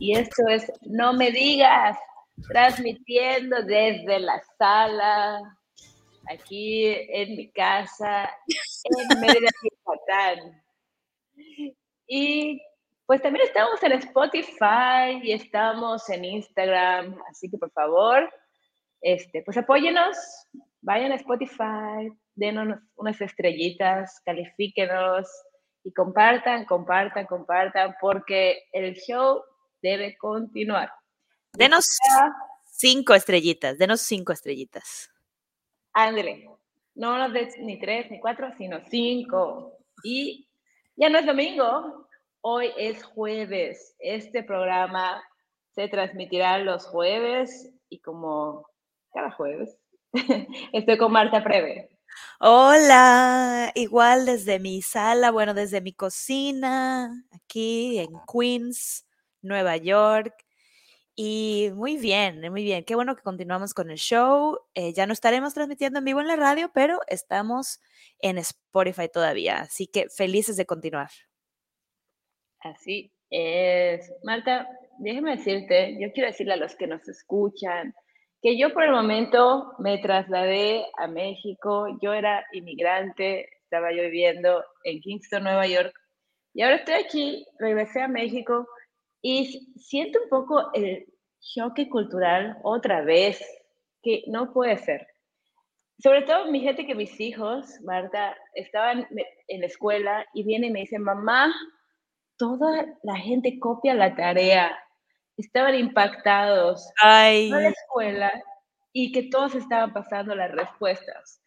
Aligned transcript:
Y 0.00 0.16
esto 0.16 0.48
es 0.48 0.72
No 0.80 1.12
Me 1.12 1.30
Digas, 1.30 1.98
transmitiendo 2.48 3.62
desde 3.62 4.18
la 4.18 4.40
sala, 4.56 5.58
aquí 6.32 6.86
en 6.86 7.36
mi 7.36 7.50
casa, 7.52 8.30
en 8.84 9.20
Mérida, 9.20 9.50
Yucatán. 9.62 10.62
Y 12.06 12.62
pues 13.04 13.20
también 13.20 13.44
estamos 13.44 13.82
en 13.82 13.92
Spotify 13.92 15.20
y 15.22 15.32
estamos 15.32 16.08
en 16.08 16.24
Instagram, 16.24 17.20
así 17.30 17.50
que 17.50 17.58
por 17.58 17.70
favor, 17.72 18.32
este, 19.02 19.42
pues 19.42 19.58
apóyenos, 19.58 20.16
vayan 20.80 21.12
a 21.12 21.16
Spotify, 21.16 22.10
denos 22.36 22.78
unas 22.96 23.20
estrellitas, 23.20 24.18
califíquenos 24.24 25.28
y 25.84 25.92
compartan, 25.92 26.64
compartan, 26.64 27.26
compartan, 27.26 27.94
porque 28.00 28.62
el 28.72 28.94
show 28.94 29.42
debe 29.82 30.16
continuar. 30.16 30.92
Denos 31.52 31.86
cinco 32.64 33.14
estrellitas, 33.14 33.78
denos 33.78 34.00
cinco 34.00 34.32
estrellitas. 34.32 35.10
Ándale, 35.92 36.48
no 36.94 37.18
nos 37.18 37.32
des 37.32 37.58
ni 37.58 37.78
tres 37.78 38.10
ni 38.10 38.20
cuatro, 38.20 38.50
sino 38.56 38.80
cinco. 38.88 39.76
Y 40.04 40.48
ya 40.96 41.08
no 41.08 41.18
es 41.18 41.26
domingo, 41.26 42.08
hoy 42.40 42.70
es 42.76 43.02
jueves. 43.02 43.96
Este 43.98 44.42
programa 44.42 45.22
se 45.74 45.88
transmitirá 45.88 46.58
los 46.58 46.86
jueves 46.86 47.70
y 47.88 48.00
como 48.00 48.66
cada 49.12 49.30
jueves, 49.32 49.76
estoy 50.72 50.98
con 50.98 51.12
Marta 51.12 51.42
Preve. 51.42 51.90
Hola, 52.40 53.70
igual 53.74 54.26
desde 54.26 54.58
mi 54.58 54.82
sala, 54.82 55.30
bueno, 55.30 55.54
desde 55.54 55.80
mi 55.80 55.92
cocina, 55.92 57.24
aquí 57.32 57.98
en 57.98 58.10
Queens, 58.30 59.06
Nueva 59.42 59.76
York. 59.76 60.34
Y 61.14 61.70
muy 61.74 61.96
bien, 61.96 62.40
muy 62.50 62.62
bien. 62.62 62.84
Qué 62.84 62.94
bueno 62.94 63.14
que 63.14 63.22
continuamos 63.22 63.74
con 63.74 63.90
el 63.90 63.98
show. 63.98 64.58
Eh, 64.74 64.92
ya 64.94 65.06
no 65.06 65.12
estaremos 65.12 65.52
transmitiendo 65.52 65.98
en 65.98 66.04
vivo 66.04 66.20
en 66.20 66.28
la 66.28 66.36
radio, 66.36 66.70
pero 66.72 67.00
estamos 67.08 67.80
en 68.20 68.38
Spotify 68.38 69.08
todavía. 69.12 69.58
Así 69.58 69.86
que 69.86 70.08
felices 70.08 70.56
de 70.56 70.66
continuar. 70.66 71.10
Así 72.60 73.12
es. 73.28 74.10
Marta, 74.22 74.66
déjeme 74.98 75.36
decirte, 75.36 75.96
yo 76.00 76.12
quiero 76.12 76.28
decirle 76.28 76.54
a 76.54 76.56
los 76.56 76.74
que 76.76 76.86
nos 76.86 77.06
escuchan 77.08 77.94
que 78.42 78.58
yo 78.58 78.72
por 78.72 78.84
el 78.84 78.92
momento 78.92 79.74
me 79.78 79.98
trasladé 79.98 80.86
a 80.96 81.06
México. 81.06 81.98
Yo 82.00 82.14
era 82.14 82.44
inmigrante, 82.52 83.46
estaba 83.64 83.92
yo 83.92 84.02
viviendo 84.04 84.64
en 84.84 85.00
Kingston, 85.00 85.44
Nueva 85.44 85.66
York. 85.66 85.92
Y 86.54 86.62
ahora 86.62 86.76
estoy 86.76 86.94
aquí, 86.94 87.46
regresé 87.58 88.00
a 88.00 88.08
México 88.08 88.66
y 89.22 89.72
siento 89.76 90.20
un 90.22 90.28
poco 90.28 90.72
el 90.72 91.06
choque 91.40 91.88
cultural 91.88 92.58
otra 92.62 93.02
vez, 93.02 93.40
que 94.02 94.24
no 94.26 94.52
puede 94.52 94.76
ser. 94.78 95.06
Sobre 95.98 96.22
todo 96.22 96.50
mi 96.50 96.60
gente 96.60 96.86
que 96.86 96.94
mis 96.94 97.20
hijos, 97.20 97.78
Marta, 97.82 98.34
estaban 98.54 99.06
en 99.48 99.60
la 99.60 99.66
escuela 99.66 100.26
y 100.32 100.44
vienen 100.44 100.70
y 100.70 100.72
me 100.72 100.80
dicen, 100.80 101.02
mamá, 101.02 101.54
toda 102.38 102.86
la 103.02 103.16
gente 103.16 103.58
copia 103.58 103.94
la 103.94 104.14
tarea. 104.14 104.78
Estaban 105.36 105.74
impactados 105.74 106.90
Ay. 107.02 107.46
en 107.46 107.62
la 107.62 107.68
escuela 107.68 108.42
y 108.92 109.12
que 109.12 109.24
todos 109.24 109.54
estaban 109.54 109.92
pasando 109.92 110.34
las 110.34 110.50
respuestas. 110.52 111.42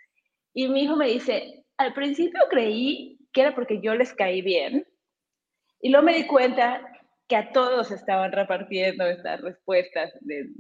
Y 0.53 0.67
mi 0.67 0.83
hijo 0.83 0.95
me 0.95 1.07
dice, 1.07 1.65
al 1.77 1.93
principio 1.93 2.41
creí 2.49 3.17
que 3.33 3.41
era 3.41 3.55
porque 3.55 3.81
yo 3.81 3.95
les 3.95 4.13
caí 4.13 4.43
bien. 4.43 4.87
Y 5.81 5.89
luego 5.89 6.05
me 6.05 6.13
di 6.13 6.27
cuenta 6.27 6.92
que 7.27 7.35
a 7.35 7.51
todos 7.51 7.91
estaban 7.91 8.31
repartiendo 8.31 9.05
estas 9.05 9.41
respuestas 9.41 10.13
del 10.21 10.53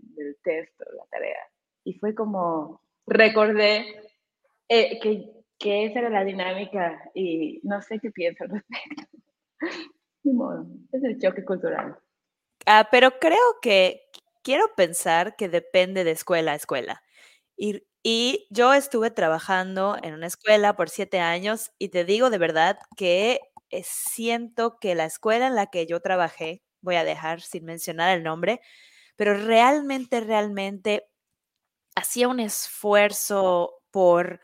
texto, 0.43 0.85
la 0.97 1.05
tarea. 1.09 1.39
Y 1.83 1.93
fue 1.93 2.15
como, 2.15 2.81
recordé 3.05 3.85
eh, 4.69 4.99
que, 5.01 5.29
que, 5.59 5.85
esa 5.85 5.99
era 5.99 6.09
la 6.09 6.23
dinámica 6.23 7.11
y 7.13 7.59
no 7.63 7.81
sé 7.81 7.99
qué 7.99 8.11
pienso 8.11 8.45
al 8.45 8.51
respecto. 8.51 9.17
Ni 10.23 10.33
modo, 10.33 10.65
es 10.91 11.03
el 11.03 11.19
choque 11.19 11.43
cultural. 11.43 11.97
Ah, 12.65 12.87
pero 12.89 13.19
creo 13.19 13.59
que 13.61 14.03
quiero 14.41 14.73
pensar 14.75 15.35
que 15.35 15.49
depende 15.49 16.05
de 16.05 16.11
escuela 16.11 16.53
a 16.53 16.55
escuela. 16.55 17.03
Y, 17.57 17.83
y 18.03 18.47
yo 18.49 18.73
estuve 18.73 19.11
trabajando 19.11 19.97
en 20.01 20.13
una 20.13 20.27
escuela 20.27 20.75
por 20.75 20.89
siete 20.89 21.19
años 21.19 21.71
y 21.77 21.89
te 21.89 22.05
digo 22.05 22.29
de 22.29 22.37
verdad 22.37 22.79
que 22.95 23.41
eh, 23.73 23.83
siento 23.85 24.77
que 24.79 24.95
la 24.95 25.05
escuela 25.05 25.47
en 25.47 25.55
la 25.55 25.67
que 25.67 25.85
yo 25.87 25.99
trabajé, 25.99 26.63
voy 26.81 26.95
a 26.95 27.03
dejar 27.03 27.41
sin 27.41 27.65
mencionar 27.65 28.15
el 28.15 28.23
nombre, 28.23 28.61
pero 29.15 29.35
realmente, 29.35 30.19
realmente 30.19 31.09
hacía 31.95 32.27
un 32.27 32.39
esfuerzo 32.39 33.81
por, 33.91 34.41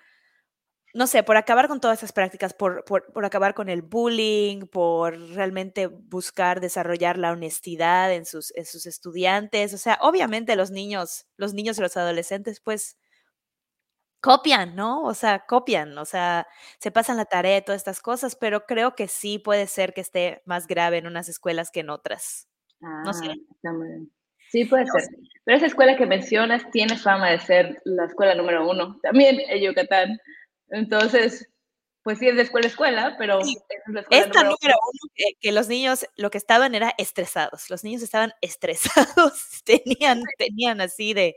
no 0.93 1.07
sé, 1.07 1.23
por 1.23 1.37
acabar 1.37 1.67
con 1.67 1.79
todas 1.79 1.99
esas 1.99 2.11
prácticas, 2.11 2.53
por, 2.53 2.83
por, 2.85 3.11
por, 3.13 3.25
acabar 3.25 3.53
con 3.53 3.69
el 3.69 3.83
bullying, 3.83 4.61
por 4.67 5.17
realmente 5.35 5.87
buscar 5.87 6.59
desarrollar 6.61 7.17
la 7.17 7.31
honestidad 7.31 8.13
en 8.13 8.25
sus, 8.25 8.51
en 8.55 8.65
sus 8.65 8.85
estudiantes. 8.87 9.73
O 9.73 9.77
sea, 9.77 9.99
obviamente 10.01 10.55
los 10.55 10.71
niños, 10.71 11.27
los 11.37 11.53
niños 11.53 11.77
y 11.77 11.81
los 11.81 11.97
adolescentes, 11.97 12.61
pues 12.61 12.97
copian, 14.21 14.75
¿no? 14.75 15.03
O 15.03 15.13
sea, 15.13 15.45
copian, 15.47 15.97
o 15.97 16.05
sea, 16.05 16.47
se 16.79 16.91
pasan 16.91 17.17
la 17.17 17.25
tarea 17.25 17.57
y 17.57 17.61
todas 17.61 17.79
estas 17.79 18.01
cosas, 18.01 18.35
pero 18.35 18.65
creo 18.65 18.95
que 18.95 19.07
sí 19.07 19.39
puede 19.39 19.67
ser 19.67 19.93
que 19.93 20.01
esté 20.01 20.41
más 20.45 20.67
grave 20.67 20.97
en 20.97 21.07
unas 21.07 21.29
escuelas 21.29 21.71
que 21.71 21.81
en 21.81 21.89
otras. 21.89 22.47
Ah, 22.81 23.03
no 23.05 23.13
sé. 23.13 23.25
Está 23.51 23.73
muy 23.73 23.87
bien. 23.87 24.11
Sí, 24.51 24.65
puede 24.65 24.85
no 24.85 24.93
ser. 24.93 25.01
Sé. 25.03 25.09
Pero 25.43 25.57
esa 25.57 25.67
escuela 25.67 25.95
que 25.95 26.05
mencionas 26.05 26.69
tiene 26.71 26.97
fama 26.97 27.29
de 27.29 27.39
ser 27.39 27.81
la 27.85 28.05
escuela 28.05 28.35
número 28.35 28.69
uno, 28.69 28.99
también 29.01 29.39
en 29.47 29.61
Yucatán. 29.61 30.19
Entonces, 30.69 31.47
pues 32.03 32.19
sí 32.19 32.27
es 32.27 32.35
de 32.35 32.43
escuela 32.43 32.65
a 32.65 32.69
escuela, 32.69 33.15
pero 33.17 33.41
sí. 33.43 33.57
es 33.69 33.93
la 33.93 34.01
escuela 34.01 34.25
esta 34.25 34.43
número, 34.43 34.57
número 34.61 34.77
uno, 34.93 35.11
que, 35.15 35.25
que, 35.39 35.51
los 35.51 35.67
niños 35.67 36.05
lo 36.15 36.29
que 36.31 36.37
estaban 36.37 36.75
era 36.75 36.93
estresados. 36.97 37.69
Los 37.69 37.83
niños 37.83 38.01
estaban 38.01 38.31
estresados, 38.41 39.63
tenían, 39.63 40.23
tenían 40.37 40.81
así 40.81 41.13
de, 41.13 41.35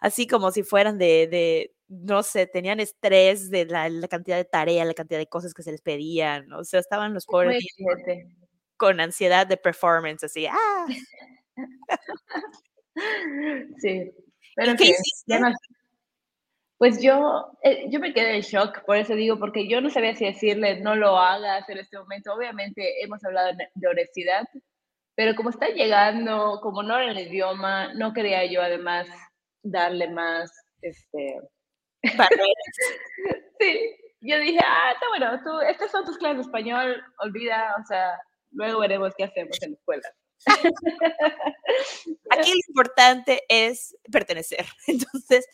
así 0.00 0.26
como 0.26 0.50
si 0.50 0.62
fueran 0.62 0.98
de, 0.98 1.28
de 1.28 1.74
no 1.92 2.22
sé, 2.22 2.46
tenían 2.46 2.80
estrés 2.80 3.50
de 3.50 3.66
la, 3.66 3.88
la, 3.88 4.08
cantidad 4.08 4.36
de 4.36 4.44
tarea, 4.44 4.84
la 4.84 4.94
cantidad 4.94 5.18
de 5.18 5.26
cosas 5.26 5.52
que 5.52 5.62
se 5.62 5.72
les 5.72 5.82
pedían, 5.82 6.50
o 6.52 6.64
sea, 6.64 6.80
estaban 6.80 7.12
los 7.12 7.26
pobres 7.26 7.64
con 8.76 9.00
ansiedad 9.00 9.46
de 9.46 9.56
performance, 9.56 10.24
así, 10.24 10.46
ah. 10.46 10.86
sí, 13.78 14.12
pero 14.56 14.74
¿qué 14.76 14.84
hiciste? 14.84 15.38
No, 15.38 15.52
pues 16.82 17.00
yo, 17.00 17.52
eh, 17.62 17.86
yo 17.90 18.00
me 18.00 18.12
quedé 18.12 18.34
en 18.34 18.40
shock, 18.40 18.84
por 18.84 18.96
eso 18.96 19.14
digo, 19.14 19.38
porque 19.38 19.68
yo 19.68 19.80
no 19.80 19.88
sabía 19.88 20.16
si 20.16 20.24
decirle 20.24 20.80
no 20.80 20.96
lo 20.96 21.16
hagas 21.16 21.68
en 21.68 21.78
este 21.78 21.96
momento. 21.96 22.34
Obviamente 22.34 23.04
hemos 23.04 23.24
hablado 23.24 23.52
de 23.72 23.88
honestidad, 23.88 24.42
pero 25.14 25.36
como 25.36 25.50
está 25.50 25.68
llegando, 25.68 26.58
como 26.60 26.82
no 26.82 26.98
era 26.98 27.12
el 27.12 27.28
idioma, 27.28 27.94
no 27.94 28.12
quería 28.12 28.44
yo 28.46 28.62
además 28.62 29.06
darle 29.62 30.10
más, 30.10 30.50
este, 30.80 31.38
sí, 33.60 33.96
yo 34.20 34.38
dije, 34.38 34.58
ah, 34.64 34.92
está 34.92 35.08
bueno, 35.08 35.40
tú, 35.42 35.60
estas 35.60 35.90
son 35.90 36.04
tus 36.04 36.16
clases 36.18 36.36
de 36.38 36.42
español, 36.42 37.02
olvida, 37.18 37.74
o 37.80 37.86
sea, 37.86 38.20
luego 38.50 38.80
veremos 38.80 39.12
qué 39.16 39.24
hacemos 39.24 39.60
en 39.62 39.72
la 39.72 39.76
escuela. 39.76 40.08
Aquí 42.30 42.50
lo 42.50 42.60
importante 42.68 43.42
es 43.48 43.96
pertenecer. 44.10 44.66
Entonces, 44.86 45.46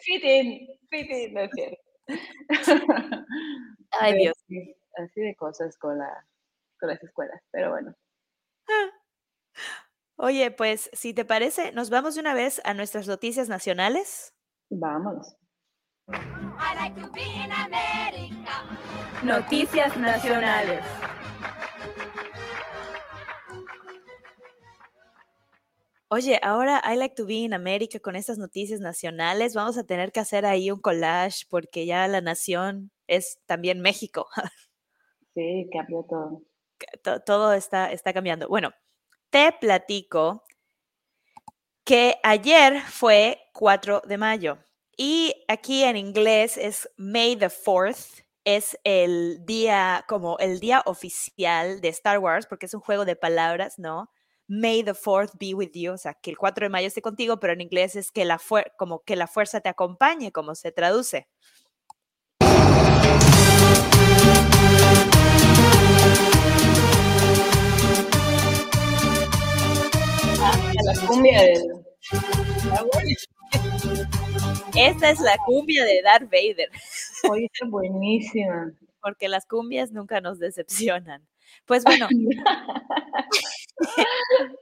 fit 0.00 0.24
in, 0.24 0.68
fit 0.90 1.10
in, 1.10 1.34
no 1.34 1.40
es 1.42 1.50
cierto. 1.54 1.82
Ay, 4.00 4.14
Dios. 4.14 4.34
Sí, 4.48 4.74
así 4.96 5.20
de 5.20 5.34
cosas 5.36 5.76
con, 5.78 5.98
la, 5.98 6.26
con 6.78 6.88
las 6.88 7.02
escuelas, 7.02 7.40
pero 7.50 7.70
bueno. 7.70 7.94
Oye, 10.16 10.50
pues, 10.50 10.90
si 10.92 11.14
te 11.14 11.24
parece, 11.24 11.72
nos 11.72 11.90
vamos 11.90 12.14
de 12.14 12.20
una 12.20 12.34
vez 12.34 12.60
a 12.64 12.74
nuestras 12.74 13.08
noticias 13.08 13.48
nacionales. 13.48 14.34
Vámonos. 14.70 15.36
Like 16.08 16.94
Noticias 19.22 19.96
nacionales. 19.96 20.84
Oye, 26.08 26.38
ahora 26.42 26.82
I 26.84 26.96
Like 26.96 27.14
to 27.14 27.24
Be 27.24 27.36
in 27.36 27.54
America 27.54 27.98
con 28.00 28.16
estas 28.16 28.36
noticias 28.36 28.80
nacionales, 28.80 29.54
vamos 29.54 29.78
a 29.78 29.84
tener 29.84 30.12
que 30.12 30.20
hacer 30.20 30.44
ahí 30.44 30.70
un 30.70 30.80
collage 30.80 31.46
porque 31.48 31.86
ya 31.86 32.06
la 32.08 32.20
nación 32.20 32.90
es 33.06 33.38
también 33.46 33.80
México. 33.80 34.28
Sí, 35.34 35.66
cambió 35.72 36.04
todo. 36.06 36.42
todo 37.24 37.54
está, 37.54 37.90
está 37.90 38.12
cambiando. 38.12 38.48
Bueno, 38.48 38.74
te 39.30 39.50
platico 39.58 40.44
que 41.84 42.16
ayer 42.22 42.82
fue 42.82 43.40
4 43.54 44.02
de 44.06 44.18
mayo 44.18 44.58
y 44.96 45.34
aquí 45.48 45.84
en 45.84 45.96
inglés 45.96 46.56
es 46.58 46.88
May 46.96 47.36
the 47.36 47.48
4th, 47.48 48.24
es 48.44 48.78
el 48.84 49.44
día 49.46 50.04
como 50.08 50.38
el 50.38 50.60
día 50.60 50.82
oficial 50.86 51.80
de 51.80 51.88
Star 51.88 52.18
Wars 52.18 52.46
porque 52.46 52.66
es 52.66 52.74
un 52.74 52.80
juego 52.80 53.04
de 53.04 53.16
palabras, 53.16 53.78
¿no? 53.78 54.10
May 54.48 54.82
the 54.82 54.92
4th 54.92 55.38
be 55.38 55.54
with 55.54 55.70
you, 55.74 55.92
o 55.92 55.98
sea, 55.98 56.14
que 56.14 56.30
el 56.30 56.36
4 56.36 56.66
de 56.66 56.68
mayo 56.68 56.88
esté 56.88 57.00
contigo, 57.00 57.40
pero 57.40 57.52
en 57.54 57.62
inglés 57.62 57.96
es 57.96 58.10
que 58.10 58.24
la 58.24 58.40
como 58.76 59.00
que 59.00 59.16
la 59.16 59.26
fuerza 59.26 59.60
te 59.60 59.68
acompañe, 59.68 60.32
como 60.32 60.54
se 60.54 60.72
traduce. 60.72 61.28
Ah, 70.44 70.72
la 70.84 71.06
cumbia 71.06 71.40
de... 71.40 71.82
Esta 74.74 75.10
es 75.10 75.20
la 75.20 75.36
cumbia 75.44 75.84
de 75.84 76.02
Darth 76.02 76.30
Vader. 76.30 76.70
Oye, 77.30 77.50
es 77.52 77.68
buenísima. 77.68 78.72
Porque 79.00 79.28
las 79.28 79.46
cumbias 79.46 79.92
nunca 79.92 80.20
nos 80.20 80.38
decepcionan. 80.38 81.26
Pues 81.66 81.84
bueno, 81.84 82.08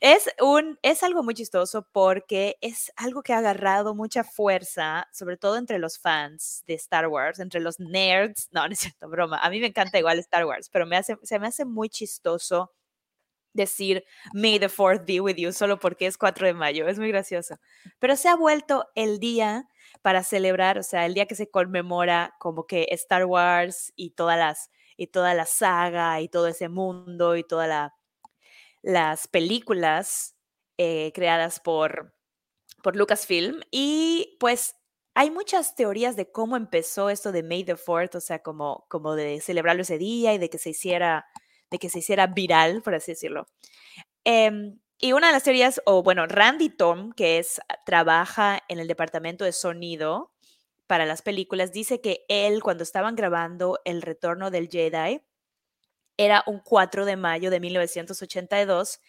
es, 0.00 0.30
un, 0.40 0.78
es 0.82 1.02
algo 1.02 1.22
muy 1.22 1.34
chistoso 1.34 1.86
porque 1.92 2.56
es 2.60 2.92
algo 2.96 3.22
que 3.22 3.32
ha 3.32 3.38
agarrado 3.38 3.94
mucha 3.94 4.24
fuerza, 4.24 5.08
sobre 5.12 5.36
todo 5.36 5.56
entre 5.56 5.78
los 5.78 5.98
fans 5.98 6.62
de 6.66 6.74
Star 6.74 7.08
Wars, 7.08 7.40
entre 7.40 7.60
los 7.60 7.80
nerds. 7.80 8.48
No, 8.52 8.66
no 8.66 8.72
es 8.72 8.78
cierto, 8.78 9.08
broma. 9.08 9.38
A 9.38 9.50
mí 9.50 9.60
me 9.60 9.66
encanta 9.66 9.98
igual 9.98 10.18
Star 10.20 10.44
Wars, 10.44 10.68
pero 10.70 10.86
me 10.86 10.96
hace, 10.96 11.16
se 11.22 11.38
me 11.38 11.48
hace 11.48 11.64
muy 11.64 11.88
chistoso 11.88 12.72
decir 13.52 14.04
May 14.32 14.58
the 14.58 14.68
Fourth 14.68 15.04
be 15.06 15.20
with 15.20 15.36
you 15.36 15.52
solo 15.52 15.78
porque 15.78 16.06
es 16.06 16.18
4 16.18 16.46
de 16.46 16.54
mayo. 16.54 16.88
Es 16.88 16.98
muy 16.98 17.08
gracioso. 17.08 17.56
Pero 17.98 18.16
se 18.16 18.28
ha 18.28 18.36
vuelto 18.36 18.86
el 18.94 19.18
día 19.18 19.68
para 20.02 20.22
celebrar, 20.22 20.78
o 20.78 20.82
sea, 20.82 21.06
el 21.06 21.14
día 21.14 21.26
que 21.26 21.34
se 21.34 21.50
conmemora 21.50 22.34
como 22.38 22.66
que 22.66 22.86
Star 22.90 23.24
Wars 23.24 23.92
y 23.96 24.10
todas 24.10 24.38
las 24.38 24.70
y 24.98 25.06
toda 25.06 25.32
la 25.32 25.46
saga 25.46 26.20
y 26.20 26.28
todo 26.28 26.48
ese 26.48 26.68
mundo 26.68 27.36
y 27.36 27.44
todas 27.44 27.92
las 28.82 29.28
películas 29.28 30.34
eh, 30.76 31.12
creadas 31.14 31.60
por, 31.60 32.14
por 32.82 32.96
Lucasfilm. 32.96 33.60
Y 33.70 34.36
pues 34.40 34.74
hay 35.14 35.30
muchas 35.30 35.74
teorías 35.76 36.16
de 36.16 36.30
cómo 36.30 36.56
empezó 36.56 37.10
esto 37.10 37.32
de 37.32 37.44
May 37.44 37.64
the 37.64 37.76
Fourth, 37.76 38.16
o 38.16 38.20
sea, 38.20 38.40
como, 38.42 38.86
como 38.88 39.14
de 39.14 39.40
celebrarlo 39.40 39.82
ese 39.82 39.98
día 39.98 40.34
y 40.34 40.38
de 40.38 40.50
que 40.50 40.58
se 40.58 40.70
hiciera, 40.70 41.26
de 41.70 41.78
que 41.78 41.90
se 41.90 42.00
hiciera 42.00 42.26
viral, 42.26 42.82
por 42.82 42.94
así 42.94 43.12
decirlo. 43.12 43.46
Em, 44.24 44.78
y 44.98 45.12
una 45.12 45.28
de 45.28 45.32
las 45.34 45.44
teorías, 45.44 45.80
o 45.86 46.02
bueno, 46.02 46.26
Randy 46.26 46.70
Tom, 46.70 47.12
que 47.12 47.38
es, 47.38 47.60
trabaja 47.86 48.60
en 48.68 48.78
el 48.80 48.88
departamento 48.88 49.44
de 49.44 49.52
sonido 49.52 50.32
para 50.86 51.06
las 51.06 51.22
películas, 51.22 51.72
dice 51.72 52.00
que 52.00 52.24
él 52.28 52.62
cuando 52.62 52.82
estaban 52.82 53.16
grabando 53.16 53.80
El 53.84 54.02
Retorno 54.02 54.50
del 54.50 54.68
Jedi, 54.68 55.22
era 56.18 56.42
un 56.46 56.60
4 56.60 57.06
de 57.06 57.16
mayo 57.16 57.50
de 57.50 57.60
1982 57.60 59.00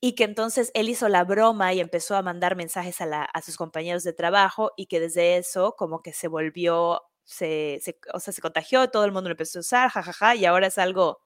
y 0.00 0.14
que 0.14 0.24
entonces 0.24 0.70
él 0.74 0.88
hizo 0.90 1.08
la 1.08 1.24
broma 1.24 1.72
y 1.72 1.80
empezó 1.80 2.16
a 2.16 2.22
mandar 2.22 2.54
mensajes 2.54 3.00
a, 3.00 3.24
a 3.24 3.42
sus 3.42 3.56
compañeros 3.56 4.04
de 4.04 4.12
trabajo 4.12 4.72
y 4.76 4.86
que 4.86 5.00
desde 5.00 5.38
eso 5.38 5.74
como 5.76 6.02
que 6.02 6.12
se 6.12 6.28
volvió, 6.28 7.02
se, 7.24 7.80
o 8.12 8.20
sea, 8.20 8.32
se 8.34 8.42
contagió, 8.42 8.90
todo 8.90 9.04
el 9.06 9.12
mundo 9.12 9.30
lo 9.30 9.34
empezó 9.34 9.58
a 9.58 9.60
usar, 9.60 9.90
jajaja, 9.90 10.34
y 10.36 10.44
ahora 10.44 10.66
es 10.68 10.78
algo 10.78 11.20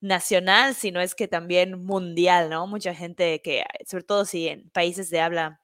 nacional, 0.00 0.74
sino 0.74 1.00
es 1.00 1.14
que 1.14 1.28
también 1.28 1.84
mundial, 1.84 2.50
¿no? 2.50 2.66
Mucha 2.66 2.94
gente 2.94 3.40
que, 3.42 3.64
sobre 3.86 4.04
todo 4.04 4.24
si 4.24 4.48
en 4.48 4.70
países 4.70 5.10
de 5.10 5.20
habla, 5.20 5.60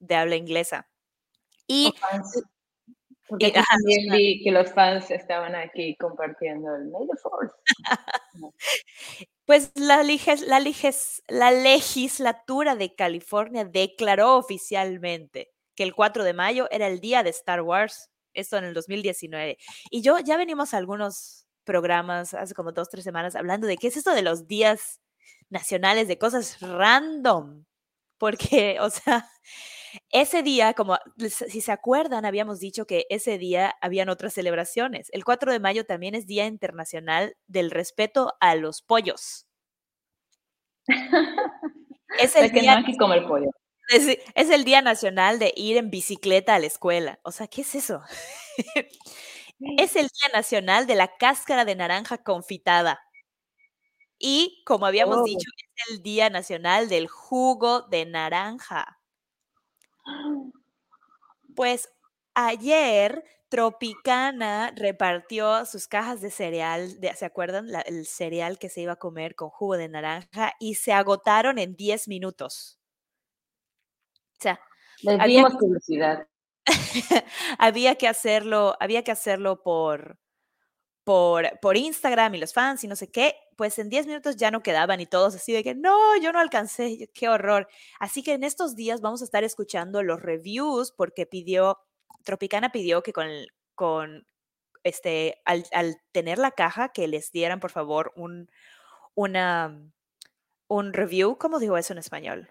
de 0.00 0.14
habla 0.16 0.36
inglesa. 0.36 0.88
Y 1.66 1.94
porque 3.30 3.52
también 3.52 4.10
vi 4.12 4.42
que 4.42 4.50
los 4.50 4.72
fans 4.72 5.08
estaban 5.12 5.54
aquí 5.54 5.96
compartiendo 5.96 6.74
el 6.74 6.88
May 6.88 7.06
the 7.06 7.16
Force. 7.22 7.54
Pues 9.46 9.72
la, 9.74 10.04
la, 10.04 10.60
la 11.28 11.50
legislatura 11.50 12.76
de 12.76 12.94
California 12.94 13.64
declaró 13.64 14.36
oficialmente 14.36 15.50
que 15.74 15.82
el 15.82 15.92
4 15.92 16.22
de 16.22 16.32
mayo 16.34 16.68
era 16.70 16.86
el 16.86 17.00
día 17.00 17.24
de 17.24 17.30
Star 17.30 17.62
Wars, 17.62 18.10
esto 18.32 18.58
en 18.58 18.64
el 18.64 18.74
2019. 18.74 19.58
Y 19.90 20.02
yo 20.02 20.20
ya 20.20 20.36
venimos 20.36 20.72
a 20.72 20.76
algunos 20.76 21.48
programas 21.70 22.34
hace 22.34 22.52
como 22.52 22.72
dos, 22.72 22.88
tres 22.88 23.04
semanas 23.04 23.36
hablando 23.36 23.68
de 23.68 23.76
qué 23.76 23.86
es 23.86 23.96
esto 23.96 24.12
de 24.12 24.22
los 24.22 24.48
días 24.48 25.00
nacionales, 25.50 26.08
de 26.08 26.18
cosas 26.18 26.60
random, 26.60 27.64
porque, 28.18 28.78
o 28.80 28.90
sea, 28.90 29.30
ese 30.10 30.42
día, 30.42 30.74
como 30.74 30.98
si 31.16 31.60
se 31.60 31.70
acuerdan, 31.70 32.24
habíamos 32.24 32.58
dicho 32.58 32.86
que 32.86 33.06
ese 33.08 33.38
día 33.38 33.76
habían 33.80 34.08
otras 34.08 34.34
celebraciones. 34.34 35.10
El 35.12 35.24
4 35.24 35.52
de 35.52 35.60
mayo 35.60 35.86
también 35.86 36.16
es 36.16 36.26
Día 36.26 36.46
Internacional 36.46 37.36
del 37.46 37.70
Respeto 37.70 38.34
a 38.40 38.56
los 38.56 38.82
Pollos. 38.82 39.46
es 42.18 42.34
el 42.34 42.50
día 42.50 42.72
no 42.72 42.78
hay 42.78 42.92
que 42.92 42.98
comer 42.98 43.24
pollo. 43.28 43.50
Es, 43.88 44.50
el 44.50 44.64
Día 44.64 44.82
Nacional 44.82 45.38
de 45.38 45.52
ir 45.56 45.76
en 45.76 45.90
bicicleta 45.90 46.56
a 46.56 46.58
la 46.58 46.66
escuela. 46.66 47.20
O 47.22 47.30
sea, 47.30 47.46
¿qué 47.46 47.60
es 47.62 47.76
eso? 47.76 48.02
es 49.60 49.96
el 49.96 50.08
Día 50.08 50.30
Nacional 50.32 50.86
de 50.86 50.94
la 50.94 51.16
cáscara 51.16 51.64
de 51.64 51.76
naranja 51.76 52.18
confitada. 52.18 53.00
Y 54.18 54.62
como 54.66 54.86
habíamos 54.86 55.18
oh. 55.18 55.24
dicho, 55.24 55.48
es 55.56 55.90
el 55.90 56.02
Día 56.02 56.30
Nacional 56.30 56.88
del 56.88 57.08
jugo 57.08 57.82
de 57.82 58.06
naranja. 58.06 59.00
Pues 61.54 61.88
ayer 62.34 63.24
Tropicana 63.50 64.72
repartió 64.76 65.66
sus 65.66 65.88
cajas 65.88 66.20
de 66.20 66.30
cereal, 66.30 66.98
¿se 67.16 67.24
acuerdan? 67.24 67.68
el 67.86 68.06
cereal 68.06 68.58
que 68.58 68.68
se 68.68 68.82
iba 68.82 68.92
a 68.92 68.96
comer 68.96 69.34
con 69.34 69.50
jugo 69.50 69.76
de 69.76 69.88
naranja 69.88 70.54
y 70.60 70.76
se 70.76 70.92
agotaron 70.92 71.58
en 71.58 71.74
10 71.74 72.06
minutos. 72.06 72.78
O 74.38 74.42
sea, 74.42 74.60
había, 75.18 75.46
publicidad. 75.48 76.28
había 77.58 77.96
que 77.96 78.08
hacerlo, 78.08 78.76
había 78.80 79.04
que 79.04 79.12
hacerlo 79.12 79.62
por, 79.62 80.18
por, 81.04 81.58
por 81.60 81.76
Instagram 81.76 82.34
y 82.34 82.38
los 82.38 82.52
fans 82.52 82.84
y 82.84 82.88
no 82.88 82.96
sé 82.96 83.10
qué, 83.10 83.36
pues 83.56 83.78
en 83.78 83.88
10 83.88 84.06
minutos 84.06 84.36
ya 84.36 84.50
no 84.50 84.62
quedaban 84.62 85.00
y 85.00 85.06
todos 85.06 85.34
así 85.34 85.52
de 85.52 85.62
que 85.62 85.74
no, 85.74 86.16
yo 86.18 86.32
no 86.32 86.40
alcancé, 86.40 87.10
qué 87.14 87.28
horror. 87.28 87.68
Así 87.98 88.22
que 88.22 88.34
en 88.34 88.44
estos 88.44 88.74
días 88.76 89.00
vamos 89.00 89.20
a 89.22 89.24
estar 89.24 89.44
escuchando 89.44 90.02
los 90.02 90.22
reviews 90.22 90.92
porque 90.92 91.26
pidió, 91.26 91.78
Tropicana 92.24 92.72
pidió 92.72 93.02
que 93.02 93.12
con, 93.12 93.28
con 93.74 94.26
este, 94.84 95.42
al, 95.44 95.64
tener 96.12 96.38
la 96.38 96.52
caja, 96.52 96.90
que 96.90 97.08
les 97.08 97.32
dieran 97.32 97.60
por 97.60 97.70
favor 97.70 98.12
un, 98.16 98.50
una, 99.14 99.78
un 100.68 100.92
review, 100.92 101.36
¿cómo 101.38 101.58
digo 101.58 101.76
eso 101.76 101.92
en 101.92 101.98
español? 101.98 102.50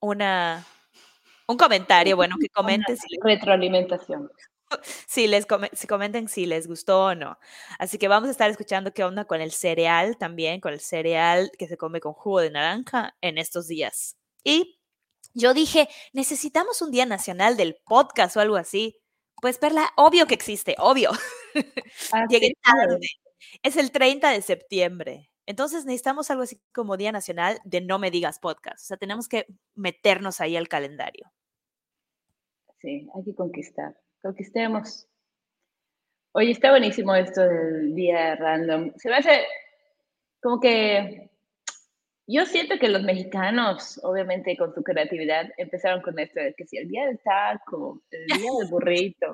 Una, 0.00 0.66
un 1.46 1.56
comentario, 1.56 2.16
bueno, 2.16 2.36
que 2.40 2.48
comenten. 2.48 2.96
retroalimentación 3.22 4.30
si 5.06 5.26
les 5.26 5.46
si 5.72 5.86
comenten 5.86 6.28
si 6.28 6.46
les 6.46 6.66
gustó 6.66 7.06
o 7.06 7.14
no. 7.14 7.38
Así 7.78 7.98
que 7.98 8.08
vamos 8.08 8.28
a 8.28 8.32
estar 8.32 8.50
escuchando 8.50 8.92
qué 8.92 9.04
onda 9.04 9.24
con 9.24 9.40
el 9.40 9.52
cereal 9.52 10.16
también, 10.16 10.60
con 10.60 10.72
el 10.72 10.80
cereal 10.80 11.50
que 11.58 11.68
se 11.68 11.76
come 11.76 12.00
con 12.00 12.12
jugo 12.12 12.40
de 12.40 12.50
naranja 12.50 13.16
en 13.20 13.38
estos 13.38 13.68
días. 13.68 14.16
Y 14.44 14.78
yo 15.34 15.54
dije, 15.54 15.88
necesitamos 16.12 16.82
un 16.82 16.90
día 16.90 17.06
nacional 17.06 17.56
del 17.56 17.76
podcast 17.84 18.36
o 18.36 18.40
algo 18.40 18.56
así. 18.56 18.98
Pues 19.40 19.58
verla, 19.58 19.90
obvio 19.96 20.26
que 20.26 20.34
existe, 20.34 20.76
obvio. 20.78 21.10
Llegué 22.30 22.52
tarde. 22.62 23.00
Es 23.62 23.76
el 23.76 23.90
30 23.90 24.30
de 24.30 24.42
septiembre. 24.42 25.31
Entonces 25.46 25.84
necesitamos 25.84 26.30
algo 26.30 26.42
así 26.42 26.60
como 26.72 26.96
Día 26.96 27.12
Nacional 27.12 27.60
de 27.64 27.80
No 27.80 27.98
Me 27.98 28.10
Digas 28.10 28.38
Podcast. 28.38 28.84
O 28.84 28.86
sea, 28.86 28.96
tenemos 28.96 29.28
que 29.28 29.46
meternos 29.74 30.40
ahí 30.40 30.56
al 30.56 30.68
calendario. 30.68 31.32
Sí, 32.78 33.08
hay 33.14 33.24
que 33.24 33.34
conquistar 33.34 33.96
conquistemos. 34.22 35.06
Oye, 36.32 36.52
está 36.52 36.70
buenísimo 36.70 37.14
esto 37.14 37.42
del 37.42 37.94
día 37.94 38.36
random. 38.36 38.92
Se 38.96 39.10
me 39.10 39.16
hace 39.16 39.44
como 40.40 40.60
que 40.60 41.30
yo 42.26 42.46
siento 42.46 42.78
que 42.78 42.88
los 42.88 43.02
mexicanos, 43.02 44.00
obviamente 44.02 44.56
con 44.56 44.72
su 44.74 44.82
creatividad, 44.82 45.50
empezaron 45.58 46.00
con 46.00 46.18
esto 46.18 46.40
de 46.40 46.54
que 46.54 46.66
si 46.66 46.78
el 46.78 46.88
día 46.88 47.06
del 47.06 47.18
taco, 47.18 48.00
el 48.10 48.26
día 48.26 48.50
del 48.58 48.70
burrito. 48.70 49.32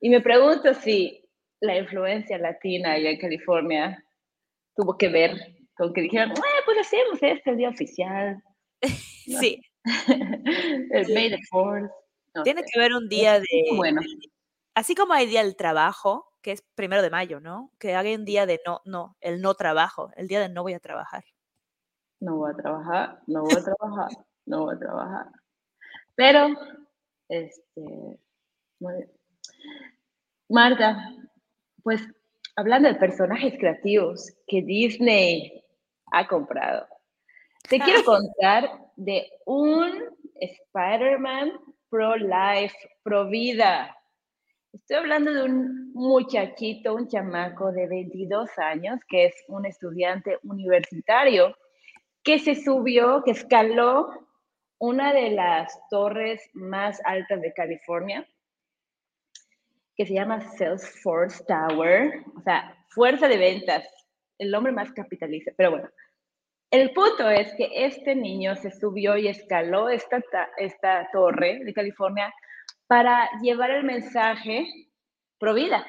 Y 0.00 0.10
me 0.10 0.20
pregunto 0.20 0.74
si 0.74 1.24
la 1.60 1.78
influencia 1.78 2.38
latina 2.38 2.92
allá 2.92 3.10
en 3.10 3.18
California 3.18 4.04
tuvo 4.78 4.96
que 4.96 5.08
ver 5.08 5.32
con 5.76 5.92
que 5.92 6.02
dijeron, 6.02 6.32
pues 6.64 6.78
hacemos 6.78 7.18
este 7.20 7.56
día 7.56 7.68
oficial 7.68 8.40
Sí, 8.82 9.60
El 10.92 11.14
May 11.14 11.30
the 11.30 11.38
Fourth. 11.50 11.90
no 12.34 12.42
tiene 12.44 12.62
sé. 12.62 12.66
que 12.72 12.80
haber 12.80 12.94
un 12.94 13.08
día 13.08 13.40
de, 13.40 13.46
bueno. 13.76 14.00
de- 14.00 14.30
así 14.74 14.94
como 14.94 15.12
hay 15.14 15.26
día 15.26 15.42
del 15.42 15.56
trabajo, 15.56 16.26
que 16.42 16.52
es 16.52 16.62
primero 16.76 17.02
de 17.02 17.10
mayo, 17.10 17.40
¿no? 17.40 17.72
Que 17.78 17.94
haga 17.94 18.10
un 18.14 18.24
día 18.24 18.46
de 18.46 18.60
no, 18.64 18.80
no, 18.84 19.16
el 19.20 19.40
no 19.42 19.54
trabajo, 19.54 20.10
el 20.16 20.28
día 20.28 20.40
de 20.40 20.48
no 20.48 20.62
voy 20.62 20.74
a 20.74 20.80
trabajar. 20.80 21.24
No 22.20 22.36
voy 22.36 22.52
a 22.52 22.56
trabajar, 22.56 23.20
no 23.26 23.42
voy 23.42 23.52
a 23.54 23.64
trabajar, 23.64 24.08
no 24.46 24.64
voy 24.64 24.74
a 24.74 24.78
trabajar. 24.78 25.26
Pero, 26.14 26.48
este, 27.28 27.80
muy 28.80 28.94
bien. 28.94 29.10
Marta, 30.48 31.10
pues 31.82 32.02
hablando 32.58 32.88
de 32.88 32.96
personajes 32.96 33.54
creativos 33.56 34.32
que 34.48 34.62
Disney 34.62 35.62
ha 36.10 36.26
comprado, 36.26 36.88
te 37.68 37.78
quiero 37.78 38.02
contar 38.02 38.68
de 38.96 39.30
un 39.46 39.92
Spider-Man 40.40 41.52
pro-life, 41.88 42.74
pro-vida. 43.04 43.96
Estoy 44.72 44.96
hablando 44.96 45.32
de 45.32 45.44
un 45.44 45.92
muchachito, 45.92 46.96
un 46.96 47.06
chamaco 47.06 47.70
de 47.70 47.86
22 47.86 48.50
años, 48.58 48.98
que 49.08 49.26
es 49.26 49.34
un 49.46 49.64
estudiante 49.64 50.38
universitario, 50.42 51.56
que 52.24 52.40
se 52.40 52.56
subió, 52.56 53.22
que 53.22 53.30
escaló 53.30 54.10
una 54.80 55.12
de 55.12 55.30
las 55.30 55.78
torres 55.90 56.42
más 56.54 57.00
altas 57.04 57.40
de 57.40 57.52
California, 57.52 58.26
que 59.98 60.06
se 60.06 60.14
llama 60.14 60.40
Salesforce 60.56 61.44
Tower, 61.46 62.22
o 62.36 62.40
sea, 62.42 62.74
fuerza 62.90 63.26
de 63.28 63.36
ventas, 63.36 63.84
el 64.38 64.50
nombre 64.52 64.72
más 64.72 64.92
capitalista, 64.92 65.50
pero 65.56 65.72
bueno. 65.72 65.88
El 66.70 66.92
punto 66.92 67.28
es 67.28 67.52
que 67.56 67.68
este 67.74 68.14
niño 68.14 68.54
se 68.54 68.70
subió 68.70 69.16
y 69.16 69.26
escaló 69.26 69.88
esta, 69.88 70.20
ta- 70.30 70.50
esta 70.58 71.08
torre 71.12 71.60
de 71.64 71.72
California 71.74 72.32
para 72.86 73.28
llevar 73.42 73.70
el 73.72 73.84
mensaje 73.84 74.66
pro 75.38 75.54
vida. 75.54 75.84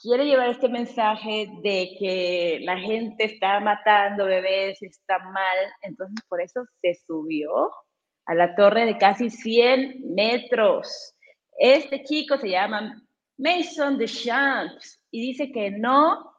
Quiere 0.00 0.24
llevar 0.24 0.48
este 0.48 0.68
mensaje 0.70 1.48
de 1.62 1.90
que 1.98 2.60
la 2.62 2.78
gente 2.78 3.24
está 3.24 3.60
matando 3.60 4.24
bebés, 4.24 4.80
está 4.82 5.18
mal, 5.18 5.58
entonces 5.82 6.24
por 6.26 6.40
eso 6.40 6.64
se 6.80 6.94
subió 7.06 7.70
a 8.26 8.34
la 8.34 8.54
torre 8.54 8.86
de 8.86 8.96
casi 8.96 9.28
100 9.28 10.14
metros. 10.14 11.14
Este 11.58 12.02
chico 12.04 12.38
se 12.38 12.48
llama 12.48 13.02
Mason 13.40 13.96
Deschamps 13.96 15.00
y 15.10 15.22
dice 15.22 15.50
que 15.50 15.70
no, 15.70 16.30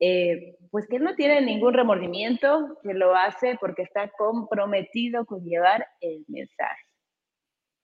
eh, 0.00 0.58
pues 0.70 0.86
que 0.88 0.96
él 0.96 1.04
no 1.04 1.14
tiene 1.14 1.40
ningún 1.40 1.72
remordimiento, 1.72 2.78
que 2.82 2.94
lo 2.94 3.14
hace 3.14 3.56
porque 3.60 3.82
está 3.82 4.10
comprometido 4.10 5.24
con 5.24 5.44
llevar 5.44 5.86
el 6.00 6.24
mensaje. 6.28 6.86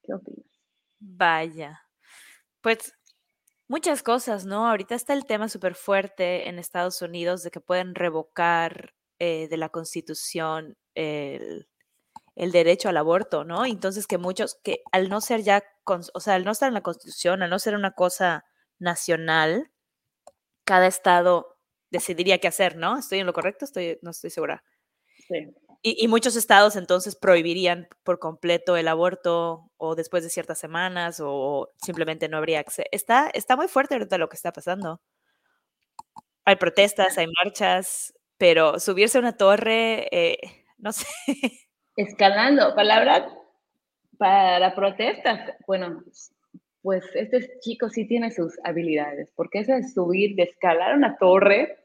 ¿Qué 0.02 0.14
opinas? 0.14 0.46
Vaya. 0.98 1.80
Pues 2.60 2.92
muchas 3.68 4.02
cosas, 4.02 4.44
¿no? 4.44 4.68
Ahorita 4.68 4.96
está 4.96 5.12
el 5.12 5.26
tema 5.26 5.48
súper 5.48 5.74
fuerte 5.76 6.48
en 6.48 6.58
Estados 6.58 7.00
Unidos 7.00 7.44
de 7.44 7.52
que 7.52 7.60
pueden 7.60 7.94
revocar 7.94 8.94
eh, 9.20 9.46
de 9.48 9.56
la 9.56 9.68
Constitución 9.68 10.76
el, 10.94 11.68
el 12.34 12.50
derecho 12.50 12.88
al 12.88 12.96
aborto, 12.96 13.44
¿no? 13.44 13.64
Entonces 13.64 14.08
que 14.08 14.18
muchos, 14.18 14.58
que 14.64 14.82
al 14.90 15.08
no 15.08 15.20
ser 15.20 15.42
ya, 15.42 15.62
o 15.86 16.20
sea, 16.20 16.34
al 16.34 16.44
no 16.44 16.50
estar 16.50 16.68
en 16.68 16.74
la 16.74 16.82
Constitución, 16.82 17.42
al 17.42 17.50
no 17.50 17.60
ser 17.60 17.76
una 17.76 17.92
cosa 17.92 18.44
nacional, 18.78 19.70
cada 20.64 20.86
estado 20.86 21.58
decidiría 21.90 22.38
qué 22.38 22.48
hacer, 22.48 22.76
¿no? 22.76 22.98
¿Estoy 22.98 23.20
en 23.20 23.26
lo 23.26 23.32
correcto? 23.32 23.64
Estoy, 23.64 23.98
no 24.02 24.10
estoy 24.10 24.30
segura. 24.30 24.64
Sí. 25.28 25.54
Y, 25.82 26.04
y 26.04 26.08
muchos 26.08 26.36
estados 26.36 26.76
entonces 26.76 27.16
prohibirían 27.16 27.88
por 28.02 28.18
completo 28.18 28.76
el 28.76 28.88
aborto 28.88 29.70
o 29.76 29.94
después 29.94 30.24
de 30.24 30.30
ciertas 30.30 30.58
semanas 30.58 31.20
o 31.22 31.70
simplemente 31.76 32.28
no 32.28 32.36
habría 32.38 32.60
acceso. 32.60 32.88
Está, 32.92 33.30
está 33.32 33.56
muy 33.56 33.68
fuerte 33.68 33.94
ahorita 33.94 34.18
lo 34.18 34.28
que 34.28 34.36
está 34.36 34.52
pasando. 34.52 35.00
Hay 36.44 36.56
protestas, 36.56 37.18
hay 37.18 37.26
marchas, 37.44 38.14
pero 38.38 38.80
subirse 38.80 39.18
a 39.18 39.20
una 39.20 39.36
torre, 39.36 40.08
eh, 40.10 40.38
no 40.78 40.92
sé. 40.92 41.06
Escalando, 41.96 42.74
palabra 42.74 43.28
para 44.18 44.74
protestas. 44.74 45.52
Bueno, 45.66 46.02
pues 46.82 47.04
este 47.14 47.58
chico 47.60 47.88
sí 47.88 48.06
tiene 48.06 48.30
sus 48.30 48.58
habilidades, 48.64 49.32
porque 49.34 49.60
eso 49.60 49.72
de 49.72 49.84
subir, 49.84 50.36
de 50.36 50.44
escalar 50.44 50.94
una 50.96 51.16
torre 51.16 51.78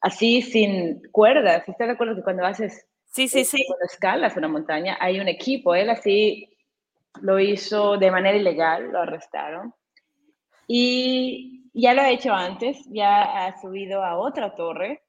así 0.00 0.42
sin 0.42 1.02
cuerdas. 1.12 1.68
¿Estás 1.68 1.88
de 1.88 1.94
acuerdo 1.94 2.16
que 2.16 2.22
cuando 2.22 2.44
haces, 2.44 2.86
Sí, 3.06 3.28
sí, 3.28 3.40
eh, 3.40 3.44
sí. 3.44 3.64
cuando 3.66 3.86
escalas 3.86 4.36
una 4.36 4.48
montaña, 4.48 4.96
hay 5.00 5.18
un 5.20 5.28
equipo? 5.28 5.74
Él 5.74 5.90
así 5.90 6.48
lo 7.20 7.40
hizo 7.40 7.96
de 7.96 8.10
manera 8.10 8.36
ilegal, 8.36 8.92
lo 8.92 9.00
arrestaron. 9.00 9.74
Y 10.66 11.68
ya 11.74 11.94
lo 11.94 12.02
ha 12.02 12.10
hecho 12.10 12.32
antes, 12.32 12.78
ya 12.90 13.46
ha 13.46 13.60
subido 13.60 14.04
a 14.04 14.18
otra 14.18 14.54
torre 14.54 15.02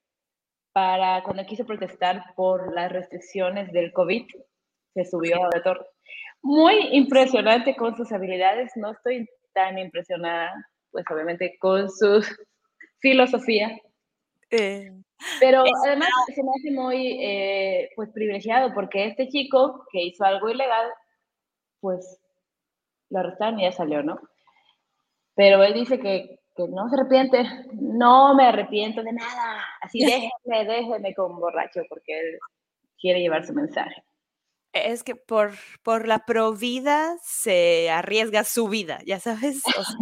para 0.74 1.22
cuando 1.24 1.46
quiso 1.46 1.66
protestar 1.66 2.24
por 2.36 2.74
las 2.74 2.92
restricciones 2.92 3.72
del 3.72 3.92
COVID, 3.92 4.26
se 4.94 5.06
subió 5.06 5.44
a 5.44 5.50
la 5.54 5.64
torre. 5.64 5.86
Muy 6.44 6.88
impresionante 6.92 7.76
con 7.76 7.96
sus 7.96 8.12
habilidades, 8.12 8.72
no 8.76 8.92
estoy 8.92 9.28
tan 9.54 9.78
impresionada, 9.78 10.52
pues 10.92 11.06
obviamente 11.12 11.56
con 11.60 11.90
su 11.90 12.24
filosofía, 13.00 13.78
Eh, 14.50 14.92
pero 15.40 15.64
además 15.86 16.10
se 16.36 16.44
me 16.44 16.50
hace 16.50 16.72
muy 16.72 17.20
eh, 17.24 17.90
pues 17.96 18.10
privilegiado 18.10 18.74
porque 18.74 19.06
este 19.06 19.30
chico 19.30 19.86
que 19.92 20.04
hizo 20.04 20.26
algo 20.26 20.50
ilegal, 20.50 20.88
pues 21.80 22.20
lo 23.10 23.20
arrestaron 23.20 23.60
y 23.60 23.64
ya 23.64 23.72
salió, 23.72 24.04
¿no? 24.04 24.20
Pero 25.36 25.64
él 25.64 25.74
dice 25.74 26.00
que, 26.00 26.40
que 26.56 26.68
no 26.68 26.90
se 26.90 26.96
arrepiente, 26.96 27.44
no 27.74 28.36
me 28.36 28.46
arrepiento 28.46 29.04
de 29.04 29.14
nada, 29.14 29.64
así 29.82 30.00
déjeme, 30.06 30.66
déjeme 30.66 31.14
con 31.16 31.40
borracho 31.40 31.82
porque 31.90 32.20
él 32.20 32.40
quiere 33.00 33.22
llevar 33.22 33.46
su 33.46 33.54
mensaje. 33.54 34.04
Es 34.74 35.04
que 35.04 35.16
por, 35.16 35.54
por 35.84 36.08
la 36.08 36.26
provida 36.26 37.18
se 37.24 37.90
arriesga 37.90 38.44
su 38.44 38.68
vida, 38.70 39.00
ya 39.06 39.20
sabes. 39.20 39.62
O 39.78 39.84
sea, 39.84 39.96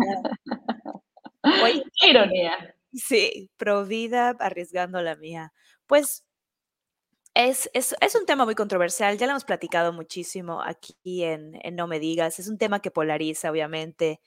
oye, 1.63 1.83
Qué 2.01 2.09
ironía. 2.09 2.75
Sí, 2.93 3.51
pro 3.57 3.85
vida 3.85 4.29
arriesgando 4.39 5.01
la 5.01 5.15
mía. 5.15 5.53
Pues 5.87 6.23
es, 7.35 7.69
es, 7.73 7.95
es 8.01 8.15
un 8.15 8.25
tema 8.25 8.45
muy 8.45 8.55
controversial, 8.55 9.17
ya 9.17 9.25
lo 9.27 9.31
hemos 9.31 9.45
platicado 9.45 9.93
muchísimo 9.93 10.61
aquí 10.61 11.23
en, 11.23 11.57
en 11.63 11.75
No 11.75 11.87
Me 11.87 11.99
Digas, 11.99 12.39
es 12.39 12.47
un 12.49 12.57
tema 12.57 12.81
que 12.81 12.91
polariza, 12.91 13.51
obviamente, 13.51 14.19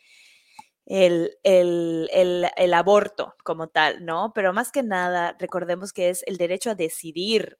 el, 0.86 1.32
el, 1.44 2.08
el, 2.12 2.48
el 2.56 2.74
aborto 2.74 3.34
como 3.44 3.68
tal, 3.68 4.04
¿no? 4.04 4.32
Pero 4.34 4.52
más 4.52 4.72
que 4.72 4.82
nada, 4.82 5.36
recordemos 5.38 5.92
que 5.92 6.10
es 6.10 6.22
el 6.26 6.38
derecho 6.38 6.70
a 6.70 6.74
decidir 6.76 7.58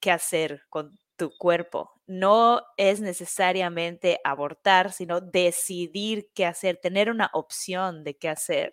qué 0.00 0.10
hacer 0.12 0.62
con 0.70 0.98
tu 1.16 1.32
cuerpo. 1.38 1.92
No 2.06 2.62
es 2.76 3.00
necesariamente 3.00 4.20
abortar, 4.24 4.92
sino 4.92 5.20
decidir 5.22 6.28
qué 6.34 6.44
hacer, 6.46 6.76
tener 6.76 7.10
una 7.10 7.30
opción 7.32 8.04
de 8.04 8.16
qué 8.16 8.28
hacer. 8.28 8.72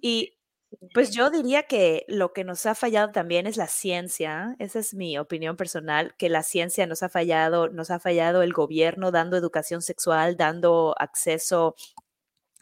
Y 0.00 0.38
pues 0.94 1.12
yo 1.12 1.30
diría 1.30 1.64
que 1.64 2.04
lo 2.08 2.32
que 2.32 2.44
nos 2.44 2.66
ha 2.66 2.74
fallado 2.74 3.12
también 3.12 3.46
es 3.46 3.56
la 3.56 3.68
ciencia, 3.68 4.56
esa 4.58 4.78
es 4.80 4.94
mi 4.94 5.18
opinión 5.18 5.56
personal, 5.56 6.14
que 6.18 6.28
la 6.28 6.42
ciencia 6.42 6.86
nos 6.86 7.02
ha 7.02 7.08
fallado, 7.08 7.68
nos 7.68 7.90
ha 7.90 8.00
fallado 8.00 8.42
el 8.42 8.52
gobierno 8.52 9.10
dando 9.12 9.36
educación 9.36 9.82
sexual, 9.82 10.36
dando 10.36 10.94
acceso, 10.98 11.76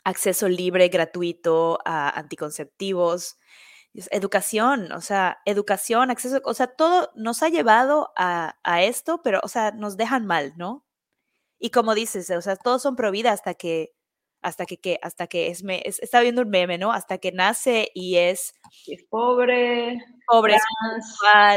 acceso 0.04 0.48
libre, 0.48 0.88
gratuito 0.88 1.78
a 1.84 2.10
anticonceptivos, 2.18 3.38
educación, 4.10 4.92
o 4.92 5.00
sea, 5.00 5.38
educación, 5.44 6.10
acceso, 6.10 6.40
o 6.44 6.54
sea, 6.54 6.66
todo 6.68 7.10
nos 7.14 7.42
ha 7.42 7.48
llevado 7.48 8.12
a, 8.16 8.56
a 8.64 8.82
esto, 8.82 9.22
pero, 9.22 9.40
o 9.42 9.48
sea, 9.48 9.72
nos 9.72 9.96
dejan 9.96 10.26
mal, 10.26 10.52
¿no? 10.56 10.84
Y 11.58 11.70
como 11.70 11.94
dices, 11.94 12.30
o 12.30 12.42
sea, 12.42 12.56
todos 12.56 12.82
son 12.82 12.96
pro 12.96 13.10
vida 13.10 13.32
hasta 13.32 13.54
que 13.54 13.94
hasta 14.44 14.66
que, 14.66 14.76
que 14.78 14.98
hasta 15.02 15.26
que 15.26 15.48
es, 15.48 15.64
me, 15.64 15.80
es, 15.86 15.98
está 16.00 16.20
viendo 16.20 16.42
un 16.42 16.50
meme, 16.50 16.76
¿no? 16.76 16.92
Hasta 16.92 17.16
que 17.16 17.32
nace 17.32 17.90
y 17.94 18.16
es 18.16 18.54
Es 18.86 19.02
pobre, 19.08 19.98
pobre, 20.26 20.56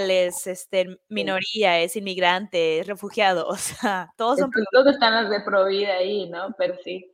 es 0.10 0.48
este, 0.48 0.98
minoría, 1.10 1.82
es 1.82 1.98
inmigrante, 1.98 2.80
es 2.80 2.88
refugiado, 2.88 3.48
o 3.50 3.58
sea, 3.58 4.10
todos 4.16 4.40
son 4.40 4.50
es 4.50 4.56
que 4.56 4.64
todos 4.72 4.94
están 4.94 5.22
los 5.22 5.30
de 5.30 5.42
pro 5.42 5.66
vida 5.66 5.96
ahí, 5.96 6.30
¿no? 6.30 6.56
Pero 6.58 6.76
sí. 6.84 7.14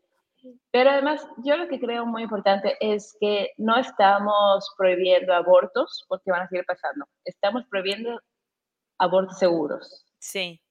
Pero 0.71 0.89
además, 0.89 1.25
yo 1.45 1.55
lo 1.57 1.67
que 1.67 1.79
creo 1.79 2.05
muy 2.05 2.23
importante 2.23 2.75
es 2.79 3.15
que 3.19 3.51
no 3.57 3.77
estamos 3.77 4.73
prohibiendo 4.77 5.33
abortos 5.33 6.05
porque 6.07 6.31
van 6.31 6.41
a 6.41 6.47
seguir 6.47 6.65
pasando. 6.65 7.05
Estamos 7.25 7.63
prohibiendo 7.69 8.19
abortos 8.99 9.39
seguros, 9.39 10.05
Sí. 10.19 10.61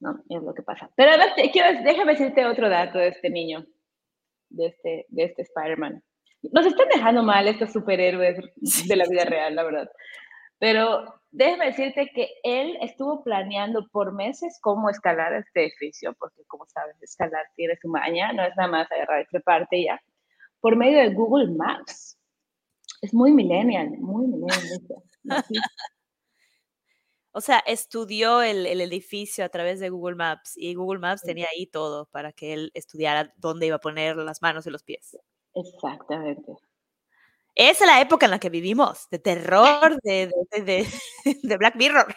¿no? 0.00 0.22
Es 0.28 0.42
lo 0.42 0.52
que 0.54 0.62
pasa. 0.62 0.90
Pero 0.96 1.10
además, 1.10 1.32
quiero, 1.52 1.82
déjame 1.82 2.12
decirte 2.12 2.44
otro 2.46 2.68
dato 2.68 2.98
de 2.98 3.08
este 3.08 3.30
niño, 3.30 3.64
de 4.50 4.66
este, 4.66 5.06
de 5.08 5.24
este 5.24 5.42
Spider-Man. 5.42 6.02
Nos 6.50 6.66
están 6.66 6.88
dejando 6.88 7.22
mal 7.22 7.46
estos 7.46 7.72
superhéroes 7.72 8.36
de 8.88 8.96
la 8.96 9.04
vida 9.08 9.24
real, 9.24 9.54
la 9.54 9.62
verdad. 9.62 9.90
Pero 10.58 11.21
déjame 11.32 11.66
decirte 11.66 12.10
que 12.14 12.28
él 12.44 12.78
estuvo 12.80 13.24
planeando 13.24 13.88
por 13.90 14.12
meses 14.12 14.58
cómo 14.60 14.90
escalar 14.90 15.32
este 15.32 15.64
edificio, 15.64 16.14
porque 16.18 16.44
como 16.46 16.66
sabes, 16.66 16.94
escalar 17.02 17.44
tiene 17.56 17.76
su 17.80 17.88
maña, 17.88 18.32
no 18.32 18.44
es 18.44 18.54
nada 18.56 18.68
más 18.68 18.92
agarrar 18.92 19.26
y 19.30 19.38
parte 19.40 19.78
y 19.78 19.84
ya, 19.86 20.00
por 20.60 20.76
medio 20.76 20.98
de 20.98 21.12
Google 21.12 21.52
Maps. 21.56 22.18
Es 23.00 23.12
muy 23.12 23.32
millennial, 23.32 23.90
muy 23.98 24.26
millennial. 24.26 24.80
O 27.34 27.40
sea, 27.40 27.60
estudió 27.60 28.42
el, 28.42 28.66
el, 28.66 28.82
edificio 28.82 29.42
a 29.42 29.48
través 29.48 29.80
de 29.80 29.88
Google 29.88 30.16
Maps 30.16 30.52
y 30.54 30.74
Google 30.74 31.00
Maps 31.00 31.22
tenía 31.22 31.46
ahí 31.50 31.66
todo 31.66 32.04
para 32.10 32.30
que 32.30 32.52
él 32.52 32.70
estudiara 32.74 33.32
dónde 33.38 33.68
iba 33.68 33.76
a 33.76 33.80
poner 33.80 34.16
las 34.16 34.42
manos 34.42 34.66
y 34.66 34.70
los 34.70 34.82
pies. 34.82 35.16
Exactamente. 35.54 36.52
Esa 37.54 37.84
es 37.84 37.90
la 37.90 38.00
época 38.00 38.26
en 38.26 38.30
la 38.30 38.38
que 38.38 38.50
vivimos, 38.50 39.08
de 39.10 39.18
terror, 39.18 40.00
de, 40.02 40.30
de, 40.50 40.62
de, 40.62 40.86
Black 41.58 41.76
Mirror. 41.76 42.14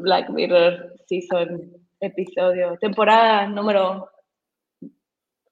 Black 0.00 0.30
Mirror, 0.30 0.94
season, 1.06 1.72
episodio, 2.00 2.78
temporada 2.80 3.46
número 3.46 4.08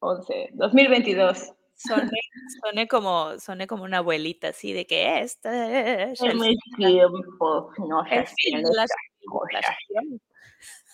11, 0.00 0.50
2022. 0.54 1.52
Soné, 1.74 2.86
como, 2.88 3.38
soné 3.40 3.66
como 3.66 3.84
una 3.84 3.98
abuelita, 3.98 4.48
así 4.48 4.72
de 4.72 4.86
que 4.86 5.20
este 5.20 6.12
es 6.12 6.20
el 6.22 6.38
tiempo, 6.76 7.72
no 7.78 8.04
el 8.06 8.26
fin 8.26 8.62
de 8.62 8.70
las 8.74 8.90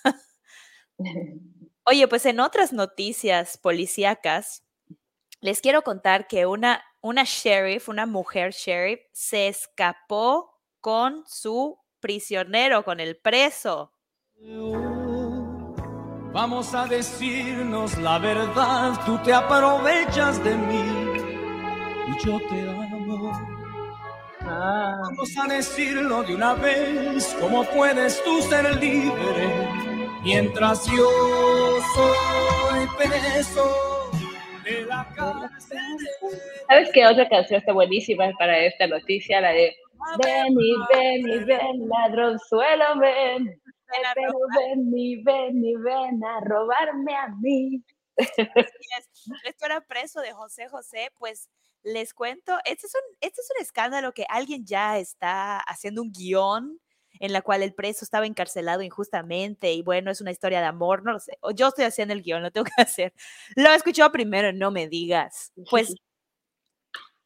Oye, 1.84 2.08
pues 2.08 2.26
en 2.26 2.40
otras 2.40 2.72
noticias 2.72 3.58
policíacas, 3.58 4.64
les 5.40 5.60
quiero 5.60 5.82
contar 5.82 6.26
que 6.26 6.46
una, 6.46 6.82
una 7.00 7.24
sheriff, 7.24 7.88
una 7.88 8.06
mujer 8.06 8.52
sheriff, 8.52 9.00
se 9.12 9.48
escapó 9.48 10.54
con 10.80 11.24
su 11.26 11.78
prisionero, 12.00 12.84
con 12.84 13.00
el 13.00 13.16
preso. 13.16 13.92
Vamos 16.32 16.74
a 16.74 16.86
decirnos 16.86 17.98
la 17.98 18.18
verdad, 18.18 19.00
tú 19.04 19.18
te 19.24 19.32
aprovechas 19.32 20.42
de 20.44 20.54
mí 20.54 20.84
y 22.06 22.24
yo 22.24 22.38
te 22.48 22.70
amo. 22.70 23.32
Ah. 24.42 24.98
Vamos 25.02 25.30
a 25.36 25.48
decirlo 25.48 26.22
de 26.22 26.34
una 26.34 26.54
vez, 26.54 27.36
¿cómo 27.40 27.64
puedes 27.64 28.22
tú 28.22 28.40
ser 28.42 28.76
libre 28.76 29.68
mientras 30.22 30.86
yo 30.86 31.08
soy 31.94 32.86
preso? 32.96 33.97
¿Sabes 36.68 36.90
qué 36.92 37.06
otra 37.06 37.28
canción 37.28 37.60
está 37.60 37.72
buenísima 37.72 38.30
para 38.38 38.58
esta 38.58 38.86
noticia? 38.86 39.40
La 39.40 39.52
de 39.52 39.74
Ven 40.24 40.54
y 40.58 40.74
ven 40.94 41.28
y 41.28 41.38
ven, 41.44 41.88
ladronzuelo, 41.88 42.98
ven 43.00 43.60
pero 44.14 44.32
ven 44.56 44.92
y 44.94 45.22
ven 45.22 45.64
y 45.64 45.76
ven 45.76 46.24
a 46.24 46.40
robarme 46.40 47.16
a 47.16 47.28
mí. 47.40 47.82
Esto 49.44 49.66
era 49.66 49.80
preso 49.80 50.20
de 50.20 50.32
José 50.32 50.68
José, 50.68 51.10
pues 51.18 51.48
les 51.82 52.12
cuento, 52.12 52.58
este 52.64 52.86
es, 52.86 52.94
un, 52.94 53.16
este 53.20 53.40
es 53.40 53.48
un 53.56 53.62
escándalo 53.62 54.12
que 54.12 54.26
alguien 54.28 54.66
ya 54.66 54.98
está 54.98 55.60
haciendo 55.60 56.02
un 56.02 56.12
guion 56.12 56.80
en 57.20 57.32
la 57.32 57.42
cual 57.42 57.62
el 57.62 57.74
preso 57.74 58.04
estaba 58.04 58.26
encarcelado 58.26 58.82
injustamente 58.82 59.72
y 59.72 59.82
bueno, 59.82 60.10
es 60.10 60.20
una 60.20 60.30
historia 60.30 60.60
de 60.60 60.66
amor, 60.66 61.04
no 61.04 61.12
lo 61.12 61.20
sé. 61.20 61.38
Yo 61.54 61.68
estoy 61.68 61.84
haciendo 61.84 62.14
el 62.14 62.22
guion, 62.22 62.42
lo 62.42 62.50
tengo 62.50 62.64
que 62.64 62.72
hacer. 62.82 63.12
Lo 63.56 63.70
he 63.70 63.74
escuchado 63.74 64.10
primero, 64.12 64.52
no 64.52 64.70
me 64.70 64.88
digas. 64.88 65.52
Pues, 65.70 65.94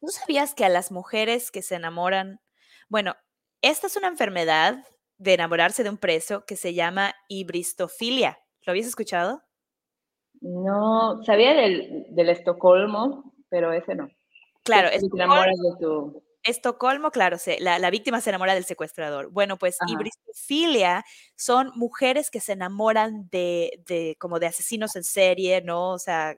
¿tú 0.01 0.07
sabías 0.07 0.53
que 0.53 0.65
a 0.65 0.69
las 0.69 0.91
mujeres 0.91 1.51
que 1.51 1.61
se 1.61 1.75
enamoran, 1.75 2.39
bueno, 2.89 3.15
esta 3.61 3.87
es 3.87 3.95
una 3.95 4.07
enfermedad 4.07 4.85
de 5.17 5.33
enamorarse 5.33 5.83
de 5.83 5.89
un 5.89 5.97
preso 5.97 6.45
que 6.45 6.55
se 6.55 6.73
llama 6.73 7.15
hibristofilia. 7.29 8.39
¿Lo 8.65 8.71
habías 8.71 8.87
escuchado? 8.87 9.41
No, 10.41 11.23
sabía 11.23 11.53
del, 11.53 12.07
del 12.09 12.29
Estocolmo, 12.29 13.33
pero 13.49 13.71
ese 13.71 13.95
no. 13.95 14.09
Claro, 14.63 14.89
Estocolmo, 14.89 15.35
Estocolmo, 16.43 17.11
claro, 17.11 17.37
la, 17.59 17.79
la, 17.79 17.89
víctima 17.89 18.19
se 18.19 18.29
enamora 18.29 18.53
del 18.53 18.65
secuestrador. 18.65 19.31
Bueno, 19.31 19.57
pues 19.57 19.77
hibristofilia 19.87 21.05
son 21.35 21.71
mujeres 21.75 22.29
que 22.29 22.41
se 22.41 22.53
enamoran 22.53 23.29
de, 23.29 23.81
de, 23.87 24.17
como 24.19 24.39
de 24.39 24.47
asesinos 24.47 24.95
en 24.97 25.05
serie, 25.05 25.61
¿no? 25.61 25.91
O 25.91 25.99
sea, 25.99 26.37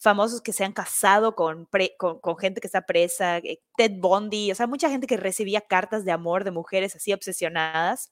famosos 0.00 0.40
que 0.40 0.52
se 0.52 0.64
han 0.64 0.72
casado 0.72 1.36
con, 1.36 1.68
con, 1.98 2.38
gente 2.38 2.60
que 2.60 2.66
está 2.66 2.86
presa, 2.86 3.38
eh, 3.38 3.60
Ted 3.76 3.92
Bundy, 3.98 4.50
o 4.50 4.54
sea, 4.54 4.66
mucha 4.66 4.88
gente 4.88 5.06
que 5.06 5.18
recibía 5.18 5.60
cartas 5.60 6.04
de 6.04 6.12
amor 6.12 6.42
de 6.42 6.50
mujeres 6.50 6.96
así 6.96 7.12
obsesionadas. 7.12 8.10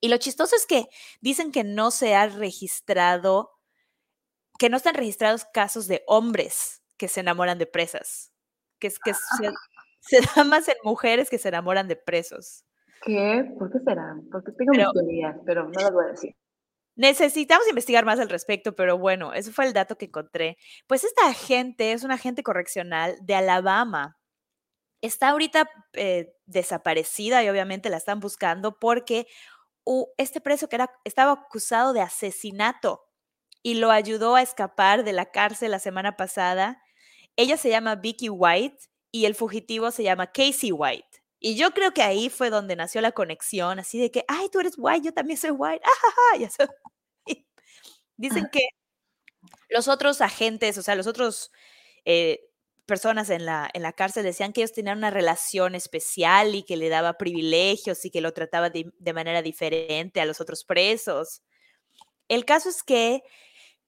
Y 0.00 0.08
lo 0.08 0.16
chistoso 0.16 0.56
es 0.56 0.66
que 0.66 0.88
dicen 1.20 1.52
que 1.52 1.62
no 1.62 1.90
se 1.90 2.14
ha 2.14 2.26
registrado, 2.26 3.52
que 4.58 4.70
no 4.70 4.78
están 4.78 4.94
registrados 4.94 5.44
casos 5.52 5.86
de 5.86 6.02
hombres 6.06 6.82
que 6.96 7.08
se 7.08 7.20
enamoran 7.20 7.58
de 7.58 7.66
presas, 7.66 8.32
que, 8.78 8.86
es, 8.86 8.98
que 8.98 9.12
se, 9.14 9.52
se, 10.06 10.20
da 10.34 10.44
más 10.44 10.68
en 10.68 10.76
mujeres 10.82 11.30
que 11.30 11.38
se 11.38 11.48
enamoran 11.48 11.88
de 11.88 11.96
presos. 11.96 12.64
¿Qué? 13.02 13.44
¿Por 13.58 13.70
qué 13.70 13.78
será? 13.80 14.16
Porque 14.30 14.52
tengo 14.52 14.72
mis 14.72 14.92
teorías, 14.92 15.36
pero 15.44 15.64
no 15.64 15.80
las 15.80 15.92
voy 15.92 16.04
a 16.06 16.08
decir. 16.08 16.34
Necesitamos 16.96 17.68
investigar 17.68 18.04
más 18.04 18.20
al 18.20 18.28
respecto, 18.28 18.74
pero 18.76 18.98
bueno, 18.98 19.32
ese 19.32 19.52
fue 19.52 19.66
el 19.66 19.72
dato 19.72 19.96
que 19.96 20.06
encontré. 20.06 20.56
Pues 20.86 21.04
esta 21.04 21.26
agente 21.28 21.92
es 21.92 22.04
un 22.04 22.12
agente 22.12 22.42
correccional 22.42 23.16
de 23.20 23.34
Alabama. 23.34 24.16
Está 25.02 25.30
ahorita 25.30 25.68
eh, 25.94 26.32
desaparecida 26.46 27.42
y 27.42 27.48
obviamente 27.48 27.90
la 27.90 27.96
están 27.96 28.20
buscando 28.20 28.78
porque 28.78 29.26
este 30.16 30.40
preso 30.40 30.68
que 30.68 30.76
era, 30.76 30.90
estaba 31.04 31.32
acusado 31.32 31.92
de 31.92 32.00
asesinato 32.00 33.02
y 33.62 33.74
lo 33.74 33.90
ayudó 33.90 34.36
a 34.36 34.42
escapar 34.42 35.04
de 35.04 35.12
la 35.12 35.26
cárcel 35.26 35.72
la 35.72 35.78
semana 35.78 36.16
pasada. 36.16 36.80
Ella 37.36 37.56
se 37.56 37.70
llama 37.70 37.96
Vicky 37.96 38.28
White 38.28 38.78
y 39.14 39.26
el 39.26 39.36
fugitivo 39.36 39.92
se 39.92 40.02
llama 40.02 40.32
Casey 40.32 40.72
White. 40.72 41.22
Y 41.38 41.54
yo 41.54 41.70
creo 41.70 41.94
que 41.94 42.02
ahí 42.02 42.30
fue 42.30 42.50
donde 42.50 42.74
nació 42.74 43.00
la 43.00 43.12
conexión, 43.12 43.78
así 43.78 43.96
de 43.96 44.10
que, 44.10 44.24
ay, 44.26 44.48
tú 44.50 44.58
eres 44.58 44.74
white, 44.76 45.06
yo 45.06 45.14
también 45.14 45.38
soy 45.38 45.52
white. 45.52 45.84
Ah, 47.28 47.36
Dicen 48.16 48.48
que 48.50 48.70
los 49.68 49.86
otros 49.86 50.20
agentes, 50.20 50.78
o 50.78 50.82
sea, 50.82 50.96
los 50.96 51.06
otros 51.06 51.52
eh, 52.04 52.40
personas 52.86 53.30
en 53.30 53.46
la, 53.46 53.70
en 53.72 53.82
la 53.82 53.92
cárcel 53.92 54.24
decían 54.24 54.52
que 54.52 54.62
ellos 54.62 54.72
tenían 54.72 54.98
una 54.98 55.10
relación 55.10 55.76
especial 55.76 56.56
y 56.56 56.64
que 56.64 56.76
le 56.76 56.88
daba 56.88 57.16
privilegios 57.16 58.04
y 58.04 58.10
que 58.10 58.20
lo 58.20 58.32
trataba 58.32 58.68
de, 58.68 58.92
manera 59.14 59.42
diferente 59.42 60.20
a 60.20 60.26
los 60.26 60.40
otros 60.40 60.64
presos. 60.64 61.44
El 62.26 62.44
caso 62.44 62.68
es 62.68 62.82
que 62.82 63.22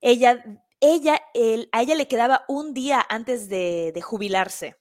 ella, 0.00 0.44
ella, 0.80 1.20
a 1.72 1.82
ella 1.82 1.94
le 1.96 2.06
quedaba 2.06 2.44
un 2.46 2.74
día 2.74 3.04
antes 3.08 3.48
de, 3.48 3.90
de 3.92 4.02
jubilarse. 4.02 4.76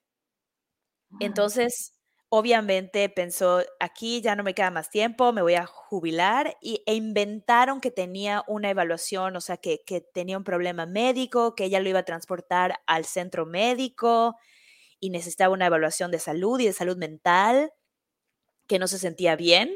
Entonces, 1.20 1.94
obviamente 2.30 3.08
pensó, 3.10 3.64
aquí 3.80 4.22
ya 4.22 4.36
no 4.36 4.44
me 4.44 4.54
queda 4.54 4.72
más 4.72 4.90
tiempo, 4.90 5.32
me 5.32 5.42
voy 5.42 5.56
a 5.56 5.66
jubilar 5.66 6.58
y, 6.62 6.84
e 6.86 6.96
inventaron 6.96 7.80
que 7.82 7.92
tenía 7.92 8.44
una 8.48 8.70
evaluación, 8.70 9.36
o 9.36 9.42
sea, 9.42 9.58
que, 9.58 9.84
que, 9.86 10.02
tenía 10.02 10.38
un 10.38 10.44
problema 10.44 10.86
médico, 10.86 11.56
que 11.56 11.66
ella 11.66 11.80
lo 11.80 11.90
iba 11.90 12.00
a 12.00 12.04
transportar 12.04 12.82
al 12.88 13.06
centro 13.06 13.46
médico 13.46 14.36
y 15.00 15.10
necesitaba 15.10 15.54
una 15.54 15.68
evaluación 15.68 16.12
de 16.12 16.20
salud 16.20 16.60
y 16.60 16.66
de 16.66 16.74
salud 16.74 16.98
mental, 16.98 17.72
que 18.68 18.80
no 18.80 18.88
se 18.88 19.00
sentía 19.00 19.36
bien. 19.36 19.72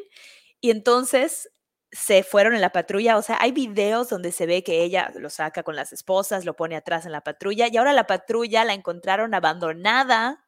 Y 0.62 0.72
entonces 0.72 1.50
se 1.92 2.24
fueron 2.24 2.54
en 2.54 2.62
la 2.62 2.72
patrulla, 2.72 3.18
o 3.18 3.22
sea, 3.22 3.38
hay 3.42 3.52
videos 3.52 4.10
donde 4.10 4.32
se 4.32 4.46
ve 4.46 4.64
que 4.64 4.84
ella 4.84 5.12
lo 5.16 5.30
saca 5.30 5.64
con 5.64 5.76
las 5.76 5.92
esposas, 5.94 6.46
lo 6.46 6.56
pone 6.56 6.76
atrás 6.76 7.06
en 7.06 7.12
la 7.12 7.22
patrulla 7.22 7.68
y 7.68 7.78
ahora 7.78 7.94
la 7.94 8.06
patrulla 8.06 8.64
la 8.64 8.74
encontraron 8.74 9.34
abandonada. 9.34 10.46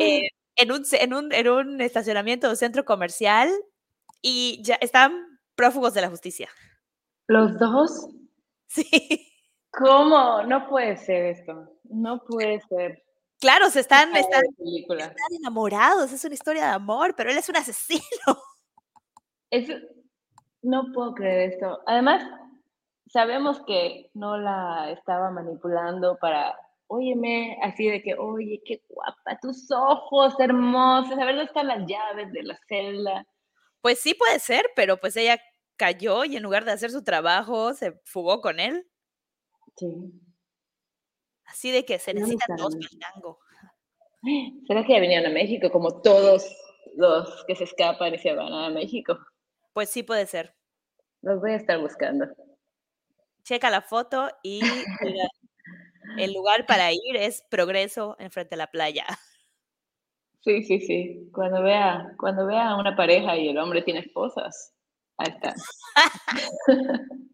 Eh, 0.00 0.28
en 0.56 0.72
un, 0.72 0.84
en 0.92 1.14
un, 1.14 1.32
en 1.32 1.48
un 1.48 1.80
estacionamiento 1.80 2.48
de 2.48 2.56
centro 2.56 2.84
comercial 2.84 3.50
y 4.22 4.62
ya 4.62 4.76
están 4.76 5.38
prófugos 5.54 5.94
de 5.94 6.00
la 6.00 6.10
justicia. 6.10 6.48
¿Los 7.26 7.58
dos? 7.58 8.08
Sí. 8.66 9.30
¿Cómo? 9.70 10.42
No 10.42 10.66
puede 10.68 10.96
ser 10.96 11.26
esto. 11.26 11.78
No 11.84 12.24
puede 12.24 12.60
ser. 12.62 13.04
Claro, 13.38 13.70
se 13.70 13.80
están, 13.80 14.16
están, 14.16 14.42
están, 14.88 15.14
enamorados, 15.38 16.10
es 16.10 16.24
una 16.24 16.34
historia 16.34 16.66
de 16.66 16.72
amor, 16.72 17.14
pero 17.16 17.30
él 17.30 17.38
es 17.38 17.48
un 17.48 17.56
asesino. 17.56 18.02
Es, 19.50 19.68
no 20.62 20.90
puedo 20.92 21.14
creer 21.14 21.52
esto. 21.52 21.78
Además, 21.86 22.28
sabemos 23.06 23.60
que 23.64 24.10
no 24.14 24.36
la 24.36 24.90
estaba 24.90 25.30
manipulando 25.30 26.16
para 26.20 26.56
óyeme, 26.86 27.58
así 27.62 27.88
de 27.88 28.02
que, 28.02 28.14
oye, 28.14 28.62
qué 28.64 28.82
guapa, 28.88 29.38
tus 29.40 29.70
ojos 29.70 30.34
hermosos, 30.38 31.12
a 31.12 31.24
ver 31.24 31.36
dónde 31.36 31.44
están 31.44 31.66
las 31.66 31.86
llaves 31.86 32.32
de 32.32 32.42
la 32.42 32.58
celda. 32.68 33.26
Pues 33.80 34.00
sí 34.00 34.14
puede 34.14 34.38
ser, 34.38 34.64
pero 34.76 34.98
pues 34.98 35.16
ella 35.16 35.40
cayó 35.76 36.24
y 36.24 36.36
en 36.36 36.42
lugar 36.42 36.64
de 36.64 36.72
hacer 36.72 36.90
su 36.90 37.02
trabajo, 37.04 37.74
se 37.74 38.00
fugó 38.04 38.40
con 38.40 38.60
él. 38.60 38.86
Sí. 39.76 40.12
Así 41.44 41.70
de 41.70 41.84
que 41.84 41.98
se 41.98 42.14
necesitan 42.14 42.56
dos 42.56 42.74
tango. 42.98 43.38
¿Será 44.66 44.84
que 44.86 44.94
ya 44.94 45.00
vinieron 45.00 45.30
a 45.30 45.34
México 45.34 45.70
como 45.70 46.00
todos 46.00 46.46
los 46.96 47.44
que 47.46 47.56
se 47.56 47.64
escapan 47.64 48.14
y 48.14 48.18
se 48.18 48.34
van 48.34 48.52
a 48.52 48.70
México. 48.70 49.18
Pues 49.72 49.90
sí 49.90 50.02
puede 50.02 50.26
ser. 50.26 50.54
Los 51.22 51.40
voy 51.40 51.52
a 51.52 51.56
estar 51.56 51.78
buscando. 51.80 52.26
Checa 53.42 53.70
la 53.70 53.82
foto 53.82 54.30
y 54.42 54.60
el 56.18 56.32
lugar 56.32 56.66
para 56.66 56.92
ir 56.92 57.16
es 57.16 57.42
Progreso 57.50 58.16
enfrente 58.18 58.50
de 58.50 58.58
la 58.58 58.66
playa. 58.66 59.06
Sí, 60.44 60.62
sí, 60.62 60.80
sí. 60.80 61.30
Cuando 61.32 61.62
vea, 61.62 62.12
cuando 62.18 62.46
vea 62.46 62.70
a 62.70 62.76
una 62.78 62.94
pareja 62.94 63.36
y 63.36 63.48
el 63.48 63.58
hombre 63.58 63.80
tiene 63.82 64.00
esposas, 64.00 64.74
ahí 65.16 65.32
está. 65.32 65.54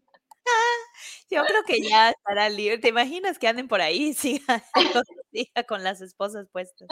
Yo 1.29 1.43
creo 1.45 1.63
que 1.65 1.81
ya 1.81 2.09
estará 2.09 2.49
libre. 2.49 2.77
¿Te 2.77 2.89
imaginas 2.89 3.39
que 3.39 3.47
anden 3.47 3.67
por 3.67 3.81
ahí 3.81 4.13
siga, 4.13 4.63
siga 5.31 5.63
con 5.67 5.83
las 5.83 6.01
esposas 6.01 6.47
puestas? 6.51 6.87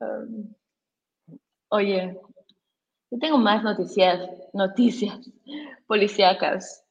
Um, 0.00 0.52
oye, 1.68 2.20
yo 3.10 3.18
tengo 3.18 3.38
más 3.38 3.62
noticias, 3.62 4.28
noticias 4.52 5.16
policíacas. 5.86 6.84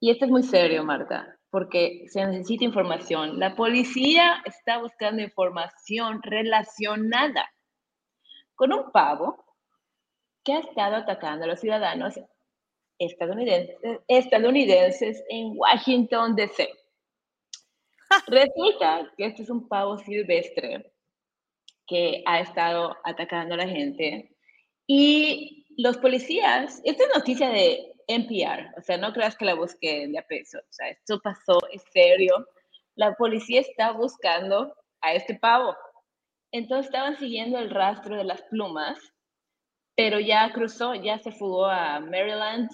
Y 0.00 0.10
esto 0.10 0.26
es 0.26 0.30
muy 0.30 0.42
serio, 0.42 0.84
Marta 0.84 1.35
porque 1.56 2.04
se 2.10 2.22
necesita 2.26 2.66
información. 2.66 3.40
La 3.40 3.56
policía 3.56 4.42
está 4.44 4.76
buscando 4.76 5.22
información 5.22 6.20
relacionada 6.22 7.50
con 8.54 8.74
un 8.74 8.92
pavo 8.92 9.42
que 10.44 10.52
ha 10.52 10.58
estado 10.58 10.96
atacando 10.96 11.46
a 11.46 11.48
los 11.48 11.58
ciudadanos 11.58 12.20
estadounidenses, 12.98 13.74
estadounidenses 14.06 15.24
en 15.30 15.52
Washington, 15.56 16.36
D.C. 16.36 16.68
Resulta 18.26 19.10
que 19.16 19.24
este 19.24 19.44
es 19.44 19.48
un 19.48 19.66
pavo 19.66 19.96
silvestre 19.96 20.92
que 21.86 22.22
ha 22.26 22.40
estado 22.40 22.94
atacando 23.02 23.54
a 23.54 23.64
la 23.64 23.66
gente 23.66 24.36
y 24.86 25.64
los 25.78 25.96
policías, 25.96 26.82
esta 26.84 27.04
es 27.04 27.10
noticia 27.14 27.48
de 27.48 27.95
NPR, 28.06 28.72
o 28.78 28.82
sea, 28.82 28.96
no 28.98 29.12
creas 29.12 29.36
que 29.36 29.44
la 29.44 29.54
busqué 29.54 30.06
de 30.08 30.18
a 30.18 30.22
peso, 30.22 30.58
o 30.58 30.72
sea, 30.72 30.88
esto 30.90 31.20
pasó, 31.20 31.58
es 31.72 31.82
serio. 31.92 32.46
La 32.94 33.14
policía 33.14 33.60
está 33.60 33.92
buscando 33.92 34.74
a 35.02 35.14
este 35.14 35.34
pavo. 35.34 35.76
Entonces 36.52 36.86
estaban 36.86 37.18
siguiendo 37.18 37.58
el 37.58 37.70
rastro 37.70 38.16
de 38.16 38.24
las 38.24 38.42
plumas, 38.42 38.98
pero 39.96 40.20
ya 40.20 40.52
cruzó, 40.52 40.94
ya 40.94 41.18
se 41.18 41.32
fugó 41.32 41.66
a 41.66 42.00
Maryland, 42.00 42.70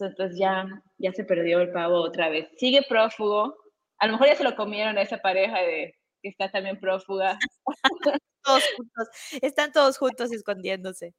entonces 0.00 0.38
ya, 0.38 0.66
ya 0.98 1.12
se 1.12 1.24
perdió 1.24 1.60
el 1.60 1.72
pavo 1.72 2.00
otra 2.00 2.28
vez. 2.28 2.48
Sigue 2.56 2.82
prófugo, 2.88 3.54
a 3.98 4.06
lo 4.06 4.12
mejor 4.12 4.28
ya 4.28 4.36
se 4.36 4.44
lo 4.44 4.56
comieron 4.56 4.98
a 4.98 5.02
esa 5.02 5.18
pareja 5.18 5.60
de 5.60 5.94
que 6.22 6.28
está 6.28 6.50
también 6.50 6.78
prófuga. 6.80 7.38
todos 8.42 8.64
juntos, 8.76 9.08
están 9.42 9.72
todos 9.72 9.98
juntos 9.98 10.32
escondiéndose. 10.32 11.14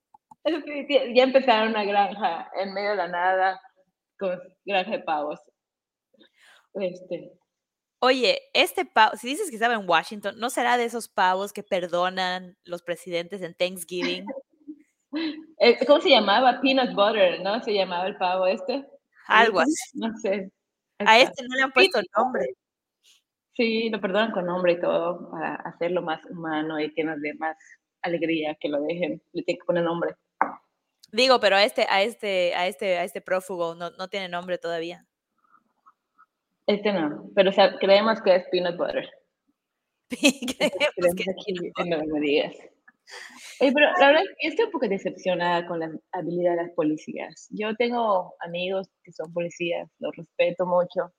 Ya 0.45 1.23
empezaron 1.23 1.69
una 1.69 1.83
granja 1.83 2.49
en 2.59 2.73
medio 2.73 2.91
de 2.91 2.95
la 2.97 3.07
nada 3.07 3.61
con 4.19 4.39
granja 4.63 4.91
de 4.91 4.99
pavos. 4.99 5.39
Este. 6.75 7.31
Oye, 7.99 8.41
este 8.53 8.85
pavo, 8.85 9.15
si 9.15 9.27
dices 9.27 9.49
que 9.49 9.55
estaba 9.55 9.73
en 9.73 9.89
Washington, 9.89 10.35
¿no 10.37 10.49
será 10.49 10.77
de 10.77 10.85
esos 10.85 11.07
pavos 11.07 11.53
que 11.53 11.63
perdonan 11.63 12.57
los 12.63 12.83
presidentes 12.83 13.41
en 13.41 13.55
Thanksgiving? 13.55 14.25
Eh, 15.59 15.77
¿Cómo 15.87 16.01
se 16.01 16.09
llamaba? 16.09 16.59
Peanut 16.59 16.93
butter, 16.93 17.39
¿no? 17.41 17.63
Se 17.63 17.73
llamaba 17.73 18.05
el 18.05 18.17
pavo 18.17 18.47
este. 18.47 18.85
Algo 19.27 19.61
así. 19.61 19.71
No 19.93 20.13
sé. 20.17 20.51
A 20.99 21.19
este 21.19 21.41
no 21.47 21.55
le 21.55 21.61
han 21.61 21.71
puesto 21.71 22.01
nombre. 22.17 22.45
Sí, 23.53 23.89
lo 23.89 24.01
perdonan 24.01 24.33
con 24.33 24.45
nombre 24.45 24.73
y 24.73 24.81
todo 24.81 25.31
para 25.31 25.55
hacerlo 25.55 26.01
más 26.01 26.19
humano 26.25 26.81
y 26.81 26.93
que 26.93 27.05
nos 27.05 27.21
dé 27.21 27.33
más 27.35 27.55
alegría 28.01 28.57
que 28.59 28.67
lo 28.67 28.81
dejen. 28.81 29.21
Le 29.31 29.43
tienen 29.43 29.61
que 29.61 29.65
poner 29.65 29.85
nombre. 29.85 30.15
Digo, 31.15 31.39
pero 31.39 31.55
a 31.55 31.63
este, 31.63 31.85
a 31.89 32.01
este, 32.03 32.53
a 32.55 32.67
este, 32.67 32.97
a 32.97 33.05
este 33.05 33.21
prófugo 33.21 33.73
no, 33.73 33.89
no 33.91 34.09
tiene 34.09 34.27
nombre 34.27 34.57
todavía. 34.57 35.07
Este 36.67 36.91
no, 36.91 37.29
pero 37.33 37.51
o 37.51 37.53
sea, 37.53 37.77
creemos 37.79 38.21
que 38.21 38.35
es 38.35 38.43
peanut 38.51 38.75
butter. 38.75 39.09
creemos 40.09 41.15
que 41.15 41.85
no 41.85 41.99
me 42.05 42.19
digas. 42.19 42.53
pero 43.59 43.91
la 43.97 44.07
verdad, 44.07 44.23
estoy 44.39 44.65
un 44.65 44.71
poco 44.71 44.89
decepcionada 44.89 45.65
con 45.65 45.79
la 45.79 45.89
habilidad 46.11 46.51
de 46.51 46.63
las 46.63 46.71
policías. 46.71 47.47
Yo 47.49 47.73
tengo 47.75 48.35
amigos 48.39 48.89
que 49.01 49.13
son 49.13 49.31
policías, 49.31 49.89
los 49.99 50.13
respeto 50.17 50.65
mucho, 50.65 51.13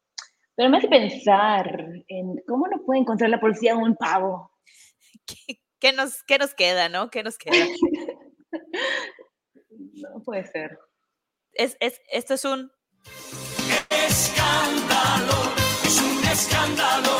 pero 0.56 0.68
me 0.68 0.76
hace 0.76 0.88
pensar 0.88 1.88
en 2.08 2.36
cómo 2.46 2.68
no 2.68 2.84
puede 2.84 3.00
encontrar 3.00 3.30
la 3.30 3.40
policía 3.40 3.74
un 3.74 3.96
pavo. 3.96 4.50
¿Qué, 5.26 5.58
qué 5.80 5.92
nos, 5.94 6.22
qué 6.24 6.36
nos 6.36 6.52
queda, 6.52 6.90
no? 6.90 7.08
¿Qué 7.08 7.22
nos 7.22 7.38
queda? 7.38 7.64
No 9.78 10.22
puede 10.24 10.44
ser. 10.46 10.78
Es, 11.52 11.76
es, 11.80 12.00
esto 12.10 12.34
es 12.34 12.44
un 12.44 12.70
escándalo, 13.90 15.32
es 15.84 16.00
un 16.00 16.24
escándalo. 16.24 17.10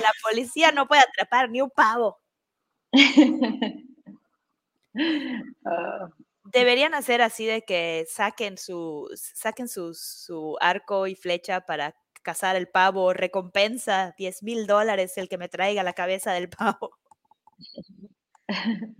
La 0.00 0.12
policía 0.22 0.72
no 0.72 0.86
puede 0.86 1.02
atrapar 1.02 1.50
ni 1.50 1.60
un 1.60 1.70
pavo. 1.70 2.18
Deberían 6.44 6.94
hacer 6.94 7.20
así 7.22 7.46
de 7.46 7.62
que 7.62 8.06
saquen 8.08 8.56
su, 8.56 9.08
saquen 9.14 9.68
su, 9.68 9.94
su 9.94 10.56
arco 10.60 11.06
y 11.06 11.14
flecha 11.14 11.60
para 11.60 11.94
cazar 12.22 12.56
el 12.56 12.68
pavo, 12.68 13.12
recompensa 13.12 14.14
10 14.16 14.42
mil 14.42 14.66
dólares 14.66 15.16
el 15.18 15.28
que 15.28 15.38
me 15.38 15.48
traiga 15.48 15.82
la 15.82 15.92
cabeza 15.92 16.32
del 16.32 16.48
pavo. 16.48 16.90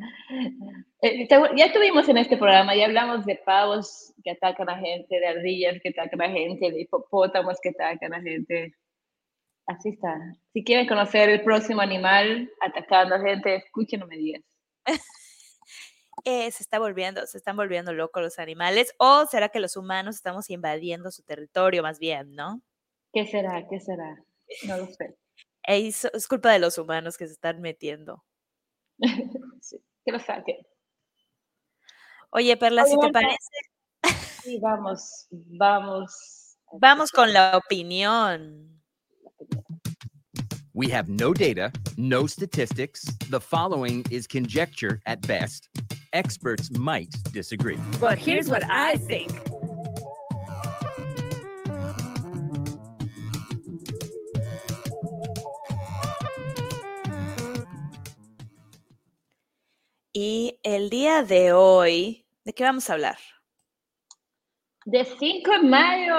Eh, 1.01 1.29
ya 1.29 1.67
estuvimos 1.67 2.09
en 2.09 2.19
este 2.19 2.37
programa, 2.37 2.75
ya 2.75 2.87
hablamos 2.87 3.25
de 3.25 3.37
pavos 3.37 4.13
que 4.25 4.33
atacan 4.33 4.69
a 4.69 4.79
gente, 4.79 5.21
de 5.21 5.27
ardillas 5.29 5.77
que 5.81 5.91
atacan 5.91 6.23
a 6.23 6.29
gente, 6.29 6.73
de 6.73 6.81
hipopótamos 6.81 7.57
que 7.63 7.69
atacan 7.69 8.15
a 8.15 8.21
gente. 8.21 8.75
Así 9.69 9.91
está. 9.91 10.17
Si 10.53 10.65
quieren 10.65 10.89
conocer 10.89 11.29
el 11.29 11.45
próximo 11.45 11.81
animal 11.81 12.51
atacando 12.61 13.15
a 13.15 13.21
gente, 13.21 13.55
escuchen 13.55 14.03
me 14.09 14.17
digas. 14.17 14.43
Eh, 16.25 16.51
se 16.51 16.65
está 16.65 16.81
volviendo, 16.81 17.25
se 17.27 17.39
están 17.39 17.57
volviendo 17.57 17.93
locos 17.93 18.21
los 18.21 18.39
animales, 18.41 18.93
o 18.99 19.25
será 19.27 19.51
que 19.51 19.61
los 19.61 19.77
humanos 19.77 20.17
estamos 20.17 20.51
invadiendo 20.51 21.13
su 21.13 21.23
territorio 21.23 21.81
más 21.81 22.01
bien, 22.01 22.35
¿no? 22.35 22.61
¿Qué 23.13 23.25
será? 23.25 23.65
¿Qué 23.71 23.79
será? 23.79 24.21
No 24.67 24.79
lo 24.79 24.87
sé. 24.87 25.17
es 25.63 26.29
culpa 26.29 26.53
de 26.53 26.59
los 26.59 26.77
humanos 26.77 27.17
que 27.17 27.29
se 27.29 27.35
están 27.35 27.61
metiendo. 27.61 28.25
sí, 29.61 29.79
que 30.05 30.13
lo 30.13 30.19
saquen. 30.19 30.57
Oye, 32.31 32.57
Perla, 32.57 32.85
si 32.85 32.99
te 32.99 33.11
parece. 33.11 33.39
Sí, 34.43 34.59
vamos, 34.63 35.27
vamos. 35.31 36.57
Vamos 36.73 37.11
con 37.11 37.33
la 37.33 37.57
opinión. 37.57 38.81
We 40.73 40.89
have 40.91 41.09
no 41.09 41.35
data, 41.35 41.73
no 41.97 42.27
statistics. 42.27 43.05
The 43.31 43.41
following 43.41 44.05
is 44.11 44.27
conjecture 44.27 45.01
at 45.07 45.21
best. 45.27 45.69
Experts 46.13 46.71
might 46.79 47.13
disagree. 47.33 47.79
But 48.01 48.17
here's 48.17 48.49
what 48.49 48.63
I 48.71 48.97
think. 48.97 49.33
Y 60.21 60.59
el 60.65 60.91
día 60.91 61.23
de 61.23 61.53
hoy, 61.53 62.27
¿de 62.45 62.53
qué 62.53 62.65
vamos 62.65 62.91
a 62.91 62.95
hablar? 62.95 63.19
De 64.85 65.05
5 65.05 65.49
de 65.49 65.59
mayo. 65.61 66.17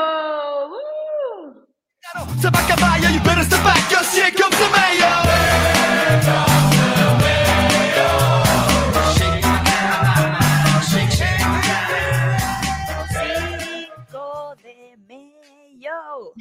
de 14.63 14.95
mayo. 15.03 16.33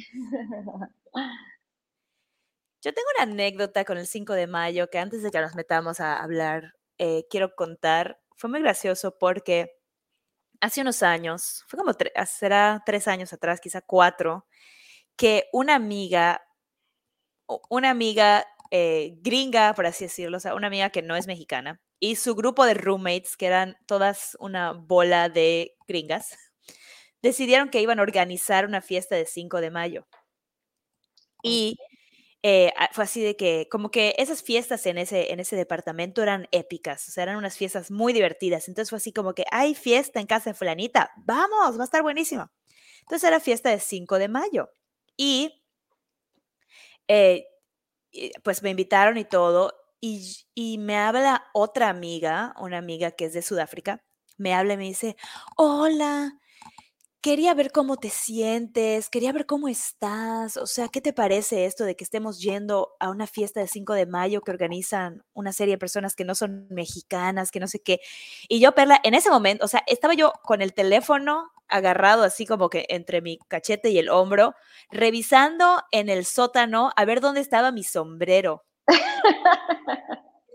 Yo 2.81 2.93
tengo 2.93 3.07
una 3.17 3.23
anécdota 3.23 3.83
con 3.83 3.97
el 3.97 4.07
5 4.07 4.31
de 4.31 4.47
mayo 4.47 4.89
que 4.89 4.99
antes 4.99 5.21
de 5.21 5.29
que 5.29 5.41
nos 5.41 5.55
metamos 5.55 5.99
a 5.99 6.23
hablar 6.23 6.78
eh, 6.99 7.25
quiero 7.29 7.55
contar. 7.55 8.21
Fue 8.35 8.49
muy 8.49 8.61
gracioso 8.61 9.17
porque 9.19 9.71
hace 10.61 10.81
unos 10.81 11.03
años, 11.03 11.65
fue 11.67 11.79
como, 11.79 11.93
será 12.25 12.83
tres 12.85 13.07
años 13.07 13.33
atrás, 13.33 13.61
quizá 13.61 13.81
cuatro, 13.81 14.47
que 15.17 15.45
una 15.53 15.75
amiga, 15.75 16.41
una 17.69 17.89
amiga 17.89 18.45
eh, 18.71 19.15
gringa, 19.21 19.73
por 19.73 19.85
así 19.85 20.05
decirlo, 20.05 20.37
o 20.37 20.39
sea, 20.39 20.55
una 20.55 20.67
amiga 20.67 20.89
que 20.91 21.01
no 21.01 21.15
es 21.15 21.27
mexicana, 21.27 21.81
y 21.99 22.15
su 22.15 22.35
grupo 22.35 22.65
de 22.65 22.73
roommates, 22.75 23.35
que 23.37 23.47
eran 23.47 23.77
todas 23.87 24.37
una 24.39 24.73
bola 24.73 25.29
de 25.29 25.75
gringas, 25.87 26.29
decidieron 27.21 27.69
que 27.69 27.81
iban 27.81 27.99
a 27.99 28.03
organizar 28.03 28.65
una 28.65 28.81
fiesta 28.81 29.15
de 29.15 29.25
5 29.25 29.61
de 29.61 29.71
mayo. 29.71 30.07
Y 31.43 31.77
eh, 32.43 32.71
fue 32.93 33.03
así 33.03 33.21
de 33.21 33.35
que, 33.35 33.67
como 33.69 33.91
que 33.91 34.15
esas 34.17 34.43
fiestas 34.43 34.85
en 34.85 34.97
ese, 34.97 35.33
en 35.33 35.39
ese 35.39 35.55
departamento 35.55 36.23
eran 36.23 36.47
épicas, 36.51 37.07
o 37.09 37.11
sea, 37.11 37.23
eran 37.23 37.35
unas 37.37 37.57
fiestas 37.57 37.91
muy 37.91 38.13
divertidas. 38.13 38.67
Entonces 38.67 38.89
fue 38.89 38.97
así 38.97 39.11
como 39.13 39.33
que, 39.33 39.45
hay 39.51 39.75
fiesta 39.75 40.19
en 40.19 40.27
casa 40.27 40.51
de 40.51 40.53
fulanita, 40.55 41.11
vamos, 41.17 41.77
va 41.77 41.81
a 41.81 41.85
estar 41.85 42.01
buenísimo. 42.01 42.49
Entonces 43.01 43.27
era 43.27 43.39
fiesta 43.39 43.69
de 43.69 43.79
5 43.79 44.19
de 44.19 44.29
mayo. 44.29 44.69
Y 45.17 45.63
eh, 47.07 47.47
pues 48.43 48.63
me 48.63 48.69
invitaron 48.69 49.17
y 49.17 49.25
todo. 49.25 49.73
Y, 50.01 50.37
y 50.55 50.77
me 50.77 50.97
habla 50.97 51.45
otra 51.53 51.89
amiga, 51.89 52.55
una 52.59 52.77
amiga 52.77 53.11
que 53.11 53.25
es 53.25 53.33
de 53.33 53.41
Sudáfrica, 53.41 54.01
me 54.37 54.53
habla 54.53 54.75
y 54.75 54.77
me 54.77 54.83
dice, 54.85 55.17
hola, 55.57 56.38
quería 57.21 57.53
ver 57.53 57.71
cómo 57.71 57.97
te 57.97 58.09
sientes, 58.09 59.09
quería 59.09 59.31
ver 59.33 59.45
cómo 59.45 59.67
estás, 59.67 60.57
o 60.57 60.65
sea, 60.67 60.87
¿qué 60.87 61.01
te 61.01 61.13
parece 61.13 61.65
esto 61.65 61.83
de 61.83 61.95
que 61.95 62.03
estemos 62.03 62.39
yendo 62.41 62.95
a 62.99 63.09
una 63.09 63.27
fiesta 63.27 63.59
de 63.59 63.67
5 63.67 63.93
de 63.93 64.05
mayo 64.05 64.41
que 64.41 64.51
organizan 64.51 65.23
una 65.33 65.51
serie 65.53 65.73
de 65.75 65.77
personas 65.79 66.15
que 66.15 66.23
no 66.25 66.35
son 66.35 66.67
mexicanas, 66.69 67.51
que 67.51 67.59
no 67.59 67.67
sé 67.67 67.81
qué? 67.81 67.99
Y 68.47 68.59
yo, 68.61 68.73
Perla, 68.73 68.99
en 69.03 69.13
ese 69.15 69.29
momento, 69.29 69.65
o 69.65 69.67
sea, 69.67 69.83
estaba 69.87 70.13
yo 70.13 70.33
con 70.43 70.61
el 70.61 70.73
teléfono 70.73 71.51
agarrado 71.67 72.23
así 72.23 72.45
como 72.45 72.69
que 72.69 72.85
entre 72.89 73.21
mi 73.21 73.37
cachete 73.47 73.89
y 73.89 73.99
el 73.99 74.09
hombro, 74.09 74.55
revisando 74.91 75.83
en 75.91 76.09
el 76.09 76.25
sótano 76.25 76.91
a 76.95 77.05
ver 77.05 77.21
dónde 77.21 77.41
estaba 77.41 77.71
mi 77.71 77.83
sombrero. 77.83 78.63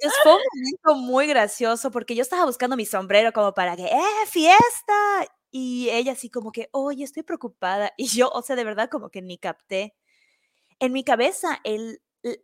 Entonces 0.01 0.21
fue 0.23 0.33
un 0.35 0.41
momento 0.55 0.95
muy 1.07 1.27
gracioso 1.29 1.91
porque 1.91 2.15
yo 2.15 2.23
estaba 2.23 2.45
buscando 2.47 2.77
mi 2.77 2.87
sombrero 2.87 3.33
como 3.33 3.55
para 3.55 3.77
que, 3.77 3.85
¡eh, 3.87 4.27
fiesta! 4.29 5.27
Y 5.57 5.89
ella 5.91 6.13
así 6.13 6.31
como 6.31 6.51
que, 6.51 6.69
oye, 6.73 7.05
estoy 7.05 7.23
preocupada. 7.23 7.93
Y 7.97 8.09
yo, 8.09 8.29
o 8.31 8.43
sea, 8.43 8.57
de 8.57 8.65
verdad 8.65 8.91
como 8.91 9.11
que 9.11 9.23
ni 9.23 9.39
capté. 9.39 9.95
En 10.81 10.93
mi 10.93 11.05
cabeza, 11.05 11.61
el, 11.65 12.03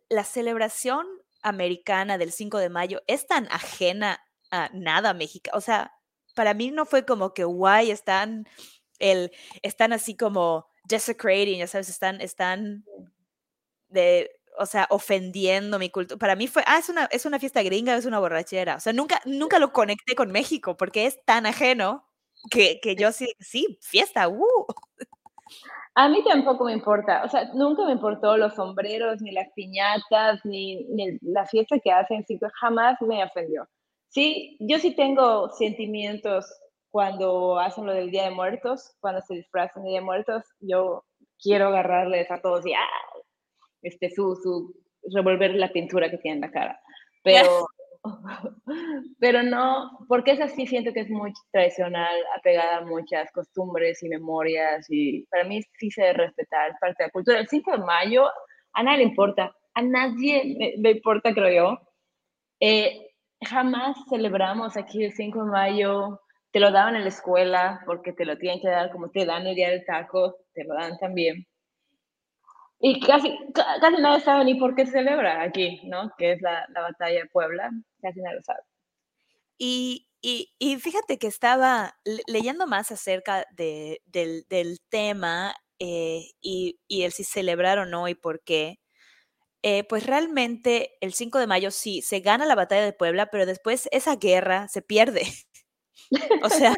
la 0.09 0.25
celebración 0.25 1.07
americana 1.43 2.19
del 2.19 2.33
5 2.33 2.59
de 2.59 2.69
mayo 2.71 3.03
es 3.09 3.27
tan 3.27 3.49
ajena 3.51 4.21
a 4.53 4.71
nada 4.75 5.15
mexicano. 5.15 5.59
O 5.59 5.61
sea, 5.61 5.93
para 6.37 6.55
mí 6.55 6.71
no 6.71 6.87
fue 6.87 7.05
como 7.05 7.35
que, 7.35 7.45
guay, 7.45 7.91
están, 7.91 8.47
el, 9.01 9.33
están 9.63 9.93
así 9.93 10.17
como 10.17 10.69
desecrating, 10.85 11.59
ya 11.59 11.67
sabes, 11.67 11.89
están, 11.89 12.21
están 12.21 12.85
de, 13.89 14.31
o 14.59 14.67
sea, 14.67 14.87
ofendiendo 14.91 15.79
mi 15.79 15.91
cultura. 15.91 16.19
Para 16.19 16.37
mí 16.37 16.47
fue, 16.47 16.63
ah, 16.67 16.79
es 16.79 16.89
una, 16.89 17.07
es 17.07 17.27
una 17.27 17.39
fiesta 17.41 17.63
gringa, 17.63 17.97
es 17.97 18.07
una 18.07 18.21
borrachera. 18.21 18.77
O 18.77 18.81
sea, 18.81 18.93
nunca, 18.93 19.21
nunca 19.25 19.59
lo 19.59 19.73
conecté 19.73 20.15
con 20.15 20.31
México 20.33 20.77
porque 20.77 21.07
es 21.07 21.25
tan 21.25 21.47
ajeno 21.47 22.07
que, 22.51 22.81
que 22.81 22.97
yo 22.97 23.13
sí, 23.13 23.33
sí, 23.39 23.79
fiesta, 23.81 24.29
uh. 24.29 24.67
A 25.95 26.09
mí 26.09 26.23
tampoco 26.25 26.65
me 26.65 26.73
importa, 26.73 27.23
o 27.25 27.29
sea, 27.29 27.51
nunca 27.55 27.85
me 27.85 27.93
importó 27.93 28.37
los 28.37 28.55
sombreros, 28.55 29.21
ni 29.21 29.33
las 29.33 29.49
piñatas, 29.55 30.41
ni, 30.45 30.85
ni 30.85 31.19
la 31.23 31.45
fiesta 31.47 31.79
que 31.83 31.91
hacen, 31.91 32.25
jamás 32.61 32.97
me 33.01 33.25
ofendió. 33.25 33.69
Sí, 34.09 34.57
yo 34.61 34.79
sí 34.79 34.95
tengo 34.95 35.51
sentimientos 35.51 36.47
cuando 36.91 37.59
hacen 37.59 37.87
lo 37.87 37.93
del 37.93 38.11
Día 38.11 38.25
de 38.25 38.31
Muertos, 38.31 38.97
cuando 39.01 39.21
se 39.23 39.35
disfrazan 39.35 39.83
de 39.83 39.91
Día 39.91 40.01
de 40.01 40.05
Muertos, 40.05 40.45
yo 40.61 41.05
quiero 41.43 41.69
agarrarles 41.69 42.31
a 42.31 42.41
todos 42.41 42.67
y 42.67 42.73
¡ah! 42.73 42.87
este, 43.83 44.11
su, 44.11 44.37
su, 44.37 44.75
revolver 45.15 45.55
la 45.55 45.73
pintura 45.73 46.11
que 46.11 46.19
tiene 46.19 46.37
en 46.37 46.41
la 46.43 46.51
cara. 46.51 46.81
Pero, 47.25 47.67
pero 49.19 49.43
no, 49.43 49.91
porque 50.09 50.33
es 50.33 50.41
así, 50.41 50.67
siento 50.67 50.93
que 50.93 51.01
es 51.01 51.11
muy 51.11 51.33
tradicional, 51.53 52.15
apegada 52.37 52.79
a 52.79 52.85
muchas 52.85 53.31
costumbres 53.33 54.03
y 54.03 54.09
memorias, 54.09 54.87
y 54.89 55.25
para 55.27 55.45
mí 55.45 55.61
sí 55.79 55.91
se 55.91 56.03
debe 56.03 56.25
respetar, 56.25 56.71
es 56.71 56.77
parte 56.81 57.03
de 57.03 57.07
la 57.09 57.13
cultura. 57.13 57.41
El 57.41 57.49
5 57.49 57.73
de 57.73 57.79
mayo 57.79 58.29
a 58.73 58.83
nadie 58.83 58.99
le 58.99 59.05
importa, 59.05 59.55
a 59.75 59.83
nadie 59.83 60.75
le, 60.79 60.91
importa, 60.91 61.35
creo 61.35 61.51
yo. 61.51 61.79
Eh, 62.61 63.11
jamás 63.43 63.97
celebramos 64.09 64.77
aquí 64.77 65.05
el 65.05 65.13
5 65.13 65.45
de 65.45 65.51
mayo, 65.51 66.21
te 66.53 66.61
lo 66.61 66.71
daban 66.71 66.97
en 66.97 67.03
la 67.03 67.09
escuela 67.09 67.81
porque 67.87 68.13
te 68.13 68.25
lo 68.25 68.37
tienen 68.39 68.61
que 68.61 68.69
dar, 68.69 68.91
como 68.91 69.11
te 69.11 69.25
dan 69.25 69.47
el 69.47 69.55
día 69.55 69.71
del 69.71 69.85
taco, 69.85 70.37
te 70.55 70.65
lo 70.65 70.75
dan 70.75 70.99
también. 70.99 71.47
Y 72.81 72.99
casi, 73.01 73.37
casi 73.53 74.01
nadie 74.01 74.25
sabe 74.25 74.45
ni 74.45 74.55
por 74.55 74.75
qué 74.75 74.87
se 74.87 74.93
celebra 74.93 75.43
aquí, 75.43 75.83
¿no? 75.85 76.11
Que 76.17 76.33
es 76.33 76.41
la, 76.41 76.67
la 76.71 76.81
batalla 76.81 77.21
de 77.21 77.29
Puebla, 77.29 77.71
casi 78.01 78.21
nadie 78.21 78.37
lo 78.37 78.43
sabe. 78.43 78.63
Y, 79.59 80.09
y, 80.23 80.55
y 80.59 80.77
fíjate 80.77 81.19
que 81.19 81.27
estaba 81.27 81.99
leyendo 82.27 82.67
más 82.67 82.91
acerca 82.91 83.45
de, 83.53 84.01
del, 84.07 84.47
del, 84.49 84.79
tema 84.89 85.55
eh, 85.79 86.31
y, 86.41 86.81
y, 86.89 87.03
el 87.03 87.13
si 87.13 87.25
celebrar 87.25 87.79
o 87.79 87.85
no 87.87 88.09
y 88.09 88.15
por 88.15 88.43
qué. 88.43 88.81
Eh, 89.63 89.85
pues 89.85 90.07
realmente 90.07 90.97
el 91.03 91.13
5 91.13 91.39
de 91.39 91.47
mayo 91.47 91.71
sí, 91.71 92.01
se 92.01 92.21
gana 92.21 92.47
la 92.47 92.55
batalla 92.55 92.85
de 92.85 92.95
Puebla, 92.95 93.27
pero 93.31 93.45
después 93.45 93.89
esa 93.93 94.17
guerra 94.17 94.69
se 94.69 94.81
pierde. 94.81 95.27
o 96.43 96.49
sea, 96.49 96.75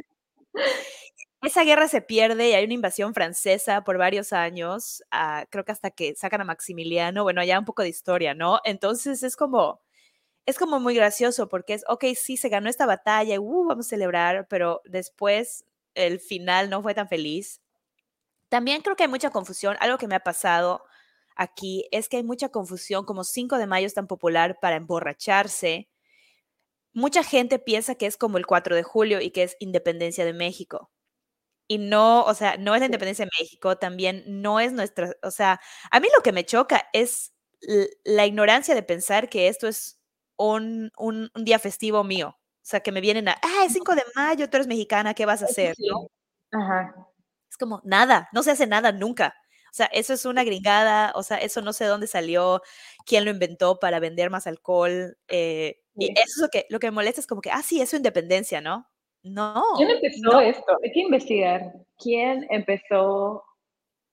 esa 1.48 1.64
guerra 1.64 1.88
se 1.88 2.00
pierde 2.02 2.50
y 2.50 2.54
hay 2.54 2.64
una 2.64 2.74
invasión 2.74 3.14
francesa 3.14 3.82
por 3.82 3.98
varios 3.98 4.32
años, 4.32 5.02
uh, 5.12 5.44
creo 5.50 5.64
que 5.64 5.72
hasta 5.72 5.90
que 5.90 6.14
sacan 6.14 6.40
a 6.40 6.44
Maximiliano, 6.44 7.24
bueno, 7.24 7.42
ya 7.44 7.58
un 7.58 7.64
poco 7.64 7.82
de 7.82 7.88
historia, 7.88 8.34
¿no? 8.34 8.60
Entonces 8.64 9.22
es 9.24 9.36
como, 9.36 9.80
es 10.46 10.58
como 10.58 10.80
muy 10.80 10.94
gracioso 10.94 11.48
porque 11.48 11.74
es, 11.74 11.84
ok, 11.88 12.04
sí, 12.16 12.36
se 12.36 12.48
ganó 12.48 12.70
esta 12.70 12.86
batalla, 12.86 13.40
uh, 13.40 13.66
vamos 13.66 13.86
a 13.86 13.90
celebrar, 13.90 14.46
pero 14.48 14.82
después 14.84 15.64
el 15.94 16.20
final 16.20 16.70
no 16.70 16.82
fue 16.82 16.94
tan 16.94 17.08
feliz. 17.08 17.60
También 18.48 18.82
creo 18.82 18.96
que 18.96 19.04
hay 19.04 19.08
mucha 19.10 19.30
confusión, 19.30 19.76
algo 19.80 19.98
que 19.98 20.08
me 20.08 20.16
ha 20.16 20.20
pasado 20.20 20.84
aquí 21.36 21.88
es 21.92 22.08
que 22.08 22.18
hay 22.18 22.24
mucha 22.24 22.50
confusión, 22.50 23.04
como 23.04 23.24
5 23.24 23.58
de 23.58 23.66
mayo 23.66 23.86
es 23.86 23.94
tan 23.94 24.06
popular 24.06 24.58
para 24.60 24.76
emborracharse. 24.76 25.88
Mucha 26.94 27.24
gente 27.24 27.58
piensa 27.58 27.96
que 27.96 28.06
es 28.06 28.16
como 28.16 28.38
el 28.38 28.46
4 28.46 28.76
de 28.76 28.82
julio 28.84 29.20
y 29.20 29.30
que 29.32 29.44
es 29.44 29.56
independencia 29.60 30.24
de 30.24 30.34
México 30.34 30.90
y 31.72 31.78
no, 31.78 32.22
o 32.24 32.34
sea, 32.34 32.58
no 32.58 32.74
es 32.74 32.80
la 32.80 32.86
independencia 32.86 33.24
de 33.24 33.30
México, 33.40 33.78
también 33.78 34.24
no 34.26 34.60
es 34.60 34.74
nuestra, 34.74 35.10
o 35.22 35.30
sea, 35.30 35.58
a 35.90 36.00
mí 36.00 36.08
lo 36.14 36.22
que 36.22 36.32
me 36.32 36.44
choca 36.44 36.86
es 36.92 37.32
la 38.04 38.26
ignorancia 38.26 38.74
de 38.74 38.82
pensar 38.82 39.30
que 39.30 39.48
esto 39.48 39.68
es 39.68 39.98
un, 40.36 40.90
un, 40.98 41.30
día 41.34 41.58
festivo 41.58 42.04
mío. 42.04 42.36
O 42.36 42.64
sea, 42.64 42.80
que 42.80 42.92
me 42.92 43.00
vienen 43.00 43.28
a, 43.28 43.38
ah, 43.42 43.64
es 43.64 43.72
5 43.72 43.94
de 43.94 44.02
mayo, 44.14 44.50
tú 44.50 44.58
eres 44.58 44.66
mexicana, 44.66 45.14
¿qué 45.14 45.24
vas 45.24 45.40
a 45.40 45.46
hacer? 45.46 45.74
¿no? 45.78 46.08
Ajá. 46.60 46.94
Es 47.48 47.56
como, 47.56 47.80
nada, 47.84 48.28
no 48.32 48.42
se 48.42 48.50
hace 48.50 48.66
nada 48.66 48.92
nunca. 48.92 49.34
O 49.70 49.74
sea, 49.74 49.86
eso 49.86 50.12
es 50.12 50.26
una 50.26 50.44
gringada, 50.44 51.12
o 51.14 51.22
sea, 51.22 51.38
eso 51.38 51.62
no 51.62 51.72
sé 51.72 51.86
dónde 51.86 52.06
salió, 52.06 52.60
quién 53.06 53.24
lo 53.24 53.30
inventó 53.30 53.78
para 53.78 53.98
vender 53.98 54.28
más 54.28 54.46
alcohol. 54.46 55.16
Eh, 55.28 55.80
y 55.96 56.12
eso 56.12 56.34
es 56.36 56.38
lo 56.42 56.48
que, 56.48 56.66
lo 56.68 56.80
que 56.80 56.88
me 56.88 56.96
molesta, 56.96 57.22
es 57.22 57.26
como 57.26 57.40
que, 57.40 57.50
ah, 57.50 57.62
sí, 57.62 57.80
es 57.80 57.88
su 57.88 57.96
independencia, 57.96 58.60
¿no? 58.60 58.91
No. 59.22 59.62
¿Quién 59.76 59.90
empezó 59.90 60.40
esto? 60.40 60.78
Hay 60.82 60.92
que 60.92 61.00
investigar. 61.00 61.72
¿Quién 61.98 62.46
empezó 62.50 63.44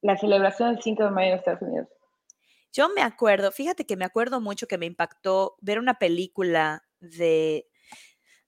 la 0.02 0.18
celebración 0.18 0.74
del 0.74 0.84
5 0.84 1.04
de 1.04 1.12
mayo 1.12 1.32
en 1.32 1.38
Estados 1.40 1.62
Unidos? 1.62 1.88
Yo 2.72 2.90
me 2.90 3.02
acuerdo, 3.02 3.52
fíjate 3.52 3.86
que 3.86 3.98
me 3.98 4.06
acuerdo 4.06 4.40
mucho 4.40 4.68
que 4.68 4.78
me 4.78 4.86
impactó 4.86 5.56
ver 5.60 5.80
una 5.80 5.96
película 5.96 6.84
de... 7.00 7.68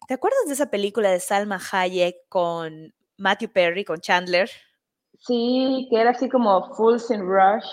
¿Te 0.07 0.13
acuerdas 0.13 0.45
de 0.47 0.53
esa 0.53 0.69
película 0.69 1.11
de 1.11 1.19
Salma 1.19 1.59
Hayek 1.71 2.27
con 2.29 2.93
Matthew 3.17 3.51
Perry, 3.51 3.83
con 3.83 3.99
Chandler? 3.99 4.49
Sí, 5.19 5.87
que 5.89 5.99
era 5.99 6.11
así 6.11 6.29
como 6.29 6.73
Fools 6.75 7.09
in 7.11 7.21
Rush. 7.21 7.67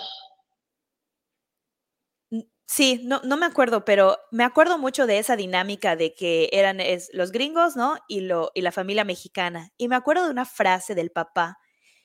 Sí, 2.71 3.01
no, 3.03 3.19
no 3.23 3.35
me 3.35 3.47
acuerdo, 3.47 3.83
pero 3.83 4.19
me 4.29 4.43
acuerdo 4.43 4.77
mucho 4.77 5.07
de 5.07 5.17
esa 5.17 5.35
dinámica 5.35 5.95
de 5.95 6.13
que 6.13 6.49
eran 6.53 6.79
es, 6.79 7.09
los 7.13 7.31
gringos, 7.31 7.75
¿no? 7.75 7.95
Y, 8.07 8.19
lo, 8.21 8.51
y 8.53 8.61
la 8.61 8.71
familia 8.71 9.03
mexicana. 9.03 9.71
Y 9.75 9.87
me 9.87 9.95
acuerdo 9.95 10.25
de 10.25 10.29
una 10.29 10.45
frase 10.45 10.93
del 10.93 11.09
papá. 11.09 11.57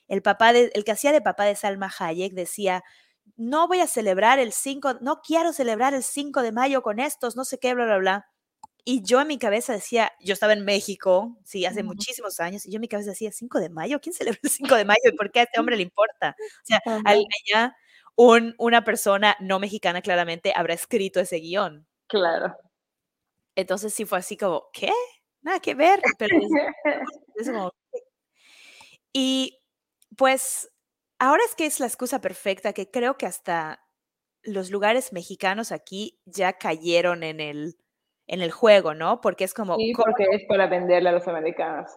El 0.07 0.23
papá, 0.23 0.53
de, 0.53 0.71
el 0.73 0.83
que 0.83 0.91
hacía 0.91 1.11
de 1.11 1.21
papá 1.21 1.45
de 1.45 1.55
Salma 1.55 1.91
Hayek 1.99 2.33
decía, 2.33 2.83
no 3.37 3.67
voy 3.67 3.79
a 3.79 3.85
celebrar 3.87 4.39
el 4.39 4.51
5, 4.53 4.95
no 5.01 5.21
quiero 5.21 5.53
celebrar 5.53 5.93
el 5.93 6.01
5 6.01 6.41
de 6.41 6.51
mayo 6.51 6.81
con 6.81 6.99
estos, 6.99 7.35
no 7.35 7.45
sé 7.45 7.59
qué, 7.59 7.75
bla, 7.75 7.85
bla, 7.85 7.99
bla. 7.99 8.25
Y 8.85 9.03
yo 9.03 9.21
en 9.21 9.27
mi 9.27 9.37
cabeza 9.37 9.73
decía, 9.73 10.13
yo 10.19 10.33
estaba 10.33 10.53
en 10.53 10.65
México, 10.65 11.37
sí, 11.43 11.65
hace 11.67 11.83
muchísimos 11.83 12.39
años, 12.39 12.65
y 12.65 12.71
yo 12.71 12.77
en 12.77 12.81
mi 12.81 12.87
cabeza 12.87 13.11
decía, 13.11 13.31
5 13.31 13.59
de 13.59 13.69
mayo, 13.69 13.99
¿quién 14.01 14.13
celebra 14.15 14.39
el 14.43 14.49
5 14.49 14.75
de 14.75 14.85
mayo 14.85 15.01
y 15.05 15.11
por 15.15 15.31
qué 15.31 15.41
a 15.41 15.43
este 15.43 15.59
hombre 15.59 15.77
le 15.77 15.83
importa? 15.83 16.35
O 16.63 16.65
sea, 16.65 16.79
allá 17.05 17.75
un, 18.15 18.55
una 18.57 18.83
persona 18.83 19.35
no 19.39 19.59
mexicana 19.59 20.01
claramente 20.01 20.53
habrá 20.55 20.73
escrito 20.73 21.19
ese 21.19 21.37
guion. 21.37 21.87
Claro. 22.07 22.55
Entonces 23.55 23.93
sí 23.93 24.05
fue 24.05 24.19
así 24.19 24.37
como, 24.37 24.69
¿qué? 24.73 24.91
Nada 25.41 25.59
que 25.59 25.75
ver. 25.75 26.01
Pero 26.17 26.37
y 29.13 29.61
pues 30.17 30.71
ahora 31.19 31.43
es 31.47 31.55
que 31.55 31.65
es 31.65 31.79
la 31.79 31.87
excusa 31.87 32.21
perfecta 32.21 32.73
que 32.73 32.89
creo 32.89 33.17
que 33.17 33.25
hasta 33.25 33.81
los 34.43 34.69
lugares 34.69 35.11
mexicanos 35.11 35.71
aquí 35.71 36.19
ya 36.25 36.53
cayeron 36.53 37.23
en 37.23 37.39
el, 37.39 37.77
en 38.27 38.41
el 38.41 38.51
juego, 38.51 38.93
¿no? 38.93 39.21
Porque 39.21 39.43
es 39.43 39.53
como... 39.53 39.75
Sí, 39.75 39.93
porque 39.95 40.25
es 40.31 40.43
para 40.47 40.67
venderle 40.67 41.09
a 41.09 41.13
los 41.13 41.27
americanos. 41.27 41.89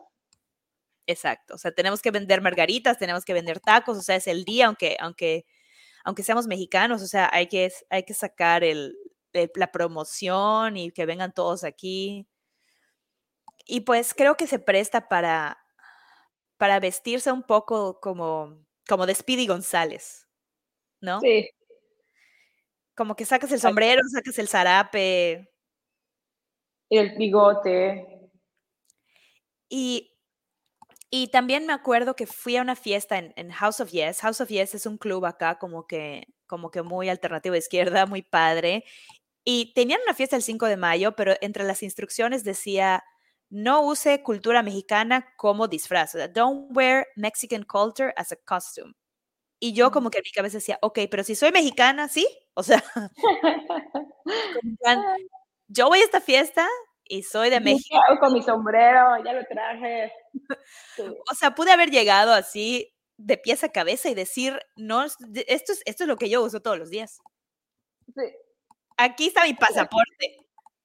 Exacto, 1.07 1.55
o 1.55 1.59
sea, 1.59 1.73
tenemos 1.73 2.03
que 2.03 2.11
vender 2.11 2.43
margaritas, 2.43 2.99
tenemos 2.99 3.25
que 3.25 3.33
vender 3.33 3.61
tacos, 3.61 3.97
o 3.97 4.03
sea, 4.03 4.17
es 4.17 4.27
el 4.27 4.45
día, 4.45 4.67
aunque, 4.67 4.97
aunque 5.01 5.47
aunque 6.05 6.23
seamos 6.23 6.47
mexicanos, 6.47 7.03
o 7.03 7.07
sea, 7.07 7.29
hay 7.33 7.49
que, 7.49 7.73
hay 7.91 8.05
que 8.05 8.15
sacar 8.15 8.65
el, 8.65 8.97
la 9.55 9.73
promoción 9.73 10.77
y 10.77 10.91
que 10.91 11.07
vengan 11.07 11.33
todos 11.33 11.65
aquí. 11.65 12.27
Y 13.67 13.81
pues 13.81 14.15
creo 14.15 14.37
que 14.37 14.47
se 14.47 14.59
presta 14.59 15.09
para, 15.09 15.59
para 16.57 16.81
vestirse 16.81 17.31
un 17.31 17.43
poco 17.43 18.01
como, 18.01 18.65
como 18.89 19.07
de 19.07 19.15
Speedy 19.15 19.47
González, 19.47 20.27
¿no? 21.01 21.21
Sí. 21.21 21.51
Como 22.95 23.15
que 23.15 23.25
sacas 23.25 23.53
el 23.53 23.61
sombrero, 23.61 24.03
sacas 24.09 24.39
el 24.39 24.49
zarape. 24.49 25.53
El 26.91 27.17
bigote. 27.17 28.31
Y, 29.69 30.18
y 31.11 31.29
también 31.29 31.67
me 31.67 31.73
acuerdo 31.73 32.15
que 32.15 32.27
fui 32.27 32.57
a 32.57 32.63
una 32.63 32.77
fiesta 32.77 33.19
en, 33.19 33.33
en, 33.37 33.51
House 33.51 33.81
of 33.81 33.91
Yes. 33.91 34.21
House 34.21 34.41
of 34.41 34.49
Yes 34.49 34.75
es 34.75 34.87
un 34.87 34.99
club 34.99 35.25
acá 35.25 35.59
como 35.59 35.87
que, 35.87 36.27
como 36.47 36.71
que 36.71 36.83
muy 36.83 37.09
alternativo 37.09 37.55
de 37.55 37.61
izquierda, 37.61 38.07
muy 38.07 38.23
padre. 38.23 38.85
Y 39.45 39.73
tenían 39.75 40.01
una 40.05 40.15
fiesta 40.15 40.37
el 40.37 40.43
5 40.43 40.67
de 40.67 40.77
mayo, 40.77 41.17
pero 41.17 41.35
entre 41.41 41.65
las 41.65 41.83
instrucciones 41.83 42.45
decía, 42.45 43.03
no 43.51 43.83
use 43.83 44.23
cultura 44.23 44.63
mexicana 44.63 45.27
como 45.37 45.69
disfraz. 45.69 46.15
don't 46.35 46.69
wear 46.77 47.07
Mexican 47.17 47.65
culture 47.65 48.13
as 48.17 48.33
a 48.33 48.37
costume. 48.37 48.95
Y 49.61 49.73
yo 49.73 49.91
como 49.91 50.11
que 50.11 50.19
en 50.19 50.25
mi 50.25 50.31
cabeza 50.33 50.59
decía, 50.59 50.79
ok, 50.83 51.01
pero 51.11 51.25
si 51.25 51.35
soy 51.35 51.53
mexicana, 51.53 52.09
¿sí? 52.09 52.27
O 52.59 52.65
sea, 52.65 52.83
yo 55.69 55.89
voy 55.89 56.01
a 56.01 56.05
esta 56.05 56.21
fiesta 56.21 56.67
y 57.09 57.23
soy 57.23 57.51
de 57.51 57.61
México. 57.61 57.99
Con 58.21 58.33
mi 58.33 58.43
sombrero, 58.43 59.23
ya 59.25 59.33
lo 59.33 59.45
traje. 59.47 60.13
O 61.31 61.35
sea, 61.35 61.55
pude 61.55 61.73
haber 61.73 61.91
llegado 61.91 62.33
así 62.33 62.95
de 63.17 63.37
pies 63.37 63.65
a 63.65 63.71
cabeza 63.71 64.09
y 64.09 64.15
decir, 64.15 64.59
no, 64.77 65.05
esto 65.05 65.73
es, 65.73 65.83
esto 65.85 66.05
es 66.05 66.09
lo 66.09 66.17
que 66.17 66.31
yo 66.31 66.43
uso 66.43 66.61
todos 66.61 66.79
los 66.79 66.91
días. 66.91 67.19
Sí. 68.15 68.23
Aquí 68.97 69.29
está 69.29 69.45
mi 69.45 69.55
pasaporte. 69.55 70.37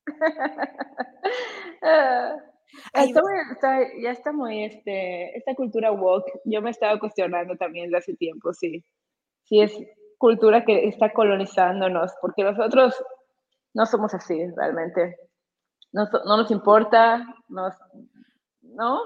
Ah, 2.94 3.06
ya 4.02 4.10
está 4.10 4.32
muy, 4.32 4.64
este, 4.64 5.38
esta 5.38 5.54
cultura 5.54 5.92
woke, 5.92 6.42
yo 6.44 6.60
me 6.60 6.72
estaba 6.72 7.00
cuestionando 7.00 7.56
también 7.56 7.92
de 7.92 7.98
hace 7.98 8.16
tiempo, 8.16 8.52
sí. 8.52 8.84
Sí 9.44 9.62
es 9.62 9.72
cultura 10.18 10.66
que 10.66 10.88
está 10.88 11.14
colonizándonos, 11.14 12.12
porque 12.20 12.44
nosotros 12.44 12.96
no 13.76 13.86
somos 13.86 14.16
así 14.16 14.44
realmente. 14.56 15.16
No, 15.94 16.10
no 16.26 16.38
nos 16.38 16.52
importa, 16.52 17.26
nos, 17.48 17.74
¿no? 18.62 19.02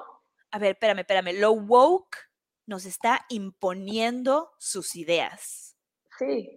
A 0.51 0.59
ver, 0.59 0.71
espérame, 0.71 0.99
espérame. 0.99 1.39
Lo 1.39 1.51
woke 1.51 2.17
nos 2.65 2.85
está 2.85 3.25
imponiendo 3.29 4.51
sus 4.57 4.95
ideas. 4.95 5.77
Sí. 6.17 6.49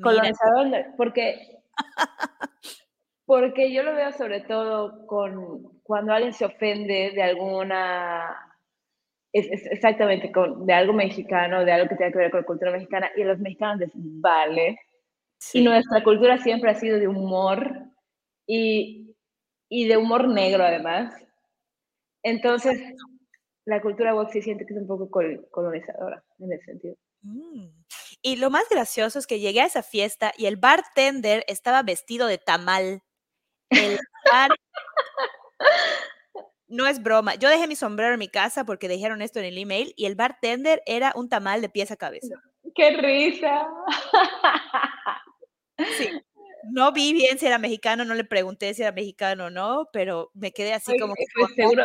Colonizador, 0.00 0.86
porque 0.96 1.62
porque 3.24 3.72
yo 3.72 3.82
lo 3.82 3.94
veo 3.94 4.12
sobre 4.12 4.40
todo 4.40 5.06
con 5.06 5.80
cuando 5.82 6.12
alguien 6.12 6.32
se 6.32 6.44
ofende 6.44 7.12
de 7.14 7.22
alguna, 7.22 8.36
es, 9.32 9.46
exactamente, 9.66 10.30
con, 10.32 10.66
de 10.66 10.72
algo 10.72 10.92
mexicano, 10.92 11.64
de 11.64 11.72
algo 11.72 11.88
que 11.88 11.96
tenga 11.96 12.12
que 12.12 12.18
ver 12.18 12.30
con 12.30 12.40
la 12.40 12.46
cultura 12.46 12.70
mexicana, 12.72 13.10
y 13.16 13.22
a 13.22 13.26
los 13.26 13.38
mexicanos 13.38 13.78
les 13.78 13.90
vale. 13.94 14.78
Y 15.52 15.62
nuestra 15.62 16.04
cultura 16.04 16.38
siempre 16.38 16.70
ha 16.70 16.74
sido 16.74 16.98
de 16.98 17.08
humor 17.08 17.68
y, 18.46 19.11
y 19.74 19.88
de 19.88 19.96
humor 19.96 20.28
negro 20.28 20.64
además. 20.64 21.14
Entonces, 22.22 22.78
la 23.64 23.80
cultura 23.80 24.14
woke 24.14 24.30
sí 24.30 24.42
siente 24.42 24.66
que 24.66 24.74
es 24.74 24.80
un 24.80 24.86
poco 24.86 25.08
colonizadora 25.50 26.22
en 26.40 26.52
ese 26.52 26.64
sentido. 26.66 26.96
Mm. 27.22 27.68
Y 28.20 28.36
lo 28.36 28.50
más 28.50 28.68
gracioso 28.68 29.18
es 29.18 29.26
que 29.26 29.40
llegué 29.40 29.62
a 29.62 29.66
esa 29.66 29.82
fiesta 29.82 30.34
y 30.36 30.44
el 30.44 30.58
bartender 30.58 31.42
estaba 31.48 31.82
vestido 31.82 32.26
de 32.26 32.36
tamal. 32.36 33.02
El 33.70 33.98
bar... 34.30 34.50
no 36.68 36.86
es 36.86 37.02
broma. 37.02 37.36
Yo 37.36 37.48
dejé 37.48 37.66
mi 37.66 37.74
sombrero 37.74 38.12
en 38.12 38.18
mi 38.18 38.28
casa 38.28 38.66
porque 38.66 38.88
dijeron 38.88 39.22
esto 39.22 39.38
en 39.38 39.46
el 39.46 39.56
email 39.56 39.94
y 39.96 40.04
el 40.04 40.16
bartender 40.16 40.82
era 40.84 41.14
un 41.16 41.30
tamal 41.30 41.62
de 41.62 41.70
pies 41.70 41.90
a 41.90 41.96
cabeza. 41.96 42.36
¡Qué 42.74 42.90
risa! 42.98 43.68
Sí. 45.96 46.10
No 46.70 46.92
vi 46.92 47.12
bien 47.12 47.38
si 47.38 47.46
era 47.46 47.58
mexicano, 47.58 48.04
no 48.04 48.14
le 48.14 48.24
pregunté 48.24 48.72
si 48.74 48.82
era 48.82 48.92
mexicano 48.92 49.46
o 49.46 49.50
no, 49.50 49.88
pero 49.92 50.30
me 50.34 50.52
quedé 50.52 50.74
así 50.74 50.98
como 50.98 51.14
que... 51.14 51.24
seguro, 51.54 51.84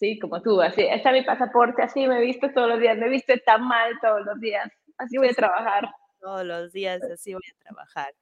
Sí, 0.00 0.18
como 0.18 0.40
tú, 0.40 0.62
así, 0.62 0.80
está 0.80 1.12
mi 1.12 1.22
pasaporte, 1.22 1.82
así 1.82 2.08
me 2.08 2.16
he 2.16 2.24
visto 2.24 2.50
todos 2.54 2.70
los 2.70 2.80
días, 2.80 2.96
me 2.96 3.04
he 3.04 3.10
visto 3.10 3.34
tan 3.44 3.62
mal 3.68 3.92
todos 4.00 4.24
los 4.24 4.40
días, 4.40 4.66
así 4.96 5.18
voy 5.18 5.28
a 5.28 5.34
trabajar. 5.34 5.90
Todos 6.18 6.42
los 6.42 6.72
días 6.72 7.02
así 7.02 7.34
voy 7.34 7.42
a 7.52 7.62
trabajar. 7.62 8.14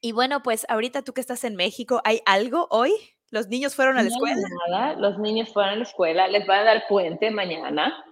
Y 0.00 0.12
bueno, 0.12 0.42
pues 0.42 0.64
ahorita 0.70 1.02
tú 1.02 1.12
que 1.12 1.20
estás 1.20 1.44
en 1.44 1.54
México, 1.54 2.00
¿hay 2.04 2.22
algo 2.24 2.66
hoy? 2.70 2.92
¿Los 3.30 3.48
niños 3.48 3.74
fueron 3.74 3.98
a 3.98 4.02
la 4.02 4.08
escuela? 4.08 4.40
Nada, 4.70 4.94
los 4.94 5.18
niños 5.18 5.52
fueron 5.52 5.74
a 5.74 5.76
la 5.76 5.82
escuela, 5.82 6.28
les 6.28 6.46
van 6.46 6.60
a 6.60 6.64
dar 6.64 6.84
puente 6.88 7.30
mañana. 7.30 8.02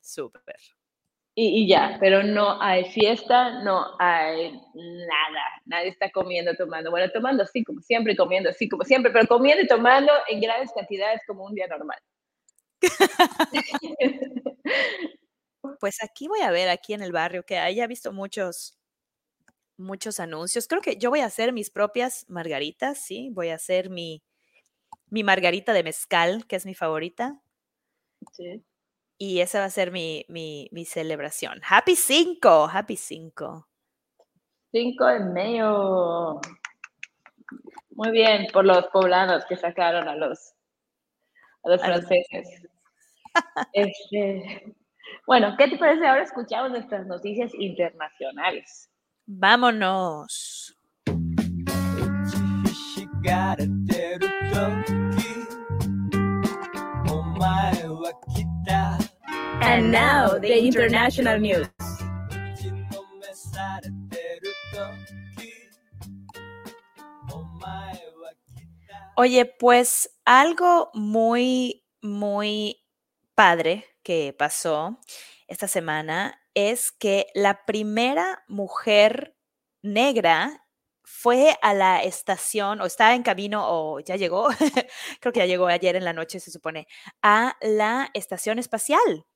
Súper 0.00 0.42
y, 1.42 1.66
ya, 1.68 1.96
pero 2.00 2.22
no 2.22 2.60
hay 2.60 2.84
fiesta, 2.92 3.62
no 3.62 3.96
hay 3.98 4.52
nada, 4.74 5.42
nadie 5.64 5.88
está 5.88 6.10
comiendo, 6.10 6.54
tomando, 6.54 6.90
bueno, 6.90 7.10
tomando 7.12 7.46
sí, 7.46 7.64
como 7.64 7.80
siempre, 7.80 8.16
comiendo 8.16 8.52
sí, 8.52 8.68
como 8.68 8.84
siempre, 8.84 9.10
pero 9.10 9.26
comiendo 9.26 9.62
y 9.62 9.66
tomando 9.66 10.12
en 10.28 10.40
grandes 10.40 10.70
cantidades 10.72 11.22
como 11.26 11.44
un 11.44 11.54
día 11.54 11.66
normal. 11.66 11.98
pues 15.80 16.02
aquí 16.02 16.28
voy 16.28 16.40
a 16.40 16.50
ver, 16.50 16.68
aquí 16.68 16.94
en 16.94 17.02
el 17.02 17.12
barrio, 17.12 17.44
que 17.44 17.58
haya 17.58 17.86
visto 17.86 18.12
muchos, 18.12 18.78
muchos 19.76 20.20
anuncios. 20.20 20.68
Creo 20.68 20.82
que 20.82 20.96
yo 20.96 21.10
voy 21.10 21.20
a 21.20 21.26
hacer 21.26 21.52
mis 21.52 21.70
propias 21.70 22.26
margaritas, 22.28 22.98
sí, 22.98 23.30
voy 23.32 23.48
a 23.48 23.54
hacer 23.54 23.88
mi, 23.88 24.22
mi 25.08 25.24
margarita 25.24 25.72
de 25.72 25.84
mezcal, 25.84 26.46
que 26.46 26.56
es 26.56 26.66
mi 26.66 26.74
favorita. 26.74 27.40
Sí. 28.32 28.62
Y 29.22 29.42
esa 29.42 29.58
va 29.58 29.66
a 29.66 29.70
ser 29.70 29.92
mi, 29.92 30.24
mi, 30.28 30.70
mi 30.72 30.86
celebración. 30.86 31.60
Happy 31.68 31.94
5, 31.94 32.70
happy 32.72 32.96
5. 32.96 33.68
5 34.72 35.06
de 35.06 35.20
mayo. 35.20 36.40
Muy 37.90 38.12
bien, 38.12 38.46
por 38.50 38.64
los 38.64 38.86
poblanos 38.86 39.44
que 39.44 39.56
sacaron 39.56 40.08
a 40.08 40.16
los, 40.16 40.54
a 41.62 41.68
los 41.68 41.82
franceses. 41.82 42.66
Este, 43.74 44.74
bueno, 45.24 45.54
¿qué 45.56 45.68
te 45.68 45.76
parece? 45.76 46.04
Ahora 46.04 46.22
escuchamos 46.22 46.70
nuestras 46.72 47.06
noticias 47.06 47.52
internacionales. 47.54 48.90
Vámonos. 49.26 50.76
And 59.70 59.92
now, 59.92 60.36
the 60.36 60.58
international 60.58 61.38
news. 61.38 61.68
Oye, 69.16 69.44
pues 69.44 70.10
algo 70.24 70.90
muy, 70.92 71.86
muy 72.02 72.84
padre 73.36 73.84
que 74.02 74.34
pasó 74.36 74.98
esta 75.46 75.68
semana 75.68 76.42
es 76.54 76.90
que 76.90 77.28
la 77.34 77.64
primera 77.64 78.42
mujer 78.48 79.36
negra 79.82 80.66
fue 81.04 81.56
a 81.62 81.74
la 81.74 82.02
estación 82.02 82.80
o 82.80 82.86
está 82.86 83.14
en 83.14 83.22
camino 83.22 83.62
o 83.68 84.00
ya 84.00 84.16
llegó, 84.16 84.48
creo 85.20 85.32
que 85.32 85.38
ya 85.38 85.46
llegó 85.46 85.68
ayer 85.68 85.94
en 85.94 86.04
la 86.04 86.12
noche 86.12 86.40
se 86.40 86.50
supone, 86.50 86.88
a 87.22 87.56
la 87.60 88.10
estación 88.14 88.58
espacial. 88.58 89.26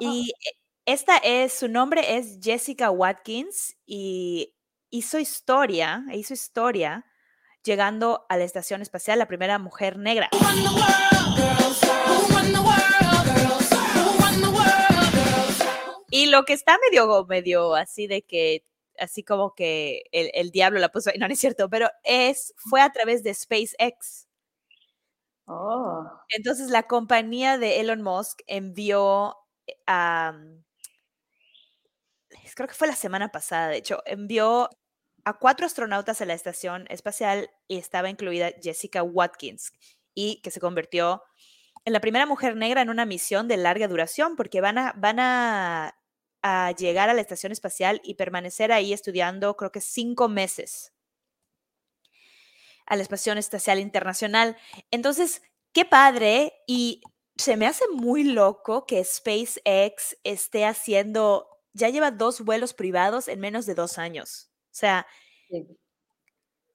Y 0.00 0.30
e, 0.30 0.50
esta 0.84 1.16
es, 1.16 1.52
su 1.52 1.68
nombre 1.68 2.16
es 2.16 2.38
Jessica 2.42 2.90
Watkins 2.90 3.76
y 3.86 4.54
hizo 4.90 5.18
historia, 5.18 6.04
hizo 6.12 6.34
historia 6.34 7.04
llegando 7.62 8.24
a 8.28 8.36
la 8.36 8.44
estación 8.44 8.82
espacial, 8.82 9.18
la 9.18 9.26
primera 9.26 9.58
mujer 9.58 9.98
negra. 9.98 10.30
Y 16.10 16.26
lo 16.26 16.44
que 16.44 16.52
está 16.52 16.78
medio, 16.88 17.26
medio 17.26 17.74
así 17.74 18.06
de 18.06 18.22
que, 18.22 18.64
así 18.98 19.22
como 19.22 19.54
que 19.54 20.04
el, 20.12 20.30
el 20.34 20.50
diablo 20.50 20.78
la 20.78 20.88
puso, 20.90 21.10
no, 21.18 21.26
no 21.26 21.32
es 21.32 21.40
cierto, 21.40 21.68
pero 21.68 21.88
es, 22.04 22.54
fue 22.56 22.80
a 22.80 22.90
través 22.90 23.22
de 23.22 23.34
SpaceX. 23.34 24.28
Oh. 25.46 26.04
Entonces 26.28 26.70
la 26.70 26.84
compañía 26.84 27.58
de 27.58 27.80
Elon 27.80 28.02
Musk 28.02 28.40
envió 28.46 29.36
creo 32.54 32.68
que 32.68 32.74
fue 32.74 32.88
la 32.88 32.96
semana 32.96 33.30
pasada, 33.30 33.68
de 33.68 33.76
hecho, 33.78 34.02
envió 34.06 34.70
a 35.24 35.38
cuatro 35.38 35.66
astronautas 35.66 36.20
a 36.20 36.24
la 36.24 36.34
estación 36.34 36.86
espacial 36.88 37.50
y 37.68 37.78
estaba 37.78 38.08
incluida 38.08 38.50
Jessica 38.62 39.02
Watkins 39.02 39.72
y 40.14 40.40
que 40.42 40.50
se 40.50 40.60
convirtió 40.60 41.22
en 41.84 41.92
la 41.92 42.00
primera 42.00 42.26
mujer 42.26 42.56
negra 42.56 42.82
en 42.82 42.90
una 42.90 43.04
misión 43.04 43.48
de 43.48 43.56
larga 43.56 43.88
duración 43.88 44.36
porque 44.36 44.60
van 44.60 44.78
a, 44.78 44.94
van 44.96 45.18
a 45.20 45.92
llegar 46.78 47.10
a 47.10 47.14
la 47.14 47.20
estación 47.20 47.52
espacial 47.52 48.00
y 48.04 48.14
permanecer 48.14 48.70
ahí 48.70 48.92
estudiando, 48.92 49.56
creo 49.56 49.72
que 49.72 49.80
cinco 49.80 50.28
meses 50.28 50.92
a 52.86 52.96
la 52.96 53.02
Estación 53.02 53.36
Espacial 53.36 53.80
Internacional. 53.80 54.56
Entonces, 54.90 55.42
qué 55.72 55.84
padre 55.84 56.52
y 56.66 57.02
se 57.36 57.56
me 57.56 57.66
hace 57.66 57.84
muy 57.92 58.24
loco 58.24 58.86
que 58.86 59.02
SpaceX 59.04 60.16
esté 60.24 60.64
haciendo, 60.64 61.48
ya 61.72 61.88
lleva 61.88 62.10
dos 62.10 62.40
vuelos 62.42 62.74
privados 62.74 63.28
en 63.28 63.40
menos 63.40 63.66
de 63.66 63.74
dos 63.74 63.98
años. 63.98 64.50
O 64.66 64.78
sea, 64.78 65.06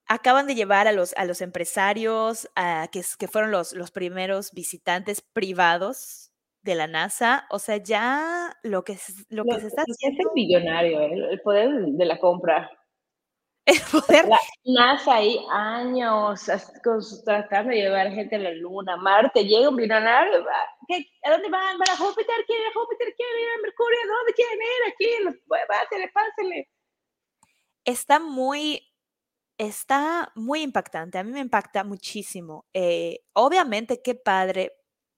acaban 0.08 0.48
de 0.48 0.56
llevar 0.56 0.88
a 0.88 0.92
los, 0.92 1.14
a 1.18 1.26
los 1.26 1.42
empresarios, 1.42 2.50
a, 2.56 2.90
que, 2.92 3.02
que 3.18 3.28
fueron 3.28 3.52
los, 3.52 3.74
los 3.74 3.92
primeros 3.92 4.52
visitantes 4.52 5.22
privados 5.22 6.32
de 6.64 6.76
la 6.76 6.88
NASA, 6.88 7.46
o 7.50 7.60
sea, 7.60 7.78
ya 7.78 8.56
lo 8.64 8.84
que, 8.84 8.98
lo 9.30 9.44
que 9.46 9.60
se 9.60 9.68
está 9.68 9.82
haciendo... 9.82 10.20
Es 10.20 10.26
el 10.28 10.34
millonario, 10.36 11.02
el, 11.02 11.42
poder 11.42 11.70
de 11.72 12.06
la 12.06 12.20
compra. 12.20 12.70
El 13.66 13.80
poder... 13.92 14.28
La 14.28 14.40
NASA 14.66 15.16
ahí 15.16 15.38
años 15.52 16.46
tratando 17.26 17.70
de 17.70 17.82
llevar 17.82 18.12
gente 18.12 18.36
a 18.36 18.40
la 18.40 18.52
Luna, 18.52 18.98
Marte, 18.98 19.44
llega 19.44 19.70
un 19.70 19.76
millonario, 19.76 20.40
¿a 20.40 21.32
dónde 21.32 21.50
van? 21.50 21.78
¿Van 21.78 21.90
a 21.90 21.98
Júpiter? 21.98 22.46
¿Quieren 22.46 22.68
a 22.68 22.74
Júpiter? 22.74 23.14
¿Quieren 23.16 23.40
ir 23.40 23.50
a 23.50 23.62
Mercurio? 23.62 24.00
¿Dónde 24.08 24.34
quieren 24.34 24.60
ir? 24.62 24.92
Aquí, 24.92 25.40
pásale, 25.68 26.12
pásale. 26.12 26.70
Está 27.86 28.20
muy, 28.20 28.92
está 29.58 30.32
muy 30.36 30.62
impactante, 30.62 31.18
a 31.18 31.24
mí 31.24 31.32
me 31.32 31.40
impacta 31.40 31.84
muchísimo. 31.84 32.66
Eh, 32.74 33.24
obviamente, 33.34 34.02
qué 34.02 34.16
padre, 34.16 34.74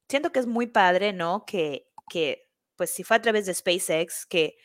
siento 0.09 0.31
que 0.31 0.39
es 0.39 0.47
muy 0.47 0.67
padre, 0.67 1.13
¿no? 1.13 1.45
Que, 1.45 1.87
que, 2.09 2.49
pues 2.75 2.91
si 2.91 3.03
fue 3.03 3.17
a 3.17 3.21
través 3.21 3.45
de 3.45 3.53
SpaceX, 3.53 4.25
que, 4.25 4.57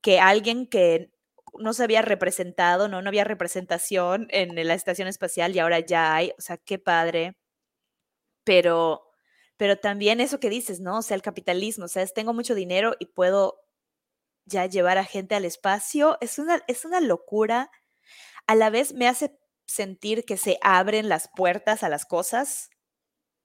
que 0.00 0.20
alguien 0.20 0.66
que 0.68 1.15
no 1.60 1.72
se 1.72 1.84
había 1.84 2.02
representado, 2.02 2.88
¿no? 2.88 3.02
No 3.02 3.08
había 3.08 3.24
representación 3.24 4.28
en 4.30 4.54
la 4.66 4.74
estación 4.74 5.08
espacial 5.08 5.54
y 5.54 5.58
ahora 5.58 5.80
ya 5.80 6.14
hay, 6.14 6.32
o 6.38 6.40
sea, 6.40 6.56
qué 6.58 6.78
padre. 6.78 7.36
Pero, 8.44 9.02
pero 9.56 9.76
también 9.78 10.20
eso 10.20 10.40
que 10.40 10.50
dices, 10.50 10.80
¿no? 10.80 10.98
O 10.98 11.02
sea, 11.02 11.16
el 11.16 11.22
capitalismo, 11.22 11.86
o 11.86 11.88
sea, 11.88 12.02
es, 12.02 12.14
tengo 12.14 12.32
mucho 12.34 12.54
dinero 12.54 12.94
y 12.98 13.06
puedo 13.06 13.60
ya 14.46 14.66
llevar 14.66 14.98
a 14.98 15.04
gente 15.04 15.34
al 15.34 15.44
espacio, 15.44 16.18
es 16.20 16.38
una, 16.38 16.62
es 16.68 16.84
una 16.84 17.00
locura. 17.00 17.70
A 18.46 18.54
la 18.54 18.70
vez 18.70 18.94
me 18.94 19.08
hace 19.08 19.38
sentir 19.66 20.24
que 20.24 20.36
se 20.36 20.58
abren 20.62 21.08
las 21.08 21.28
puertas 21.36 21.82
a 21.82 21.88
las 21.88 22.06
cosas 22.06 22.70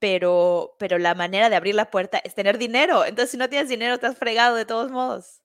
pero, 0.01 0.75
pero 0.79 0.97
la 0.97 1.13
manera 1.13 1.47
de 1.51 1.55
abrir 1.55 1.75
la 1.75 1.91
puerta 1.91 2.19
es 2.23 2.33
tener 2.33 2.57
dinero. 2.57 3.05
Entonces, 3.05 3.29
si 3.29 3.37
no 3.37 3.49
tienes 3.49 3.69
dinero, 3.69 3.93
estás 3.93 4.17
fregado 4.17 4.55
de 4.55 4.65
todos 4.65 4.89
modos. 4.89 5.43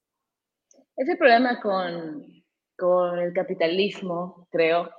Ese 0.97 1.15
problema 1.17 1.61
con, 1.61 2.36
con 2.77 3.19
el 3.19 3.33
capitalismo, 3.33 4.49
creo, 4.51 4.91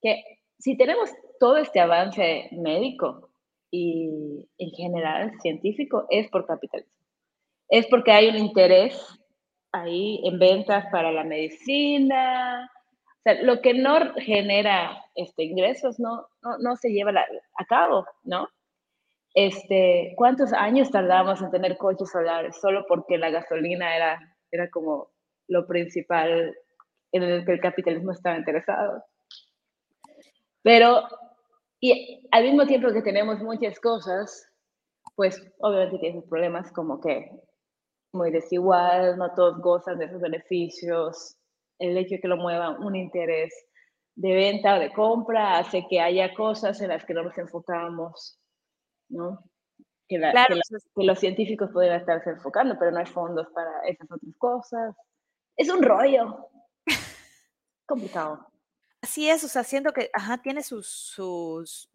que 0.00 0.22
si 0.58 0.76
tenemos 0.76 1.10
todo 1.40 1.56
este 1.56 1.80
avance 1.80 2.48
médico 2.52 3.30
y 3.70 4.48
en 4.58 4.70
general 4.70 5.32
científico, 5.40 6.06
es 6.10 6.28
por 6.30 6.46
capitalismo. 6.46 6.92
Es 7.68 7.86
porque 7.86 8.12
hay 8.12 8.28
un 8.28 8.36
interés 8.36 8.96
ahí 9.72 10.20
en 10.24 10.38
ventas 10.38 10.86
para 10.92 11.10
la 11.10 11.24
medicina. 11.24 12.70
O 13.18 13.22
sea, 13.24 13.42
lo 13.42 13.60
que 13.60 13.74
no 13.74 14.14
genera 14.16 15.02
este, 15.14 15.44
ingresos 15.44 15.98
no, 15.98 16.26
no, 16.42 16.58
no 16.58 16.76
se 16.76 16.90
lleva 16.90 17.10
a 17.10 17.64
cabo, 17.64 18.06
¿no? 18.22 18.48
Este, 19.34 20.14
¿Cuántos 20.16 20.52
años 20.52 20.90
tardamos 20.92 21.42
en 21.42 21.50
tener 21.50 21.76
coches 21.76 22.10
solares 22.10 22.56
solo 22.60 22.86
porque 22.86 23.18
la 23.18 23.30
gasolina 23.30 23.96
era, 23.96 24.36
era 24.52 24.70
como 24.70 25.10
lo 25.48 25.66
principal 25.66 26.54
en 27.16 27.22
el 27.30 27.44
que 27.44 27.52
el 27.52 27.60
capitalismo 27.60 28.12
estaba 28.12 28.36
interesado? 28.36 29.04
Pero, 30.62 31.02
y 31.80 32.26
al 32.30 32.44
mismo 32.44 32.66
tiempo 32.66 32.92
que 32.92 33.02
tenemos 33.02 33.40
muchas 33.40 33.78
cosas, 33.80 34.50
pues 35.14 35.40
obviamente 35.58 35.98
tiene 35.98 36.22
problemas 36.22 36.72
como 36.72 37.00
que 37.00 37.30
muy 38.12 38.30
desigual, 38.30 39.18
no 39.18 39.34
todos 39.34 39.60
gozan 39.60 39.98
de 39.98 40.06
esos 40.06 40.20
beneficios, 40.20 41.36
el 41.78 41.96
hecho 41.96 42.16
de 42.16 42.20
que 42.20 42.28
lo 42.28 42.36
mueva 42.36 42.78
un 42.78 42.94
interés 42.96 43.52
de 44.16 44.32
venta 44.32 44.76
o 44.76 44.80
de 44.80 44.92
compra 44.92 45.58
hace 45.58 45.86
que 45.88 46.00
haya 46.00 46.32
cosas 46.34 46.80
en 46.80 46.88
las 46.88 47.04
que 47.04 47.14
no 47.14 47.24
nos 47.24 47.36
enfocamos 47.36 48.38
¿no? 49.08 49.42
Que, 50.08 50.18
los 50.96 51.18
científicos 51.18 51.70
podrían 51.72 52.00
estarse 52.00 52.30
enfocando, 52.30 52.76
pero 52.78 52.90
no 52.90 52.98
hay 52.98 53.06
fondos 53.06 53.46
para 53.54 53.70
esas 53.86 54.10
otras 54.10 54.36
cosas. 54.38 54.96
Es 55.56 55.70
un 55.70 55.82
rollo. 55.82 56.48
Complicado. 57.86 58.46
Así 59.02 59.28
es, 59.28 59.44
o 59.44 59.48
sea, 59.48 59.64
siento 59.64 59.92
que, 59.92 60.10
ajá, 60.14 60.38
tiene 60.38 60.62
sus, 60.62 60.88
sus 60.88 61.90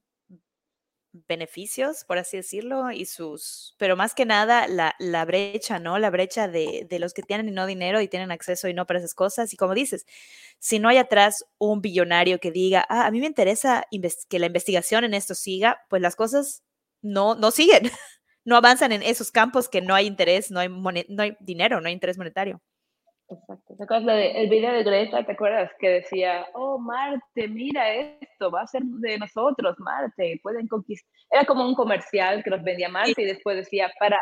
beneficios, 1.27 2.03
por 2.05 2.17
así 2.19 2.37
decirlo, 2.37 2.91
y 2.91 3.05
sus, 3.05 3.75
pero 3.77 3.95
más 3.95 4.13
que 4.13 4.25
nada 4.25 4.67
la, 4.67 4.95
la 4.99 5.25
brecha, 5.25 5.79
¿no? 5.79 5.97
La 5.97 6.11
brecha 6.11 6.47
de, 6.47 6.85
de, 6.89 6.99
los 6.99 7.13
que 7.13 7.23
tienen 7.23 7.49
y 7.49 7.51
no 7.51 7.65
dinero 7.65 7.99
y 8.01 8.07
tienen 8.07 8.31
acceso 8.31 8.67
y 8.67 8.73
no 8.73 8.85
para 8.85 8.99
esas 8.99 9.15
cosas. 9.15 9.53
Y 9.53 9.57
como 9.57 9.73
dices, 9.73 10.05
si 10.59 10.79
no 10.79 10.89
hay 10.89 10.97
atrás 10.97 11.45
un 11.57 11.81
billonario 11.81 12.39
que 12.39 12.51
diga, 12.51 12.85
ah, 12.89 13.07
a 13.07 13.11
mí 13.11 13.19
me 13.19 13.25
interesa 13.25 13.85
que 14.29 14.39
la 14.39 14.45
investigación 14.45 15.03
en 15.03 15.13
esto 15.15 15.33
siga, 15.35 15.81
pues 15.89 16.01
las 16.01 16.15
cosas 16.15 16.63
no, 17.01 17.35
no 17.35 17.51
siguen, 17.51 17.83
no 18.45 18.55
avanzan 18.57 18.91
en 18.91 19.03
esos 19.03 19.31
campos 19.31 19.69
que 19.69 19.81
no 19.81 19.95
hay 19.95 20.05
interés, 20.05 20.51
no 20.51 20.59
hay, 20.59 20.69
no 20.69 21.23
hay 21.23 21.37
dinero, 21.39 21.81
no 21.81 21.87
hay 21.87 21.93
interés 21.93 22.17
monetario. 22.17 22.61
Exacto. 23.31 23.75
¿Te 23.77 23.83
acuerdas 23.83 24.17
del 24.17 24.49
video 24.49 24.73
de 24.73 24.83
Greta? 24.83 25.23
¿Te 25.23 25.33
acuerdas 25.33 25.69
que 25.79 25.89
decía, 25.89 26.47
oh, 26.53 26.79
Marte, 26.79 27.47
mira 27.47 27.93
esto, 27.93 28.49
va 28.49 28.61
a 28.61 28.67
ser 28.67 28.81
de 28.83 29.19
nosotros, 29.19 29.75
Marte, 29.77 30.39
pueden 30.41 30.67
conquistar? 30.67 31.07
Era 31.29 31.45
como 31.45 31.63
un 31.63 31.75
comercial 31.75 32.43
que 32.43 32.49
nos 32.49 32.63
vendía 32.63 32.89
Marte 32.89 33.21
y 33.21 33.25
después 33.25 33.55
decía, 33.55 33.91
para 33.99 34.19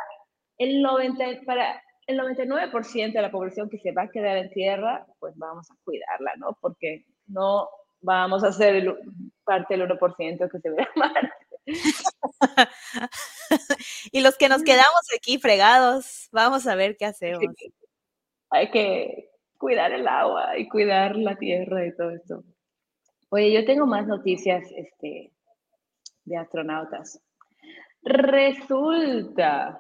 el, 0.58 0.82
90, 0.82 1.24
para 1.46 1.82
el 2.06 2.20
99% 2.20 3.14
de 3.14 3.22
la 3.22 3.32
población 3.32 3.70
que 3.70 3.80
se 3.80 3.94
va 3.94 4.04
a 4.04 4.10
quedar 4.10 4.36
en 4.38 4.50
tierra, 4.50 5.06
pues 5.20 5.34
vamos 5.38 5.72
a 5.72 5.76
cuidarla, 5.86 6.34
¿no? 6.38 6.58
Porque 6.60 7.06
no 7.28 7.70
vamos 8.02 8.44
a 8.44 8.52
ser 8.52 8.94
parte 9.46 9.78
del 9.78 9.88
1% 9.88 10.52
que 10.52 10.60
se 10.60 10.70
ve 10.70 10.84
a 10.84 11.00
Marte. 11.00 11.32
y 14.12 14.22
los 14.22 14.38
que 14.38 14.50
nos 14.50 14.64
quedamos 14.64 15.02
aquí 15.16 15.38
fregados, 15.38 16.28
vamos 16.34 16.68
a 16.68 16.76
ver 16.76 16.98
qué 16.98 17.06
hacemos. 17.06 17.40
Hay 18.50 18.70
que 18.72 19.30
cuidar 19.58 19.92
el 19.92 20.08
agua 20.08 20.58
y 20.58 20.68
cuidar 20.68 21.16
la 21.16 21.36
tierra 21.36 21.86
y 21.86 21.96
todo 21.96 22.12
esto. 22.12 22.44
Oye, 23.30 23.52
yo 23.52 23.66
tengo 23.66 23.86
más 23.86 24.08
noticias 24.08 24.64
este, 24.76 25.34
de 26.26 26.38
astronautas. 26.38 27.22
Resulta, 28.04 29.80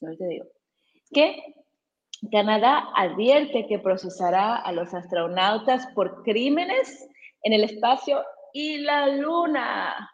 no 0.00 0.16
te 0.16 0.26
digo, 0.26 0.46
que 1.12 1.54
Canadá 2.30 2.90
advierte 2.96 3.66
que 3.66 3.78
procesará 3.78 4.56
a 4.56 4.72
los 4.72 4.94
astronautas 4.94 5.86
por 5.94 6.22
crímenes 6.22 7.08
en 7.42 7.52
el 7.52 7.64
espacio 7.64 8.22
y 8.52 8.78
la 8.78 9.08
luna 9.08 10.10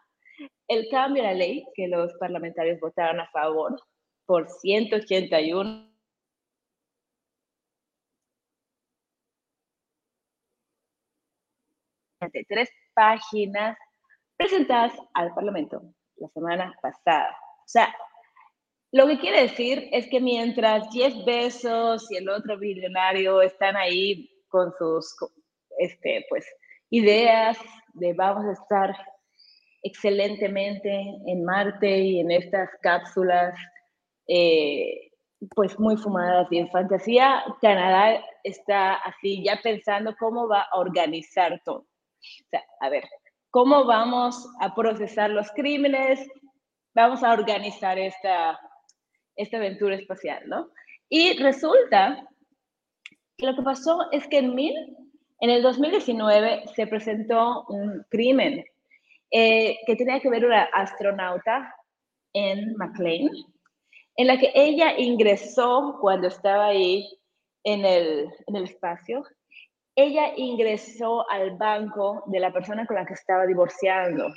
el 0.67 0.87
cambio 0.89 1.21
a 1.23 1.27
la 1.27 1.33
ley 1.33 1.65
que 1.75 1.87
los 1.87 2.13
parlamentarios 2.13 2.79
votaron 2.79 3.19
a 3.19 3.29
favor 3.29 3.79
por 4.25 4.49
181 4.49 5.90
tres 12.47 12.69
páginas 12.93 13.77
presentadas 14.37 14.93
al 15.13 15.33
Parlamento 15.33 15.81
la 16.17 16.27
semana 16.29 16.73
pasada. 16.81 17.29
O 17.59 17.67
sea, 17.67 17.93
lo 18.91 19.07
que 19.07 19.19
quiere 19.19 19.43
decir 19.43 19.87
es 19.91 20.07
que 20.09 20.19
mientras 20.19 20.87
Jeff 20.91 21.13
Bezos 21.25 22.11
y 22.11 22.17
el 22.17 22.29
otro 22.29 22.57
billonario 22.57 23.41
están 23.41 23.75
ahí 23.75 24.29
con 24.49 24.73
sus 24.77 25.15
este, 25.79 26.25
pues, 26.29 26.45
ideas 26.89 27.57
de 27.93 28.13
vamos 28.13 28.45
a 28.45 28.51
estar 28.51 28.95
excelentemente 29.83 30.89
en 31.25 31.43
Marte 31.43 31.99
y 31.99 32.19
en 32.19 32.31
estas 32.31 32.69
cápsulas, 32.81 33.57
eh, 34.27 35.11
pues 35.55 35.79
muy 35.79 35.97
fumadas 35.97 36.47
y 36.51 36.59
en 36.59 36.69
fantasía, 36.69 37.43
Canadá 37.61 38.23
está 38.43 38.95
así 38.95 39.43
ya 39.43 39.59
pensando 39.63 40.15
cómo 40.19 40.47
va 40.47 40.67
a 40.71 40.79
organizar 40.79 41.59
todo. 41.65 41.87
O 42.45 42.49
sea, 42.49 42.63
a 42.79 42.89
ver, 42.89 43.03
¿cómo 43.49 43.85
vamos 43.85 44.47
a 44.59 44.73
procesar 44.73 45.29
los 45.29 45.51
crímenes? 45.51 46.27
Vamos 46.93 47.23
a 47.23 47.33
organizar 47.33 47.97
esta, 47.97 48.59
esta 49.35 49.57
aventura 49.57 49.95
espacial, 49.95 50.43
¿no? 50.47 50.69
Y 51.09 51.37
resulta 51.37 52.27
que 53.37 53.45
lo 53.45 53.55
que 53.55 53.63
pasó 53.63 54.11
es 54.11 54.27
que 54.27 54.37
en, 54.39 54.55
mil, 54.55 54.75
en 55.39 55.49
el 55.49 55.61
2019 55.61 56.63
se 56.75 56.87
presentó 56.87 57.65
un 57.67 58.05
crimen 58.09 58.63
eh, 59.31 59.77
que 59.85 59.95
tenía 59.95 60.19
que 60.19 60.29
ver 60.29 60.45
una 60.45 60.63
astronauta 60.73 61.73
en 62.33 62.75
McLean, 62.75 63.29
en 64.15 64.27
la 64.27 64.37
que 64.37 64.51
ella 64.53 64.97
ingresó 64.97 65.97
cuando 65.99 66.27
estaba 66.27 66.67
ahí 66.67 67.09
en 67.63 67.85
el, 67.85 68.29
en 68.47 68.55
el 68.55 68.63
espacio, 68.65 69.23
ella 69.95 70.33
ingresó 70.37 71.29
al 71.29 71.57
banco 71.57 72.23
de 72.27 72.39
la 72.39 72.51
persona 72.51 72.85
con 72.85 72.95
la 72.95 73.05
que 73.05 73.13
estaba 73.13 73.45
divorciando 73.45 74.27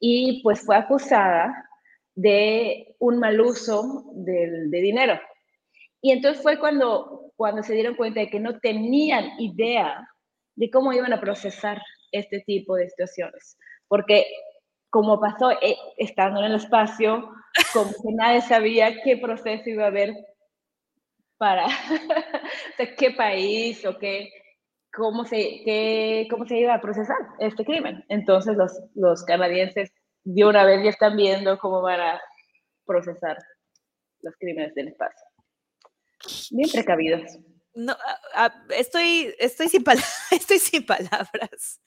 y 0.00 0.42
pues 0.42 0.64
fue 0.64 0.76
acusada 0.76 1.68
de 2.14 2.96
un 2.98 3.18
mal 3.18 3.40
uso 3.40 4.04
de, 4.12 4.68
dinero. 4.70 5.20
Y 6.00 6.12
entonces 6.12 6.42
fue 6.42 6.58
cuando, 6.58 7.32
cuando 7.36 7.62
se 7.62 7.74
dieron 7.74 7.94
cuenta 7.94 8.20
de 8.20 8.28
que 8.28 8.40
no 8.40 8.58
tenían 8.60 9.30
idea 9.38 10.08
de 10.56 10.70
cómo 10.70 10.92
iban 10.92 11.12
a 11.12 11.20
procesar 11.20 11.80
este 12.12 12.40
tipo 12.40 12.76
de 12.76 12.88
situaciones. 12.88 13.56
Porque 13.88 14.26
como 14.90 15.20
pasó 15.20 15.52
eh, 15.52 15.76
estando 15.96 16.40
en 16.40 16.46
el 16.46 16.54
espacio, 16.56 17.30
como 17.72 17.90
que 17.90 18.12
nadie 18.14 18.40
sabía 18.40 19.02
qué 19.02 19.16
proceso 19.16 19.68
iba 19.68 19.84
a 19.84 19.88
haber 19.88 20.14
para 21.36 21.66
qué 22.98 23.12
país 23.12 23.84
o 23.84 23.96
qué, 23.98 24.30
cómo, 24.92 25.24
se, 25.24 25.62
qué, 25.64 26.26
cómo 26.30 26.46
se 26.46 26.58
iba 26.58 26.74
a 26.74 26.80
procesar 26.80 27.16
este 27.38 27.64
crimen. 27.64 28.04
Entonces 28.08 28.56
los, 28.56 28.72
los 28.94 29.24
canadienses 29.24 29.92
de 30.24 30.44
una 30.44 30.64
vez 30.64 30.82
ya 30.84 30.90
están 30.90 31.16
viendo 31.16 31.58
cómo 31.58 31.80
van 31.82 32.00
a 32.00 32.20
procesar 32.84 33.38
los 34.20 34.34
crímenes 34.38 34.74
del 34.74 34.88
espacio. 34.88 35.26
Bien 36.50 36.68
precavidos. 36.70 37.38
No, 37.74 37.96
estoy, 38.70 39.34
estoy, 39.38 39.68
sin 39.68 39.84
estoy 40.32 40.58
sin 40.58 40.84
palabras. 40.84 41.80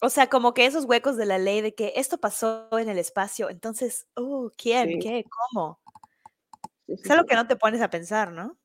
O 0.00 0.08
sea, 0.08 0.28
como 0.28 0.54
que 0.54 0.66
esos 0.66 0.84
huecos 0.84 1.16
de 1.16 1.26
la 1.26 1.38
ley 1.38 1.60
de 1.60 1.74
que 1.74 1.94
esto 1.96 2.18
pasó 2.18 2.68
en 2.78 2.88
el 2.88 2.98
espacio, 2.98 3.50
entonces, 3.50 4.06
oh, 4.14 4.50
¿quién? 4.56 5.00
¿Qué? 5.00 5.24
¿Cómo? 5.52 5.80
es 6.86 7.10
algo 7.10 7.24
que 7.24 7.36
no 7.36 7.46
te 7.46 7.56
pones 7.56 7.80
a 7.80 7.90
pensar, 7.90 8.32
¿no? 8.32 8.58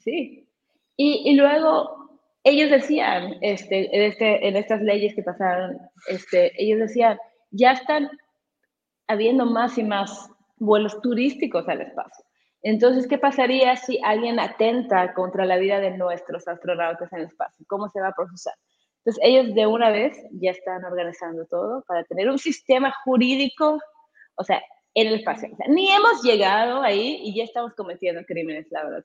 Sí. 0.00 0.48
Y, 0.96 1.30
y 1.30 1.34
luego 1.34 2.03
ellos 2.44 2.70
decían, 2.70 3.38
este, 3.40 3.94
en, 3.96 4.02
este, 4.02 4.46
en 4.46 4.56
estas 4.56 4.82
leyes 4.82 5.14
que 5.14 5.22
pasaron, 5.22 5.78
este, 6.08 6.52
ellos 6.62 6.78
decían, 6.78 7.18
ya 7.50 7.72
están 7.72 8.10
habiendo 9.08 9.46
más 9.46 9.78
y 9.78 9.82
más 9.82 10.28
vuelos 10.56 11.00
turísticos 11.00 11.66
al 11.68 11.80
espacio. 11.80 12.24
Entonces, 12.62 13.06
¿qué 13.06 13.18
pasaría 13.18 13.76
si 13.76 13.98
alguien 14.02 14.38
atenta 14.38 15.12
contra 15.14 15.46
la 15.46 15.56
vida 15.56 15.80
de 15.80 15.96
nuestros 15.96 16.46
astronautas 16.46 17.12
en 17.12 17.20
el 17.20 17.26
espacio? 17.26 17.64
¿Cómo 17.68 17.88
se 17.88 18.00
va 18.00 18.08
a 18.08 18.14
procesar? 18.14 18.54
Entonces, 18.98 19.22
ellos 19.22 19.54
de 19.54 19.66
una 19.66 19.90
vez 19.90 20.16
ya 20.32 20.50
están 20.50 20.84
organizando 20.84 21.46
todo 21.46 21.82
para 21.86 22.04
tener 22.04 22.30
un 22.30 22.38
sistema 22.38 22.94
jurídico, 23.04 23.78
o 24.36 24.44
sea, 24.44 24.62
en 24.94 25.08
el 25.08 25.14
espacio. 25.14 25.48
O 25.52 25.56
sea, 25.56 25.66
ni 25.68 25.90
hemos 25.90 26.22
llegado 26.22 26.82
ahí 26.82 27.20
y 27.22 27.34
ya 27.34 27.44
estamos 27.44 27.74
cometiendo 27.74 28.22
crímenes, 28.24 28.66
la 28.70 28.84
verdad. 28.84 29.04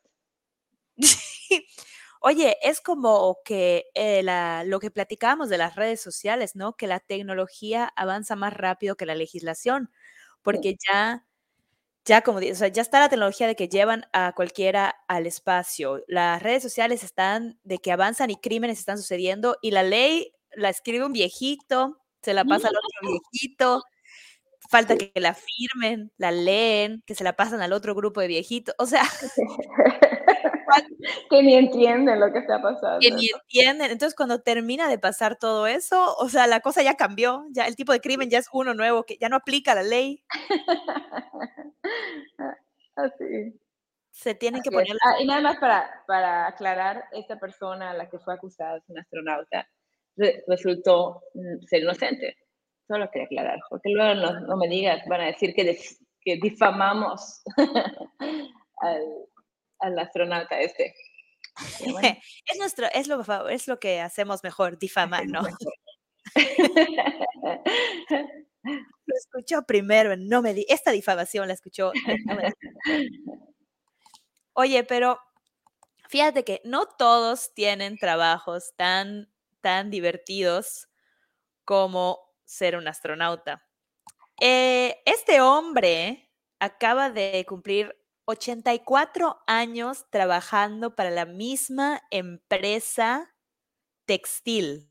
Oye, 2.22 2.58
es 2.64 2.82
como 2.82 3.40
que 3.46 3.86
eh, 3.94 4.24
lo 4.66 4.80
que 4.82 4.92
platicábamos 4.92 5.48
de 5.50 5.58
las 5.58 5.76
redes 5.76 6.02
sociales, 6.02 6.56
¿no? 6.56 6.76
Que 6.76 6.86
la 6.88 7.00
tecnología 7.00 7.92
avanza 7.96 8.36
más 8.36 8.54
rápido 8.54 8.96
que 8.98 9.06
la 9.06 9.16
legislación, 9.16 9.90
porque 10.42 10.76
ya 10.88 11.26
ya 12.06 12.22
como 12.22 12.40
o 12.40 12.56
sea, 12.56 12.70
ya 12.70 12.82
está 12.82 13.00
la 13.00 13.10
tecnología 13.10 13.48
de 13.48 13.56
que 13.56 13.70
llevan 13.70 14.06
a 14.14 14.34
cualquiera 14.36 14.96
al 15.08 15.28
espacio. 15.28 16.04
Las 16.08 16.42
redes 16.44 16.64
sociales 16.64 17.04
están 17.04 17.60
de 17.64 17.80
que 17.80 17.92
avanzan 17.92 18.32
y 18.32 18.38
crímenes 18.38 18.80
están 18.80 18.98
sucediendo 18.98 19.58
y 19.62 19.72
la 19.72 19.84
ley 19.84 20.34
la 20.54 20.70
escribe 20.70 21.06
un 21.06 21.14
viejito, 21.14 22.02
se 22.24 22.34
la 22.34 22.46
pasa 22.46 22.70
al 22.70 22.76
otro 22.76 23.10
viejito, 23.32 23.84
falta 24.70 24.98
que 24.98 25.12
la 25.16 25.36
firmen, 25.36 26.12
la 26.18 26.32
leen, 26.32 27.04
que 27.06 27.16
se 27.16 27.24
la 27.24 27.36
pasan 27.36 27.62
al 27.62 27.74
otro 27.74 27.96
grupo 27.96 28.22
de 28.22 28.28
viejitos. 28.28 28.76
O 28.80 28.86
sea, 28.88 29.04
que 31.30 31.44
ni 31.44 31.56
entienden 31.56 32.20
lo 32.20 32.32
que 32.32 32.40
está 32.40 32.62
pasando. 32.62 33.00
Que 33.00 33.12
ni 33.12 33.30
entienden. 33.30 33.92
Entonces, 33.92 34.16
cuando 34.16 34.42
termina 34.42 34.88
de 34.88 35.00
pasar 35.00 35.38
todo 35.38 35.68
eso, 35.68 36.16
o 36.18 36.30
sea, 36.30 36.48
la 36.48 36.60
cosa 36.60 36.84
ya 36.84 36.96
cambió, 36.96 37.46
ya 37.52 37.66
el 37.66 37.76
tipo 37.76 37.92
de 37.92 38.02
crimen 38.02 38.30
ya 38.30 38.40
es 38.40 38.50
uno 38.52 38.74
nuevo, 38.74 39.04
que 39.04 39.18
ya 39.18 39.30
no 39.30 39.38
aplica 39.38 39.76
la 39.76 39.84
ley. 39.84 40.24
Así. 42.96 43.60
Se 44.12 44.36
tienen 44.36 44.62
que 44.62 44.72
poner. 44.72 44.98
Ah, 45.06 45.22
y 45.22 45.26
nada 45.26 45.42
más 45.42 45.58
para, 45.60 46.04
para 46.06 46.48
aclarar, 46.48 47.06
esta 47.14 47.40
persona 47.40 47.92
a 47.92 47.94
la 47.94 48.10
que 48.10 48.20
fue 48.20 48.34
acusada 48.34 48.78
es 48.78 48.90
un 48.90 49.00
astronauta, 49.00 49.70
resultó 50.48 51.22
mm, 51.34 51.66
ser 51.66 51.84
inocente. 51.84 52.36
Solo 52.88 53.10
quería 53.12 53.28
aclarar, 53.28 53.60
porque 53.70 53.92
luego 53.92 54.16
no, 54.16 54.40
no 54.42 54.58
me 54.58 54.68
digas, 54.68 55.04
van 55.08 55.22
a 55.22 55.28
decir 55.28 55.54
que, 55.54 55.80
que 56.22 56.40
difamamos 56.42 57.42
al, 58.78 59.04
al 59.80 59.98
astronauta 59.98 60.60
este. 60.60 60.96
es 62.46 62.58
nuestro, 62.58 62.88
es 62.94 63.08
lo, 63.08 63.50
es 63.50 63.68
lo 63.68 63.80
que 63.80 64.02
hacemos 64.02 64.44
mejor, 64.44 64.78
difamar, 64.78 65.28
¿no? 65.28 65.42
lo 68.64 69.16
escuchó 69.16 69.64
primero, 69.64 70.16
no 70.18 70.42
me 70.42 70.54
di, 70.54 70.66
esta 70.70 70.92
difamación 70.92 71.48
la 71.48 71.54
escuchó. 71.54 71.92
Oye, 74.54 74.84
pero 74.84 75.20
fíjate 76.10 76.44
que 76.44 76.62
no 76.64 76.86
todos 76.86 77.54
tienen 77.54 77.98
trabajos 77.98 78.74
tan, 78.76 79.32
tan 79.62 79.90
divertidos 79.90 80.88
como 81.66 82.20
ser 82.46 82.76
un 82.76 82.88
astronauta. 82.88 83.66
Eh, 84.42 85.02
este 85.06 85.42
hombre 85.42 86.32
acaba 86.60 87.10
de 87.10 87.46
cumplir 87.48 87.96
84 88.30 89.42
años 89.48 90.06
trabajando 90.12 90.96
para 90.96 91.10
la 91.10 91.26
misma 91.26 92.04
empresa 92.12 93.36
textil. 94.06 94.88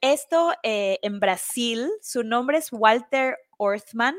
Esto 0.00 0.52
eh, 0.62 1.00
en 1.02 1.18
Brasil, 1.18 1.90
su 2.00 2.22
nombre 2.22 2.58
es 2.58 2.68
Walter 2.70 3.36
Orthman 3.58 4.14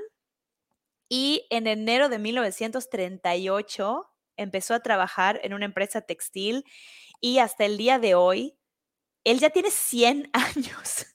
y 1.08 1.48
en 1.50 1.68
enero 1.68 2.10
de 2.10 2.20
1938 2.20 4.06
empezó 4.38 4.74
a 4.74 4.82
trabajar 4.82 5.40
en 5.44 5.54
una 5.54 5.66
empresa 5.66 6.02
textil 6.02 6.64
y 7.22 7.40
hasta 7.40 7.66
el 7.66 7.78
día 7.78 8.00
de 8.00 8.16
hoy, 8.16 8.58
él 9.26 9.40
ya 9.40 9.50
tiene 9.52 9.72
100 9.72 10.30
años 10.34 11.08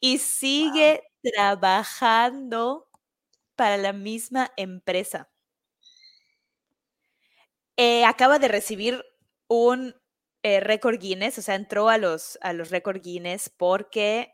y 0.00 0.18
sigue 0.18 1.02
trabajando 1.22 2.88
para 3.56 3.76
la 3.78 3.92
misma 3.92 4.52
empresa. 4.56 5.30
Eh, 7.76 8.04
acaba 8.04 8.38
de 8.38 8.48
recibir 8.48 9.04
un 9.48 9.94
eh, 10.42 10.60
récord 10.60 10.98
Guinness, 10.98 11.38
o 11.38 11.42
sea, 11.42 11.54
entró 11.54 11.88
a 11.88 11.98
los, 11.98 12.38
a 12.42 12.52
los 12.52 12.70
récord 12.70 13.00
Guinness 13.02 13.50
porque 13.50 14.32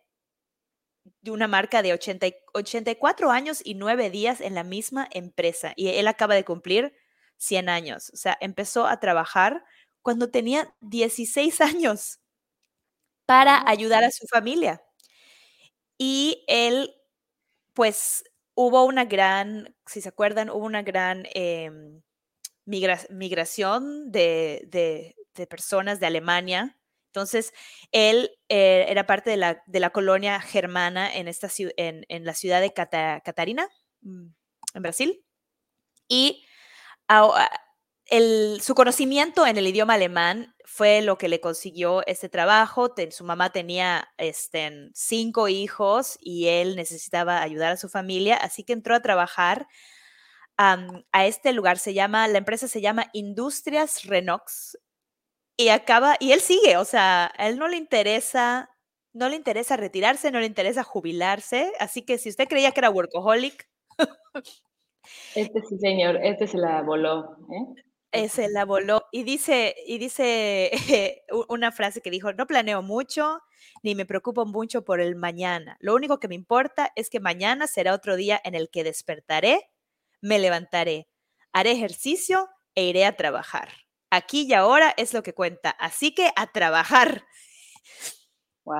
de 1.20 1.30
una 1.30 1.48
marca 1.48 1.82
de 1.82 1.92
80, 1.92 2.28
84 2.54 3.30
años 3.30 3.60
y 3.64 3.74
9 3.74 4.10
días 4.10 4.40
en 4.40 4.54
la 4.54 4.64
misma 4.64 5.08
empresa. 5.12 5.72
Y 5.76 5.88
él 5.88 6.06
acaba 6.08 6.34
de 6.34 6.44
cumplir 6.44 6.92
100 7.42 7.68
años. 7.68 8.10
O 8.14 8.16
sea, 8.16 8.38
empezó 8.40 8.86
a 8.86 9.00
trabajar 9.00 9.64
cuando 10.00 10.30
tenía 10.30 10.74
16 10.80 11.60
años 11.60 12.20
para 13.26 13.68
ayudar 13.68 14.04
a 14.04 14.10
su 14.10 14.26
familia. 14.28 14.82
Y 15.98 16.44
él, 16.46 16.94
pues, 17.74 18.24
hubo 18.54 18.84
una 18.84 19.04
gran, 19.04 19.74
si 19.86 20.00
se 20.00 20.08
acuerdan, 20.08 20.50
hubo 20.50 20.64
una 20.66 20.82
gran 20.82 21.26
em, 21.34 22.02
migración 22.64 24.12
de, 24.12 25.14
personas 25.50 25.98
de 25.98 26.06
Alemania. 26.06 26.78
Entonces, 27.08 27.52
él 27.90 28.30
eh, 28.48 28.86
era 28.88 29.06
parte 29.06 29.30
de 29.30 29.36
la, 29.36 29.62
de 29.66 29.80
la, 29.80 29.90
colonia 29.90 30.40
germana 30.40 31.14
en, 31.14 31.28
esta, 31.28 31.48
en, 31.76 32.04
en 32.08 32.24
la 32.24 32.34
ciudad 32.34 32.60
de 32.60 32.72
Catarina, 32.72 33.68
mm, 34.02 34.26
en 34.74 34.82
Brasil. 34.82 35.24
Y 36.08 36.44
su 38.60 38.74
conocimiento 38.74 39.46
en 39.46 39.56
el 39.56 39.66
idioma 39.66 39.94
alemán 39.94 40.54
fue 40.64 41.02
lo 41.02 41.18
que 41.18 41.28
le 41.28 41.40
consiguió 41.40 42.02
este 42.06 42.28
trabajo. 42.28 42.94
su 43.10 43.24
mamá 43.24 43.50
tenía 43.50 44.08
este, 44.18 44.90
cinco 44.94 45.48
hijos 45.48 46.18
y 46.20 46.48
él 46.48 46.76
necesitaba 46.76 47.42
ayudar 47.42 47.72
a 47.72 47.76
su 47.76 47.88
familia, 47.88 48.36
así 48.36 48.64
que 48.64 48.72
entró 48.72 48.94
a 48.94 49.02
trabajar 49.02 49.66
a 50.56 51.26
este 51.26 51.52
lugar. 51.52 51.78
Se 51.78 51.94
llama, 51.94 52.28
la 52.28 52.38
empresa 52.38 52.68
se 52.68 52.80
llama 52.80 53.06
Industrias 53.12 54.04
Renox 54.04 54.78
y 55.56 55.68
acaba, 55.68 56.16
y 56.20 56.32
él 56.32 56.40
sigue, 56.40 56.76
o 56.76 56.84
sea, 56.84 57.32
a 57.36 57.48
él 57.48 57.58
no 57.58 57.68
le 57.68 57.76
interesa, 57.76 58.70
no 59.12 59.28
le 59.28 59.36
interesa 59.36 59.76
retirarse, 59.76 60.30
no 60.30 60.40
le 60.40 60.46
interesa 60.46 60.82
jubilarse, 60.84 61.72
así 61.78 62.02
que 62.02 62.18
si 62.18 62.30
usted 62.30 62.48
creía 62.48 62.72
que 62.72 62.80
era 62.80 62.90
workaholic, 62.90 63.68
Este 65.34 65.60
sí, 65.62 65.78
señor, 65.78 66.16
este 66.22 66.46
se 66.46 66.58
la 66.58 66.82
voló. 66.82 67.36
¿eh? 67.50 67.82
Eh, 68.12 68.28
se 68.28 68.48
la 68.48 68.64
voló 68.64 69.06
y 69.10 69.22
dice, 69.22 69.74
y 69.86 69.98
dice 69.98 70.70
una 71.48 71.72
frase 71.72 72.02
que 72.02 72.10
dijo, 72.10 72.32
no 72.32 72.46
planeo 72.46 72.82
mucho 72.82 73.40
ni 73.82 73.94
me 73.94 74.06
preocupo 74.06 74.44
mucho 74.44 74.84
por 74.84 75.00
el 75.00 75.16
mañana. 75.16 75.76
Lo 75.80 75.94
único 75.94 76.18
que 76.18 76.28
me 76.28 76.34
importa 76.34 76.92
es 76.94 77.10
que 77.10 77.20
mañana 77.20 77.66
será 77.66 77.94
otro 77.94 78.16
día 78.16 78.40
en 78.44 78.54
el 78.54 78.70
que 78.70 78.84
despertaré, 78.84 79.70
me 80.20 80.38
levantaré, 80.38 81.08
haré 81.52 81.72
ejercicio 81.72 82.48
e 82.74 82.84
iré 82.84 83.04
a 83.06 83.16
trabajar. 83.16 83.70
Aquí 84.10 84.46
y 84.48 84.52
ahora 84.52 84.92
es 84.96 85.14
lo 85.14 85.22
que 85.22 85.32
cuenta. 85.32 85.70
Así 85.70 86.14
que 86.14 86.30
a 86.36 86.52
trabajar. 86.52 87.24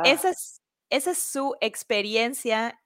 Esa, 0.05 0.31
es, 0.31 0.61
esa 0.91 1.12
es 1.12 1.18
su 1.18 1.57
experiencia 1.61 2.79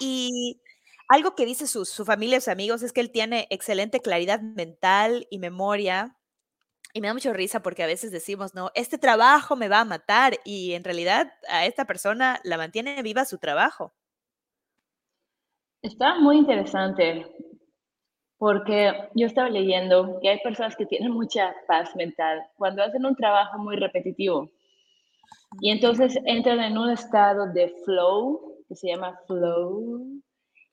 y 0.00 0.60
algo 1.08 1.34
que 1.34 1.46
dice 1.46 1.66
su, 1.66 1.84
su 1.84 2.04
familia 2.04 2.38
y 2.38 2.40
sus 2.40 2.48
amigos 2.48 2.82
es 2.82 2.92
que 2.92 3.00
él 3.00 3.10
tiene 3.10 3.46
excelente 3.50 4.00
claridad 4.00 4.40
mental 4.40 5.26
y 5.30 5.38
memoria. 5.38 6.16
Y 6.92 7.00
me 7.00 7.08
da 7.08 7.14
mucha 7.14 7.32
risa 7.32 7.60
porque 7.62 7.82
a 7.82 7.88
veces 7.88 8.12
decimos, 8.12 8.54
no, 8.54 8.70
este 8.74 8.98
trabajo 8.98 9.56
me 9.56 9.68
va 9.68 9.80
a 9.80 9.84
matar 9.84 10.34
y 10.44 10.74
en 10.74 10.84
realidad 10.84 11.32
a 11.48 11.66
esta 11.66 11.86
persona 11.86 12.40
la 12.44 12.56
mantiene 12.56 13.02
viva 13.02 13.24
su 13.24 13.38
trabajo. 13.38 13.92
Está 15.82 16.18
muy 16.18 16.36
interesante 16.38 17.26
porque 18.38 18.92
yo 19.14 19.26
estaba 19.26 19.50
leyendo 19.50 20.18
que 20.22 20.28
hay 20.28 20.40
personas 20.40 20.76
que 20.76 20.86
tienen 20.86 21.10
mucha 21.10 21.54
paz 21.66 21.94
mental 21.96 22.42
cuando 22.56 22.82
hacen 22.82 23.04
un 23.04 23.16
trabajo 23.16 23.58
muy 23.58 23.76
repetitivo 23.76 24.50
y 25.60 25.70
entonces 25.70 26.18
entran 26.24 26.60
en 26.60 26.78
un 26.78 26.90
estado 26.90 27.52
de 27.52 27.68
flow, 27.84 28.58
que 28.68 28.74
se 28.74 28.88
llama 28.88 29.18
flow, 29.26 30.20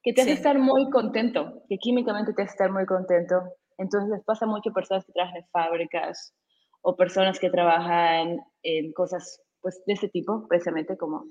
que 0.04 0.14
te 0.14 0.22
hace 0.22 0.34
estar 0.34 0.58
muy 0.58 0.90
contento, 0.90 1.64
que 1.70 1.78
químicamente 1.78 2.34
te 2.34 2.42
hace 2.42 2.52
estar 2.52 2.72
muy 2.72 2.86
contento. 2.86 3.36
Entonces 3.78 4.10
les 4.10 4.24
pasa 4.24 4.46
mucho 4.46 4.72
a 4.72 4.74
personas 4.74 5.06
que 5.06 5.14
trabajan 5.14 5.38
en 5.38 5.48
fábricas 5.52 6.34
o 6.82 6.96
personas 6.96 7.40
que 7.40 7.50
trabajan 7.50 8.40
en 8.64 8.94
cosas 8.94 9.42
pues, 9.62 9.82
de 9.86 9.94
este 9.94 10.10
tipo, 10.10 10.48
precisamente 10.48 10.98
como 10.98 11.26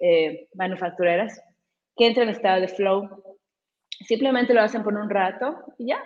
eh, 0.00 0.48
manufactureras, 0.54 1.40
que 1.96 2.06
entran 2.06 2.28
en 2.28 2.34
estado 2.34 2.60
de 2.60 2.68
flow. 2.68 3.08
Simplemente 4.06 4.54
lo 4.54 4.60
hacen 4.60 4.84
por 4.84 4.94
un 4.94 5.10
rato 5.10 5.56
y 5.78 5.88
ya, 5.88 6.02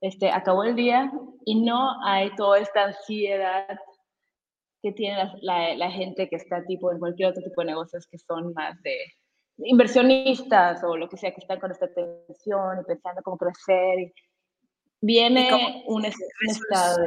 este, 0.00 0.30
acabó 0.30 0.64
el 0.64 0.74
día 0.74 1.10
y 1.44 1.64
no 1.64 2.04
hay 2.04 2.34
toda 2.36 2.58
esta 2.58 2.84
ansiedad 2.84 3.78
que 4.82 4.92
tiene 4.92 5.32
la, 5.40 5.74
la, 5.74 5.90
gente 5.90 6.28
que 6.28 6.36
está 6.36 6.64
tipo 6.64 6.92
en 6.92 7.00
cualquier 7.00 7.30
otro 7.30 7.42
tipo 7.42 7.62
de 7.62 7.68
negocios 7.68 8.06
que 8.06 8.18
son 8.18 8.52
más 8.52 8.80
de 8.82 8.96
inversionistas 9.58 10.82
o 10.84 10.96
lo 10.96 11.08
que 11.08 11.16
sea 11.16 11.32
que 11.32 11.40
están 11.40 11.60
con 11.60 11.70
esta 11.70 11.88
tensión 11.92 12.80
y 12.80 12.84
pensando 12.84 13.22
cómo 13.22 13.36
crecer. 13.36 14.12
viene 15.00 15.84
un, 15.86 16.04
estado 16.04 17.04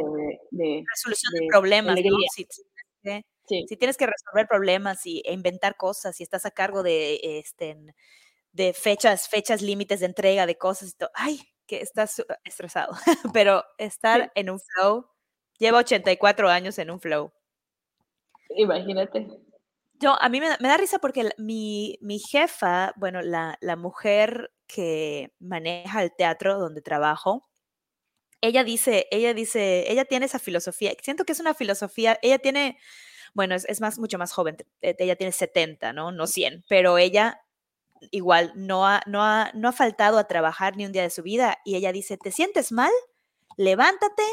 de, 0.52 0.84
resolución 0.90 1.34
de, 1.34 1.48
problemas. 1.48 2.00
Si, 3.46 3.78
tienes 3.78 3.98
que 3.98 4.08
resolver 4.08 4.48
problemas 4.48 5.06
y, 5.06 5.22
e 5.26 5.34
inventar 5.34 5.76
cosas 5.76 6.20
y 6.20 6.24
estás 6.24 6.46
a 6.46 6.52
cargo 6.52 6.84
de, 6.84 7.20
este, 7.24 7.78
de 8.52 8.74
fechas, 8.74 9.28
fechas 9.28 9.62
límites 9.62 10.02
de 10.02 10.06
entrega 10.06 10.46
de 10.46 10.58
cosas 10.58 10.90
y 10.90 10.98
todo, 10.98 11.10
ay, 11.14 11.42
que 11.66 11.82
estás 11.82 12.24
estresado. 12.44 12.94
Pero 13.34 13.64
estar 13.78 14.32
en 14.36 14.50
un 14.50 14.60
flow, 14.60 15.08
lleva 15.58 15.80
84 15.80 16.50
años 16.50 16.78
en 16.80 16.92
un 16.92 17.00
flow. 17.00 17.32
Imagínate. 18.56 19.28
Yo, 20.02 20.20
a 20.20 20.30
mí 20.30 20.40
me, 20.42 20.50
da 20.50 20.78
risa 20.78 20.98
porque 21.00 21.30
mi, 21.38 21.98
jefa, 22.28 22.92
bueno, 22.98 23.22
la, 23.22 23.58
mujer 23.78 24.52
que 24.68 25.32
maneja 25.40 26.02
el 26.02 26.12
teatro 26.16 26.58
donde 26.58 26.82
trabajo, 26.82 27.48
ella 28.42 28.64
dice, 28.64 29.08
ella 29.12 29.34
dice, 29.36 29.92
ella 29.92 30.06
tiene 30.06 30.26
esa 30.26 30.40
filosofía, 30.40 30.94
siento 31.04 31.26
que 31.26 31.34
es 31.34 31.40
una 31.40 31.54
filosofía, 31.54 32.18
ella 32.24 32.40
tiene, 32.40 32.80
bueno, 33.36 33.56
es, 33.56 33.82
más, 33.82 34.00
mucho 34.00 34.18
más 34.18 34.34
joven, 34.34 34.58
e, 34.82 34.96
ella 35.00 35.16
tiene 35.16 35.32
70, 35.32 35.94
¿no? 35.94 36.12
No 36.12 36.26
100, 36.26 36.66
pero 36.68 36.98
ella 36.98 37.42
igual 38.12 38.54
no 38.56 38.88
ha, 38.88 39.02
no, 39.06 39.24
ha, 39.24 39.52
no 39.54 39.70
ha 39.70 39.72
faltado 39.74 40.18
a 40.18 40.28
trabajar 40.28 40.78
ni 40.78 40.86
un 40.86 40.92
día 40.92 41.04
de 41.04 41.12
su 41.12 41.22
vida 41.24 41.60
y 41.66 41.76
ella 41.76 41.92
dice, 41.92 42.18
¿te 42.18 42.32
sientes 42.32 42.72
mal? 42.72 42.92
Levántate, 43.58 44.24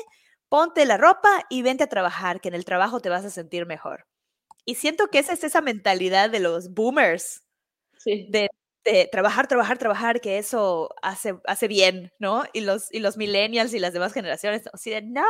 ponte 0.48 0.86
la 0.86 0.96
ropa 0.96 1.44
y 1.50 1.62
vente 1.62 1.84
a 1.84 1.88
trabajar, 1.88 2.40
que 2.40 2.48
en 2.48 2.54
el 2.54 2.64
trabajo 2.64 3.00
te 3.00 3.10
vas 3.10 3.24
a 3.26 3.30
sentir 3.30 3.66
mejor. 3.66 4.06
Y 4.68 4.74
siento 4.74 5.06
que 5.06 5.18
esa 5.18 5.32
es 5.32 5.44
esa 5.44 5.62
mentalidad 5.62 6.28
de 6.28 6.40
los 6.40 6.74
boomers. 6.74 7.42
De, 8.04 8.50
trabajar, 9.10 9.46
trabajar, 9.46 9.78
trabajar, 9.78 10.20
que 10.20 10.36
eso 10.36 10.90
hace, 11.00 11.38
hace 11.46 11.68
bien, 11.68 12.12
¿no? 12.18 12.42
Y 12.52 12.60
los, 12.60 12.92
y 12.92 13.00
los 13.00 13.16
millennials 13.16 13.72
y 13.72 13.78
las 13.78 13.94
demás 13.94 14.12
generaciones, 14.12 14.68
así 14.70 14.90
de, 14.90 15.00
no, 15.00 15.24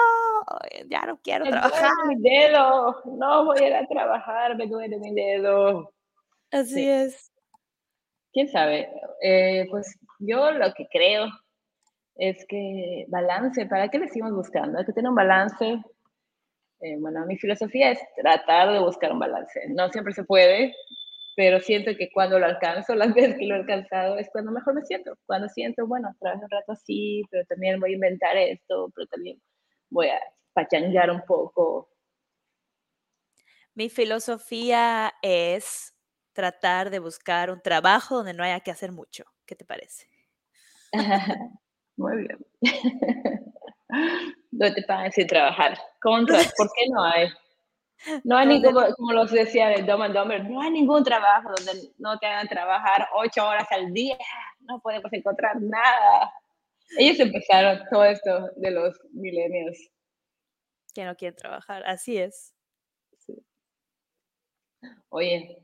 ya 0.91 1.07
no 1.07 1.21
quiero 1.23 1.45
me 1.45 1.53
trabajar. 1.53 1.93
Duele 2.05 2.17
mi 2.17 2.29
dedo, 2.29 3.01
no 3.05 3.45
voy 3.45 3.63
a 3.63 3.67
ir 3.69 3.75
a 3.75 3.87
trabajar, 3.87 4.57
me 4.57 4.67
duele 4.67 4.99
mi 4.99 5.15
dedo. 5.15 5.93
Así 6.51 6.89
es. 6.89 7.31
¿Quién 8.33 8.49
sabe? 8.49 8.91
Eh, 9.23 9.69
pues 9.71 9.97
yo 10.19 10.51
lo 10.51 10.75
que 10.75 10.89
creo 10.91 11.29
es 12.17 12.45
que 12.49 13.05
balance, 13.07 13.67
¿para 13.67 13.89
qué 13.89 14.01
le 14.01 14.09
seguimos 14.09 14.33
buscando? 14.33 14.81
Hay 14.81 14.85
que 14.85 14.93
tener 14.93 15.09
un 15.09 15.15
balance 15.15 15.81
eh, 16.81 16.97
bueno, 16.99 17.27
mi 17.27 17.37
filosofía 17.37 17.93
es 17.93 17.99
tratar 18.17 18.73
de 18.73 18.79
buscar 18.79 19.13
un 19.13 19.19
balance. 19.19 19.61
No 19.69 19.89
siempre 19.91 20.13
se 20.13 20.25
puede, 20.25 20.75
pero 21.37 21.61
siento 21.61 21.91
que 21.97 22.11
cuando 22.13 22.39
lo 22.39 22.47
alcanzo, 22.47 22.95
las 22.95 23.15
veces 23.15 23.37
que 23.39 23.47
lo 23.47 23.57
he 23.57 23.59
alcanzado, 23.59 24.19
es 24.19 24.29
cuando 24.31 24.53
mejor 24.53 24.75
me 24.75 24.85
siento. 24.85 25.17
Cuando 25.27 25.49
siento, 25.49 25.87
bueno, 25.87 26.15
trabajo 26.21 26.45
un 26.45 26.51
rato 26.51 26.73
así, 26.73 27.23
pero 27.31 27.45
también 27.47 27.81
voy 27.81 27.93
a 27.93 27.95
inventar 27.95 28.37
esto, 28.37 28.91
pero 28.95 29.07
también 29.09 29.41
voy 29.91 30.09
a 30.09 30.21
pachangar 30.53 31.11
un 31.11 31.23
poco. 31.23 31.91
Mi 33.75 33.89
filosofía 33.89 35.15
es 35.23 35.95
tratar 36.33 36.91
de 36.91 36.99
buscar 36.99 37.51
un 37.51 37.61
trabajo 37.61 38.17
donde 38.17 38.35
no 38.35 38.45
haya 38.45 38.61
que 38.61 38.71
hacer 38.71 38.93
mucho. 38.93 39.25
¿Qué 39.47 39.57
te 39.57 39.65
parece? 39.65 40.09
Muy 41.97 42.17
bien. 42.19 42.39
donde 44.51 44.75
te 44.75 44.83
pagan 44.87 45.13
sin 45.13 45.27
trabajar. 45.27 45.79
Contra, 46.01 46.39
¿por 46.57 46.69
qué 46.75 46.89
no 46.91 47.03
hay? 47.05 47.29
No 48.25 48.37
hay 48.37 48.47
ningún, 48.47 48.75
como 48.97 49.13
los 49.13 49.31
decía 49.31 49.73
el 49.73 49.85
Dumb 49.85 50.03
and 50.03 50.15
Dumber, 50.15 50.45
no 50.49 50.61
hay 50.61 50.71
ningún 50.71 51.03
trabajo 51.03 51.51
donde 51.57 51.91
no 51.99 52.17
te 52.19 52.27
hagan 52.27 52.47
trabajar 52.47 53.09
ocho 53.15 53.47
horas 53.47 53.67
al 53.73 53.93
día, 53.93 54.17
no 54.61 54.81
podemos 54.81 55.13
encontrar 55.13 55.61
nada. 55.61 56.33
Ellos 56.97 57.19
empezaron 57.19 57.83
todo 57.91 58.05
esto 58.05 58.51
de 58.57 58.71
los 58.71 58.97
milenios. 59.13 59.77
Que 60.95 61.05
no 61.05 61.17
quieren 61.17 61.37
trabajar, 61.37 61.83
así 61.87 62.19
es. 62.19 62.55
Oye, 65.11 65.59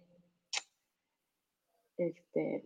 este, 1.97 2.65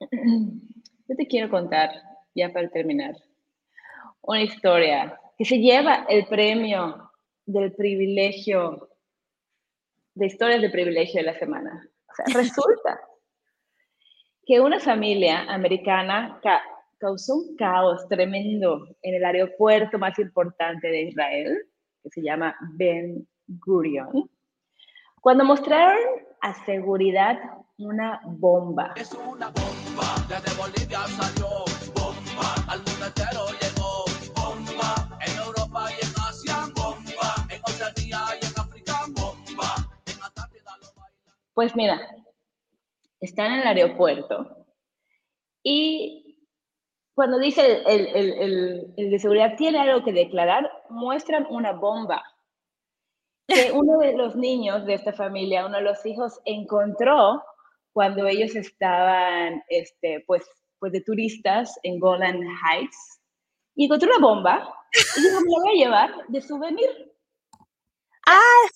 yo 0.10 1.16
te 1.16 1.26
quiero 1.26 1.48
contar, 1.48 1.90
ya 2.34 2.52
para 2.52 2.68
terminar, 2.68 3.14
una 4.20 4.42
historia 4.42 5.18
que 5.40 5.46
se 5.46 5.56
lleva 5.56 6.04
el 6.06 6.26
premio 6.26 7.10
del 7.46 7.72
privilegio, 7.72 8.90
de 10.14 10.26
historias 10.26 10.60
de 10.60 10.68
privilegio 10.68 11.22
de 11.22 11.32
la 11.32 11.38
semana. 11.38 11.88
O 12.06 12.14
sea, 12.14 12.26
resulta 12.42 13.00
que 14.46 14.60
una 14.60 14.78
familia 14.78 15.44
americana 15.44 16.38
causó 16.98 17.36
un 17.36 17.56
caos 17.56 18.06
tremendo 18.06 18.86
en 19.00 19.14
el 19.14 19.24
aeropuerto 19.24 19.98
más 19.98 20.18
importante 20.18 20.88
de 20.88 21.04
Israel, 21.04 21.58
que 22.02 22.10
se 22.10 22.20
llama 22.20 22.54
Ben 22.74 23.26
Gurion, 23.46 24.30
cuando 25.22 25.46
mostraron 25.46 26.02
a 26.42 26.52
seguridad 26.66 27.38
una 27.78 28.20
bomba. 28.26 28.92
Es 28.94 29.10
una 29.14 29.48
bomba, 29.48 30.04
desde 30.28 30.54
Bolivia 30.60 30.98
salió 31.06 31.79
Pues 41.60 41.76
mira, 41.76 42.00
están 43.20 43.52
en 43.52 43.58
el 43.58 43.66
aeropuerto 43.66 44.64
y 45.62 46.38
cuando 47.14 47.38
dice 47.38 47.82
el, 47.86 48.94
de 48.96 49.18
seguridad 49.18 49.56
tiene 49.58 49.78
algo 49.78 50.02
que 50.02 50.14
declarar, 50.14 50.72
muestran 50.88 51.46
una 51.50 51.72
bomba 51.72 52.24
que 53.46 53.72
uno 53.74 53.98
de 53.98 54.16
los 54.16 54.36
niños 54.36 54.86
de 54.86 54.94
esta 54.94 55.12
familia, 55.12 55.66
uno 55.66 55.76
de 55.76 55.82
los 55.82 56.06
hijos, 56.06 56.40
encontró 56.46 57.44
cuando 57.92 58.26
ellos 58.26 58.56
estaban, 58.56 59.62
este, 59.68 60.24
pues, 60.26 60.48
pues 60.78 60.92
de 60.92 61.02
turistas 61.02 61.78
en 61.82 62.00
Golan 62.00 62.40
Heights. 62.40 63.20
Y 63.74 63.84
encontró 63.84 64.08
una 64.16 64.26
bomba 64.26 64.74
y 64.94 65.22
dijo, 65.22 65.40
me 65.42 65.50
la 65.50 65.58
voy 65.60 65.68
a 65.68 65.84
llevar 65.84 66.26
de 66.28 66.40
souvenir. 66.40 67.09
Ah, 68.26 68.68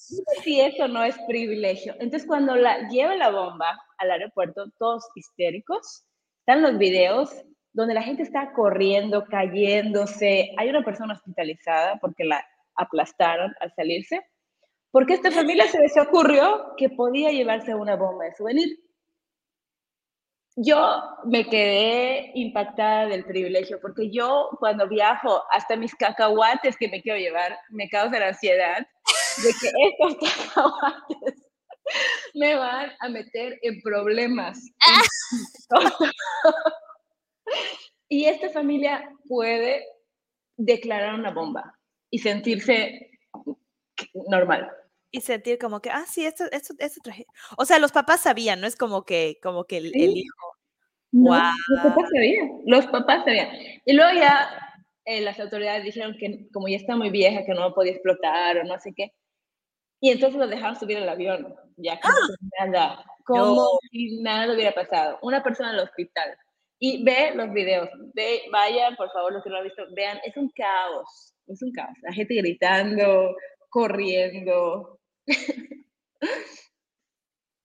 si 0.42 0.61
eso 0.61 0.88
no 0.88 1.05
es 1.05 1.16
privilegio. 1.26 1.95
Entonces, 2.01 2.26
cuando 2.26 2.57
la 2.57 2.88
lleva 2.88 3.14
la 3.14 3.30
bomba 3.30 3.78
al 3.99 4.11
aeropuerto, 4.11 4.70
todos 4.78 5.05
histéricos, 5.14 6.05
están 6.40 6.62
los 6.62 6.78
videos 6.78 7.30
donde 7.72 7.95
la 7.95 8.03
gente 8.03 8.22
está 8.22 8.53
corriendo, 8.53 9.24
cayéndose. 9.26 10.51
Hay 10.57 10.68
una 10.68 10.84
persona 10.84 11.14
hospitalizada 11.14 11.99
porque 12.01 12.24
la 12.24 12.45
aplastaron 12.76 13.55
al 13.61 13.72
salirse, 13.74 14.20
porque 14.90 15.14
esta 15.14 15.30
familia 15.30 15.66
se 15.68 15.80
les 15.80 15.97
ocurrió 15.97 16.74
que 16.76 16.88
podía 16.88 17.30
llevarse 17.30 17.74
una 17.74 17.97
bomba 17.97 18.24
de 18.24 18.34
souvenir. 18.34 18.78
Yo 20.57 21.03
me 21.24 21.47
quedé 21.47 22.30
impactada 22.34 23.07
del 23.07 23.24
privilegio, 23.24 23.80
porque 23.80 24.09
yo 24.11 24.51
cuando 24.61 24.88
viajo, 24.88 25.42
hasta 25.51 25.74
mis 25.74 25.97
cacahuates 25.97 26.76
que 26.76 26.88
me 26.88 27.03
quiero 27.03 27.18
llevar, 27.18 27.59
me 27.70 27.88
causa 27.88 28.20
la 28.20 28.28
ansiedad 28.28 28.86
de 29.43 29.53
que 29.61 29.70
estos 29.89 30.16
cacahuates 30.55 31.45
me 32.35 32.55
van 32.57 32.93
a 33.01 33.09
meter 33.09 33.59
en 33.62 33.80
problemas. 33.82 34.59
y 38.09 38.24
esta 38.26 38.51
familia 38.51 39.09
puede 39.28 39.85
declarar 40.57 41.14
una 41.14 41.30
bomba 41.30 41.78
y 42.11 42.18
sentirse 42.18 43.11
normal. 44.28 44.70
Y 45.11 45.20
sentir 45.20 45.59
como 45.59 45.80
que, 45.80 45.91
ah, 45.91 46.05
sí, 46.09 46.24
esto, 46.26 46.45
esto, 46.51 46.74
esto 46.78 47.01
traje. 47.03 47.26
O 47.57 47.64
sea, 47.64 47.78
los 47.78 47.93
papás 47.93 48.22
sabían, 48.22 48.61
no 48.61 48.66
es 48.66 48.74
como 48.74 49.05
que, 49.05 49.39
como 49.43 49.64
que 49.64 49.76
el, 49.76 49.95
hijo. 49.95 50.57
wow. 51.12 51.53
Los 51.68 51.82
papás 51.85 52.11
sabían, 52.12 52.62
los 52.66 52.87
papás 52.87 53.24
sabían. 53.24 53.49
Y 53.85 53.93
luego 53.93 54.12
ya 54.18 54.49
eh, 55.05 55.20
las 55.20 55.39
autoridades 55.39 55.85
dijeron 55.85 56.16
que 56.18 56.49
como 56.53 56.66
ya 56.66 56.76
está 56.76 56.97
muy 56.97 57.11
vieja, 57.11 57.45
que 57.45 57.55
no 57.55 57.72
podía 57.74 57.93
explotar 57.93 58.59
o 58.59 58.64
no 58.64 58.78
sé 58.80 58.93
qué. 58.97 59.12
Y 60.05 60.11
entonces 60.11 60.39
lo 60.39 60.47
dejaron 60.47 60.79
subir 60.79 60.99
al 60.99 61.09
avión, 61.09 61.57
ya 61.79 61.99
como 61.99 62.15
¡Ah! 62.15 62.67
nada, 62.67 63.05
como 63.25 63.79
si 63.91 64.21
nada 64.21 64.53
hubiera 64.53 64.75
pasado. 64.75 65.19
Una 65.23 65.43
persona 65.43 65.71
en 65.71 65.77
el 65.77 65.85
hospital. 65.85 66.37
Y 66.79 67.03
ve 67.03 67.33
los 67.35 67.51
videos, 67.55 67.89
ve, 68.13 68.43
vayan, 68.53 68.97
por 68.97 69.11
favor, 69.13 69.33
los 69.33 69.43
que 69.43 69.49
no 69.49 69.55
lo 69.55 69.61
han 69.63 69.67
visto, 69.67 69.83
vean, 69.97 70.19
es 70.23 70.37
un 70.37 70.51
caos, 70.51 71.33
es 71.47 71.63
un 71.63 71.73
caos. 71.73 71.97
La 72.03 72.13
gente 72.13 72.35
gritando, 72.35 73.35
corriendo. 73.71 75.01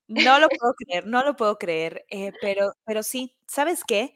No 0.08 0.38
lo 0.40 0.48
puedo 0.48 0.72
creer, 0.72 1.06
no 1.06 1.22
lo 1.22 1.36
puedo 1.36 1.58
creer, 1.58 2.06
eh, 2.08 2.32
pero, 2.40 2.72
pero 2.86 3.02
sí, 3.02 3.36
¿sabes 3.46 3.84
qué? 3.86 4.14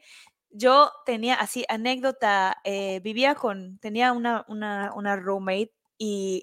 Yo 0.49 0.91
tenía 1.05 1.35
así 1.35 1.63
anécdota, 1.69 2.57
eh, 2.63 3.01
vivía 3.01 3.35
con, 3.35 3.77
tenía 3.77 4.13
una, 4.13 4.45
una, 4.47 4.91
una 4.95 5.15
roommate 5.15 5.73
y 5.99 6.41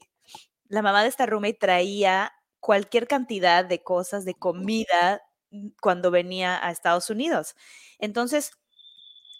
la 0.72 0.82
mamá 0.82 1.02
de 1.02 1.10
esta 1.10 1.26
roommate 1.26 1.58
traía 1.60 2.32
cualquier 2.60 3.06
cantidad 3.08 3.64
de 3.64 3.82
cosas, 3.84 4.24
de 4.24 4.34
comida, 4.34 5.22
mm, 5.50 5.68
cuando 5.82 6.10
venía 6.10 6.66
a 6.66 6.70
Estados 6.72 7.10
Unidos. 7.10 7.54
Entonces, 7.98 8.52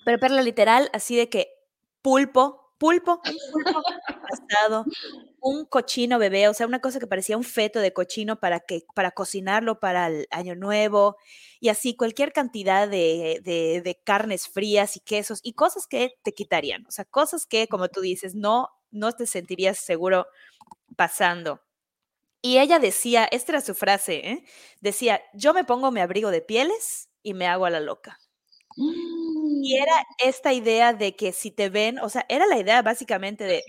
pero 0.05 0.19
perla 0.19 0.43
literal, 0.43 0.91
así 0.93 1.17
de 1.17 1.29
que 1.29 1.49
pulpo, 2.03 2.75
pulpo, 2.79 3.21
un 3.25 3.39
pulpo 3.53 3.83
asado, 4.33 4.87
un 5.41 5.65
cochino 5.67 6.19
bebé, 6.19 6.49
o 6.49 6.55
sea, 6.55 6.67
una 6.67 6.81
cosa 6.81 6.99
que 7.01 7.07
parecía 7.07 7.37
un 7.37 7.45
feto 7.45 7.81
de 7.81 7.93
cochino 7.93 8.41
para 8.41 8.61
que, 8.61 8.83
para 8.95 9.13
cocinarlo 9.13 9.81
para 9.81 10.09
el 10.09 10.27
año 10.31 10.57
nuevo, 10.57 11.17
y 11.61 11.69
así 11.71 11.97
cualquier 11.97 12.33
cantidad 12.33 12.89
de, 12.89 13.41
de, 13.45 13.83
de 13.83 14.01
carnes 14.05 14.49
frías 14.49 14.97
y 14.97 15.01
quesos 15.01 15.41
y 15.45 15.55
cosas 15.55 15.87
que 15.87 16.15
te 16.25 16.33
quitarían, 16.35 16.87
o 16.87 16.91
sea, 16.91 17.05
cosas 17.05 17.47
que, 17.47 17.69
como 17.69 17.89
tú 17.89 18.01
dices, 18.01 18.35
no, 18.35 18.71
no 18.93 19.13
te 19.13 19.27
sentirías 19.27 19.79
seguro 19.79 20.27
pasando. 20.97 21.61
Y 22.41 22.59
ella 22.59 22.79
decía, 22.79 23.25
esta 23.25 23.53
era 23.53 23.61
su 23.61 23.75
frase, 23.75 24.15
¿eh? 24.29 24.45
decía, 24.81 25.23
yo 25.33 25.55
me 25.55 25.65
pongo 25.65 25.91
mi 25.91 26.01
abrigo 26.01 26.31
de 26.31 26.43
pieles 26.43 27.09
y 27.23 27.35
me 27.35 27.47
hago 27.47 27.67
a 27.67 27.71
la 27.71 27.81
loca. 27.81 28.19
Y 28.77 29.77
era 29.77 30.01
mm. 30.01 30.05
esta 30.19 30.53
idea 30.53 30.93
de 30.93 31.15
que 31.15 31.33
si 31.33 31.51
te 31.51 31.69
ven, 31.69 31.99
o 32.01 32.09
sea, 32.09 32.27
era 32.29 32.47
la 32.47 32.59
idea 32.59 32.83
básicamente 32.83 33.45
de... 33.45 33.63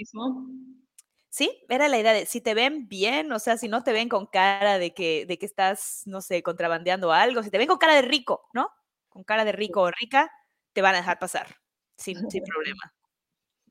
Sí, 1.30 1.66
era 1.68 1.88
la 1.88 1.98
idea 1.98 2.14
de 2.14 2.28
si 2.28 2.42
te 2.42 2.54
ven 2.54 2.88
bien, 2.88 3.32
o 3.32 3.40
sea, 3.40 3.58
si 3.58 3.68
no 3.68 3.84
te 3.84 3.92
ven 3.92 4.08
con 4.08 4.28
cara 4.28 4.78
de 4.78 4.94
que, 4.94 5.26
de 5.26 5.40
que 5.40 5.48
estás, 5.48 6.04
no 6.06 6.22
sé, 6.22 6.44
contrabandeando 6.44 7.12
algo, 7.12 7.42
si 7.42 7.50
te 7.50 7.58
ven 7.58 7.68
con 7.68 7.80
cara 7.80 7.96
de 7.96 8.04
rico, 8.04 8.48
¿no? 8.54 8.70
Con 9.10 9.24
cara 9.24 9.44
de 9.44 9.52
rico 9.52 9.82
o 9.82 9.92
rica, 9.92 10.32
te 10.74 10.84
van 10.84 10.94
a 10.94 11.00
dejar 11.00 11.18
pasar 11.18 11.58
sin, 11.98 12.30
sin 12.30 12.44
problema. 12.46 12.94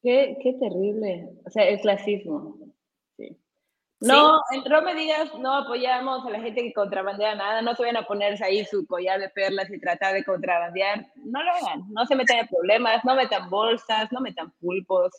Qué, 0.03 0.37
qué 0.43 0.55
terrible. 0.55 1.29
O 1.47 1.51
sea, 1.51 1.69
es 1.69 1.81
clasismo. 1.83 2.63
No, 4.03 4.41
no 4.69 4.83
me 4.83 4.95
digas, 4.97 5.33
no 5.39 5.55
apoyamos 5.59 6.27
a 6.27 6.31
la 6.31 6.41
gente 6.41 6.61
que 6.61 6.73
contrabandea 6.73 7.37
nada, 7.37 7.63
no 7.63 7.77
se 7.77 7.85
van 7.85 7.97
a 7.97 8.05
ponerse 8.05 8.45
ahí 8.45 8.65
su 8.65 8.85
collar 8.87 9.21
de 9.21 9.29
perlas 9.29 9.71
y 9.71 9.79
tratar 9.79 10.15
de 10.15 10.25
contrabandear. 10.25 11.07
No 11.15 11.41
lo 11.43 11.53
hagan, 11.53 11.85
no 11.89 12.05
se 12.07 12.17
metan 12.17 12.39
en 12.39 12.49
problemas, 12.49 13.05
no 13.05 13.15
metan 13.15 13.49
bolsas, 13.49 14.11
no 14.11 14.21
metan 14.21 14.53
pulpos, 14.61 15.13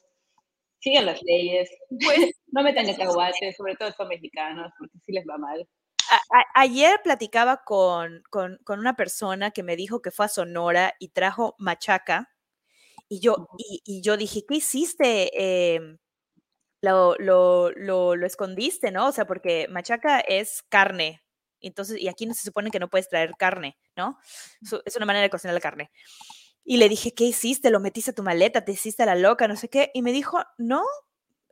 sigan 0.80 1.06
las 1.06 1.24
leyes, 1.24 1.70
pues, 1.90 2.32
no 2.48 2.62
metan 2.62 2.86
cacahuates, 2.86 3.56
sobre 3.56 3.76
todo 3.76 3.88
estos 3.88 4.08
mexicanos, 4.08 4.74
porque 4.78 5.00
sí 5.06 5.14
les 5.14 5.26
va 5.26 5.38
mal. 5.38 5.66
ayer 6.56 7.00
platicaba 7.06 7.64
con, 7.64 8.22
con, 8.30 8.60
con, 8.66 8.80
una 8.80 8.98
persona 8.98 9.52
que 9.52 9.64
me 9.64 9.78
dijo 9.78 10.02
que 10.02 10.12
fue 10.12 10.26
a 10.26 10.30
Sonora 10.30 10.94
y 11.00 11.10
trajo 11.10 11.56
machaca. 11.58 12.33
Y 13.10 13.20
yo, 13.20 13.48
y, 13.58 13.82
y 13.86 14.02
yo 14.02 14.18
dije, 14.18 14.44
¿qué 14.48 14.56
hiciste? 14.56 15.32
Eh, 15.34 15.98
lo, 16.82 17.16
lo, 17.18 17.72
lo, 17.72 18.16
lo, 18.16 18.26
escondiste, 18.26 18.92
¿no? 18.92 19.08
O 19.08 19.12
sea, 19.12 19.26
porque 19.26 19.68
machaca 19.70 20.20
es 20.20 20.64
carne. 20.64 21.24
Entonces, 21.62 21.98
y 22.00 22.10
aquí 22.10 22.26
no 22.26 22.34
se 22.34 22.44
supone 22.44 22.72
que 22.72 22.80
no 22.80 22.90
puedes 22.90 23.08
traer 23.08 23.32
carne, 23.38 23.78
¿no? 23.96 24.18
Es 24.86 24.96
una 24.98 25.06
manera 25.06 25.24
de 25.24 25.30
cocinar 25.30 25.54
la 25.54 25.62
carne. 25.62 25.92
Y 26.66 26.78
le 26.78 26.90
dije, 26.90 27.14
¿qué 27.14 27.26
hiciste? 27.26 27.70
¿Lo 27.70 27.80
metiste 27.80 28.12
a 28.12 28.16
tu 28.16 28.24
maleta? 28.24 28.66
¿Te 28.66 28.74
hiciste 28.74 29.04
a 29.04 29.06
la 29.06 29.16
loca? 29.16 29.48
No 29.48 29.56
sé 29.56 29.70
qué. 29.70 29.92
Y 29.94 30.02
me 30.02 30.12
dijo, 30.12 30.44
no, 30.58 30.84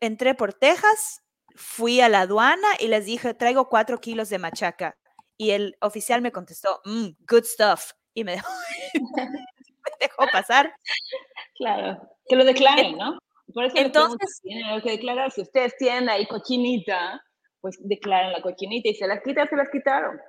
entré 0.02 0.36
por 0.36 0.54
Texas, 0.54 1.22
fui 1.56 2.02
a 2.02 2.10
la 2.10 2.22
aduana 2.22 2.68
y 2.80 2.88
les 2.88 3.06
dije, 3.06 3.34
traigo 3.34 3.70
cuatro 3.70 4.00
kilos 4.02 4.30
de 4.30 4.40
machaca. 4.40 4.98
Y 5.38 5.52
el 5.52 5.78
oficial 5.82 6.22
me 6.22 6.32
contestó, 6.34 6.82
mm, 6.86 7.08
good 7.28 7.46
stuff. 7.46 7.92
Y 8.14 8.26
me 8.26 8.34
dejó, 8.34 8.50
dejó 10.02 10.26
pasar. 10.32 10.74
Claro, 11.56 12.02
que 12.28 12.36
lo 12.36 12.44
declaren, 12.44 12.98
¿no? 12.98 13.20
Por 13.54 13.66
eso 13.66 13.76
Entonces, 13.78 14.40
tienen 14.42 14.82
que 14.82 14.92
declarar. 14.92 15.32
Si 15.32 15.42
ustedes 15.42 15.76
tienen 15.78 16.10
ahí 16.10 16.26
cochinita, 16.26 17.22
pues 17.60 17.78
declaran 17.82 18.32
la 18.32 18.42
cochinita 18.42 18.90
y 18.90 18.96
se 18.96 19.08
las 19.08 19.22
quitan, 19.22 19.48
se 19.48 19.56
las 19.56 19.70
quitaron. 19.70 20.20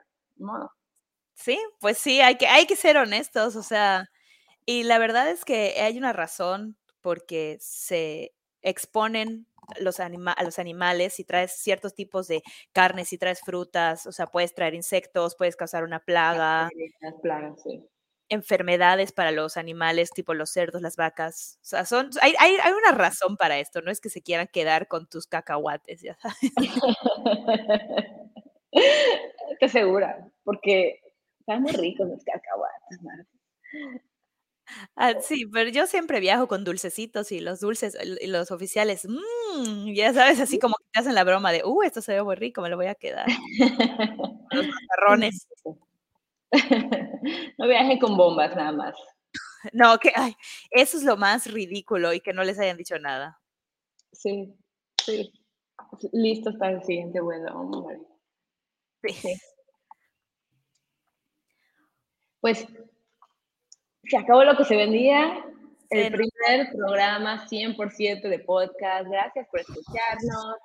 Sí, 1.34 1.58
pues 1.80 1.98
sí, 1.98 2.20
hay 2.20 2.36
que, 2.36 2.46
hay 2.46 2.66
que 2.66 2.76
ser 2.76 2.96
honestos, 2.96 3.56
o 3.56 3.62
sea, 3.62 4.04
y 4.66 4.82
la 4.82 4.98
verdad 4.98 5.30
es 5.30 5.44
que 5.44 5.80
hay 5.80 5.96
una 5.96 6.12
razón 6.12 6.76
porque 7.00 7.56
se 7.60 8.34
exponen 8.60 9.46
los 9.80 10.00
a 10.00 10.08
los 10.08 10.58
animales, 10.58 11.14
si 11.14 11.24
traes 11.24 11.52
ciertos 11.52 11.94
tipos 11.94 12.28
de 12.28 12.42
carnes, 12.72 13.08
si 13.08 13.18
traes 13.18 13.40
frutas, 13.40 14.06
o 14.06 14.12
sea, 14.12 14.26
puedes 14.26 14.54
traer 14.54 14.74
insectos, 14.74 15.36
puedes 15.36 15.56
causar 15.56 15.84
una 15.84 16.00
plaga. 16.00 16.68
Las 17.00 17.14
plagas, 17.22 17.62
sí 17.62 17.88
enfermedades 18.32 19.12
para 19.12 19.30
los 19.30 19.56
animales, 19.56 20.10
tipo 20.10 20.34
los 20.34 20.50
cerdos, 20.50 20.80
las 20.82 20.96
vacas. 20.96 21.58
O 21.62 21.64
sea, 21.64 21.84
son, 21.84 22.10
hay, 22.22 22.34
hay, 22.38 22.56
hay, 22.62 22.72
una 22.72 22.92
razón 22.92 23.36
para 23.36 23.58
esto, 23.58 23.82
no 23.82 23.90
es 23.90 24.00
que 24.00 24.08
se 24.10 24.22
quieran 24.22 24.48
quedar 24.52 24.88
con 24.88 25.06
tus 25.06 25.26
cacahuates, 25.26 26.00
ya 26.02 26.16
sabes. 26.16 26.38
Estoy 29.50 29.68
segura, 29.68 30.26
porque 30.44 31.00
están 31.40 31.62
muy 31.62 31.72
ricos 31.72 32.08
los 32.08 32.24
cacahuates. 32.24 32.98
Ah, 34.96 35.14
sí, 35.20 35.46
pero 35.46 35.68
yo 35.70 35.86
siempre 35.86 36.20
viajo 36.20 36.48
con 36.48 36.64
dulcecitos 36.64 37.32
y 37.32 37.40
los 37.40 37.60
dulces, 37.60 37.96
y 38.20 38.26
los 38.28 38.50
oficiales, 38.50 39.06
mmm, 39.06 39.92
ya 39.92 40.14
sabes, 40.14 40.40
así 40.40 40.58
como 40.58 40.74
que 40.78 40.86
te 40.92 41.00
hacen 41.00 41.14
la 41.14 41.24
broma 41.24 41.52
de, 41.52 41.62
uh, 41.64 41.82
esto 41.82 42.00
se 42.00 42.14
ve 42.14 42.22
muy 42.22 42.36
rico, 42.36 42.62
me 42.62 42.70
lo 42.70 42.76
voy 42.76 42.86
a 42.86 42.94
quedar. 42.94 43.26
los 44.52 44.66
macarrones. 44.66 45.46
no 47.58 47.66
viajen 47.66 47.98
con 47.98 48.16
bombas 48.16 48.54
nada 48.54 48.72
más. 48.72 48.94
No, 49.72 49.98
que 49.98 50.12
ay, 50.14 50.34
eso 50.70 50.96
es 50.96 51.04
lo 51.04 51.16
más 51.16 51.50
ridículo 51.50 52.12
y 52.12 52.20
que 52.20 52.32
no 52.32 52.42
les 52.44 52.58
hayan 52.58 52.76
dicho 52.76 52.98
nada. 52.98 53.40
Sí, 54.12 54.54
sí. 55.04 55.32
Listos 56.12 56.56
para 56.56 56.72
el 56.72 56.82
siguiente 56.82 57.20
vuelo. 57.20 57.86
Sí. 59.04 59.34
Pues 62.40 62.66
se 64.04 64.16
acabó 64.16 64.44
lo 64.44 64.56
que 64.56 64.64
se 64.64 64.76
vendía. 64.76 65.44
El 65.90 66.12
primer 66.12 66.72
programa 66.74 67.46
100% 67.48 68.22
de 68.22 68.38
podcast. 68.40 69.06
Gracias 69.08 69.46
por 69.50 69.60
escucharnos. 69.60 70.56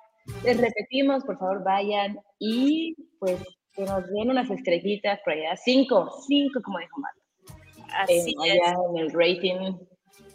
Les 0.42 0.60
repetimos, 0.60 1.24
por 1.24 1.38
favor, 1.38 1.62
vayan 1.62 2.18
y 2.38 2.96
pues 3.18 3.40
que 3.78 3.84
nos 3.84 4.04
den 4.10 4.30
unas 4.30 4.50
estrellitas 4.50 5.20
por 5.24 5.34
allá. 5.34 5.56
Cinco, 5.56 6.10
cinco, 6.26 6.60
como 6.62 6.78
dijo 6.80 7.00
Marta. 7.00 8.02
Así 8.02 8.34
es. 8.44 8.60
Allá 8.60 8.76
en 8.90 8.98
el 8.98 9.12
rating. 9.12 9.78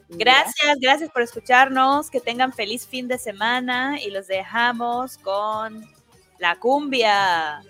Gracias, 0.09 0.77
gracias 0.79 1.11
por 1.11 1.23
escucharnos. 1.23 2.09
Que 2.09 2.21
tengan 2.21 2.53
feliz 2.53 2.87
fin 2.87 3.07
de 3.07 3.17
semana 3.17 3.99
y 4.01 4.11
los 4.11 4.27
dejamos 4.27 5.17
con 5.17 5.83
la 6.39 6.55
cumbia. 6.57 7.61